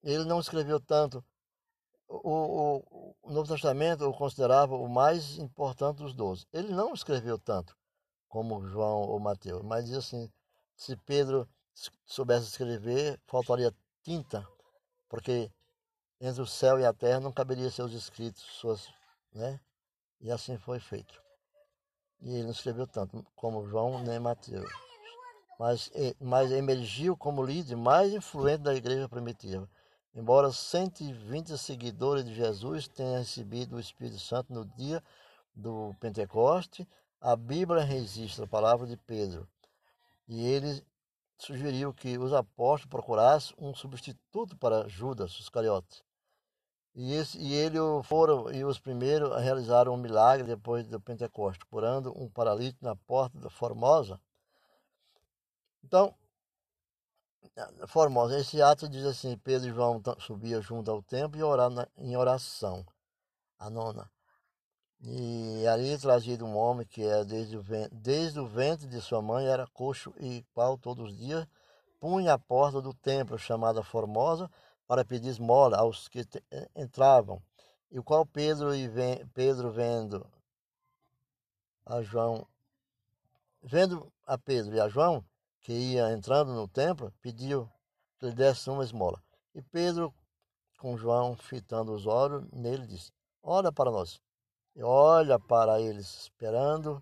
ele 0.03 0.23
não 0.25 0.39
escreveu 0.39 0.79
tanto. 0.79 1.25
O, 2.07 2.29
o, 2.29 3.15
o 3.23 3.31
Novo 3.31 3.51
Testamento 3.51 4.07
o 4.07 4.13
considerava 4.13 4.75
o 4.75 4.87
mais 4.87 5.39
importante 5.39 5.97
dos 5.97 6.13
doze. 6.13 6.45
Ele 6.53 6.71
não 6.71 6.93
escreveu 6.93 7.39
tanto 7.39 7.75
como 8.27 8.67
João 8.67 9.01
ou 9.01 9.19
Mateus, 9.19 9.63
mas 9.63 9.85
diz 9.85 9.97
assim: 9.97 10.31
se 10.75 10.95
Pedro 10.95 11.49
soubesse 12.05 12.49
escrever, 12.49 13.19
faltaria 13.25 13.73
tinta, 14.03 14.47
porque 15.09 15.51
entre 16.21 16.41
o 16.43 16.45
céu 16.45 16.79
e 16.79 16.85
a 16.85 16.93
terra 16.93 17.19
não 17.19 17.31
caberia 17.31 17.71
seus 17.71 17.93
escritos, 17.93 18.43
suas, 18.43 18.93
né? 19.33 19.59
E 20.21 20.29
assim 20.29 20.55
foi 20.55 20.79
feito. 20.79 21.22
E 22.23 22.35
ele 22.35 22.43
não 22.43 22.51
escreveu 22.51 22.87
tanto 22.87 23.25
como 23.35 23.67
João 23.67 24.01
nem 24.01 24.17
Mateus. 24.17 24.71
Mas, 25.59 25.91
mas 26.19 26.51
emergiu 26.51 27.15
como 27.17 27.43
líder 27.43 27.75
mais 27.75 28.13
influente 28.13 28.63
da 28.63 28.73
igreja 28.73 29.09
primitiva. 29.09 29.69
Embora 30.15 30.51
120 30.51 31.57
seguidores 31.57 32.23
de 32.23 32.33
Jesus 32.33 32.87
tenham 32.87 33.17
recebido 33.19 33.75
o 33.75 33.79
Espírito 33.79 34.19
Santo 34.19 34.53
no 34.53 34.63
dia 34.63 35.03
do 35.53 35.93
Pentecoste, 35.99 36.87
a 37.19 37.35
Bíblia 37.35 37.83
registra 37.83 38.45
a 38.45 38.47
palavra 38.47 38.87
de 38.87 38.95
Pedro. 38.95 39.47
E 40.27 40.45
ele 40.45 40.81
sugeriu 41.37 41.93
que 41.93 42.17
os 42.17 42.31
apóstolos 42.31 42.89
procurassem 42.89 43.55
um 43.59 43.75
substituto 43.75 44.55
para 44.57 44.87
Judas 44.87 45.31
Iscariote. 45.39 46.03
E, 46.95 47.13
esse, 47.13 47.37
e 47.39 47.53
ele 47.53 47.77
foram 48.03 48.51
e 48.51 48.63
os 48.63 48.79
primeiros 48.79 49.31
a 49.31 49.39
realizar 49.39 49.89
um 49.89 49.97
milagre 49.97 50.45
depois 50.45 50.87
do 50.87 50.99
Pentecoste, 50.99 51.65
curando 51.65 52.13
um 52.15 52.29
paralítico 52.29 52.85
na 52.85 52.95
porta 52.95 53.39
da 53.39 53.49
Formosa. 53.49 54.21
Então, 55.83 56.13
Formosa, 57.87 58.39
esse 58.39 58.61
ato 58.61 58.87
diz 58.87 59.05
assim: 59.05 59.37
Pedro 59.37 59.69
e 59.69 59.73
João 59.73 60.01
subiam 60.19 60.61
junto 60.61 60.89
ao 60.91 61.01
templo 61.01 61.39
e 61.39 61.43
oravam 61.43 61.85
em 61.97 62.15
oração. 62.15 62.85
A 63.57 63.69
nona. 63.69 64.09
E 65.05 65.65
ali 65.67 65.97
trazido 65.97 66.45
um 66.45 66.55
homem 66.55 66.85
que 66.85 67.03
era 67.03 67.25
desde 67.25 67.57
o, 67.57 67.61
ventre, 67.61 67.95
desde 67.95 68.39
o 68.39 68.47
ventre 68.47 68.87
de 68.87 69.01
sua 69.01 69.21
mãe, 69.21 69.45
era 69.45 69.67
coxo 69.67 70.13
e 70.17 70.45
qual 70.53 70.77
todos 70.77 71.11
os 71.11 71.17
dias 71.17 71.45
punha 71.99 72.33
a 72.33 72.39
porta 72.39 72.81
do 72.81 72.93
templo, 72.93 73.37
chamada 73.37 73.83
Formosa, 73.83 74.49
para 74.87 75.05
pedir 75.05 75.29
esmola 75.29 75.77
aos 75.77 76.07
que 76.07 76.21
eh, 76.51 76.69
entravam. 76.75 77.41
E 77.91 77.99
o 77.99 78.03
qual 78.03 78.25
Pedro, 78.25 78.75
e 78.75 78.89
Pedro 79.33 79.71
vendo 79.71 80.25
a 81.85 82.01
João, 82.01 82.47
vendo 83.61 84.11
a 84.25 84.37
Pedro 84.37 84.75
e 84.75 84.79
a 84.79 84.87
João, 84.87 85.23
que 85.61 85.71
ia 85.71 86.11
entrando 86.11 86.53
no 86.53 86.67
templo, 86.67 87.13
pediu 87.21 87.69
que 88.19 88.25
lhe 88.25 88.33
desse 88.33 88.69
uma 88.69 88.83
esmola. 88.83 89.21
E 89.53 89.61
Pedro, 89.61 90.13
com 90.79 90.97
João 90.97 91.35
fitando 91.35 91.93
os 91.93 92.05
olhos 92.05 92.43
nele, 92.51 92.87
disse: 92.87 93.11
Olha 93.41 93.71
para 93.71 93.91
nós. 93.91 94.21
E 94.75 94.81
olha 94.81 95.37
para 95.37 95.79
eles 95.79 96.21
esperando, 96.21 97.01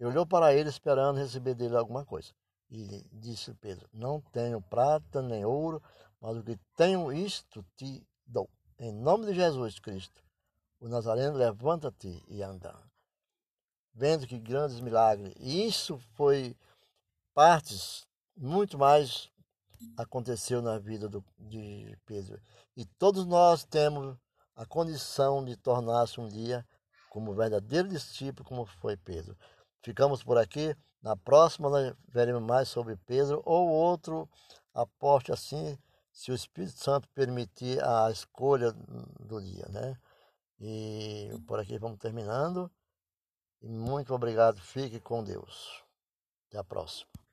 e 0.00 0.06
olhou 0.06 0.26
para 0.26 0.54
ele 0.54 0.70
esperando 0.70 1.18
receber 1.18 1.54
dele 1.54 1.76
alguma 1.76 2.04
coisa. 2.04 2.32
E 2.70 3.04
disse 3.12 3.52
Pedro: 3.54 3.88
Não 3.92 4.20
tenho 4.32 4.60
prata 4.60 5.20
nem 5.20 5.44
ouro, 5.44 5.82
mas 6.24 6.38
o 6.38 6.42
que 6.42 6.58
tenho 6.74 7.12
isto 7.12 7.62
te 7.76 8.02
dou. 8.26 8.48
Em 8.78 8.90
nome 8.90 9.26
de 9.26 9.34
Jesus 9.34 9.78
Cristo, 9.78 10.24
o 10.80 10.88
Nazareno, 10.88 11.36
levanta-te 11.36 12.24
e 12.26 12.42
anda. 12.42 12.74
Vendo 13.92 14.26
que 14.26 14.38
grandes 14.38 14.80
milagres. 14.80 15.34
E 15.38 15.66
isso 15.66 15.98
foi 16.14 16.56
partes, 17.34 18.06
muito 18.34 18.78
mais 18.78 19.30
aconteceu 19.98 20.62
na 20.62 20.78
vida 20.78 21.10
do, 21.10 21.22
de 21.38 21.94
Pedro. 22.06 22.40
E 22.74 22.86
todos 22.86 23.26
nós 23.26 23.62
temos 23.62 24.16
a 24.56 24.64
condição 24.64 25.44
de 25.44 25.58
tornar-se 25.58 26.18
um 26.18 26.26
dia 26.26 26.66
como 27.10 27.34
verdadeiro 27.34 27.86
discípulo, 27.86 28.48
como 28.48 28.64
foi 28.64 28.96
Pedro. 28.96 29.36
Ficamos 29.82 30.22
por 30.22 30.38
aqui. 30.38 30.74
Na 31.02 31.14
próxima 31.18 31.68
nós 31.68 31.94
veremos 32.08 32.42
mais 32.42 32.70
sobre 32.70 32.96
Pedro 32.96 33.42
ou 33.44 33.68
outro 33.68 34.26
apóstolo 34.72 35.34
assim, 35.34 35.78
se 36.14 36.30
o 36.30 36.34
Espírito 36.34 36.78
Santo 36.78 37.08
permitir 37.08 37.82
a 37.84 38.08
escolha 38.08 38.72
do 38.72 39.42
dia, 39.42 39.66
né? 39.68 39.98
E 40.60 41.28
por 41.44 41.58
aqui 41.58 41.76
vamos 41.76 41.98
terminando. 41.98 42.70
E 43.60 43.68
muito 43.68 44.14
obrigado. 44.14 44.60
Fique 44.60 45.00
com 45.00 45.24
Deus. 45.24 45.82
Até 46.48 46.58
a 46.58 46.64
próxima. 46.64 47.23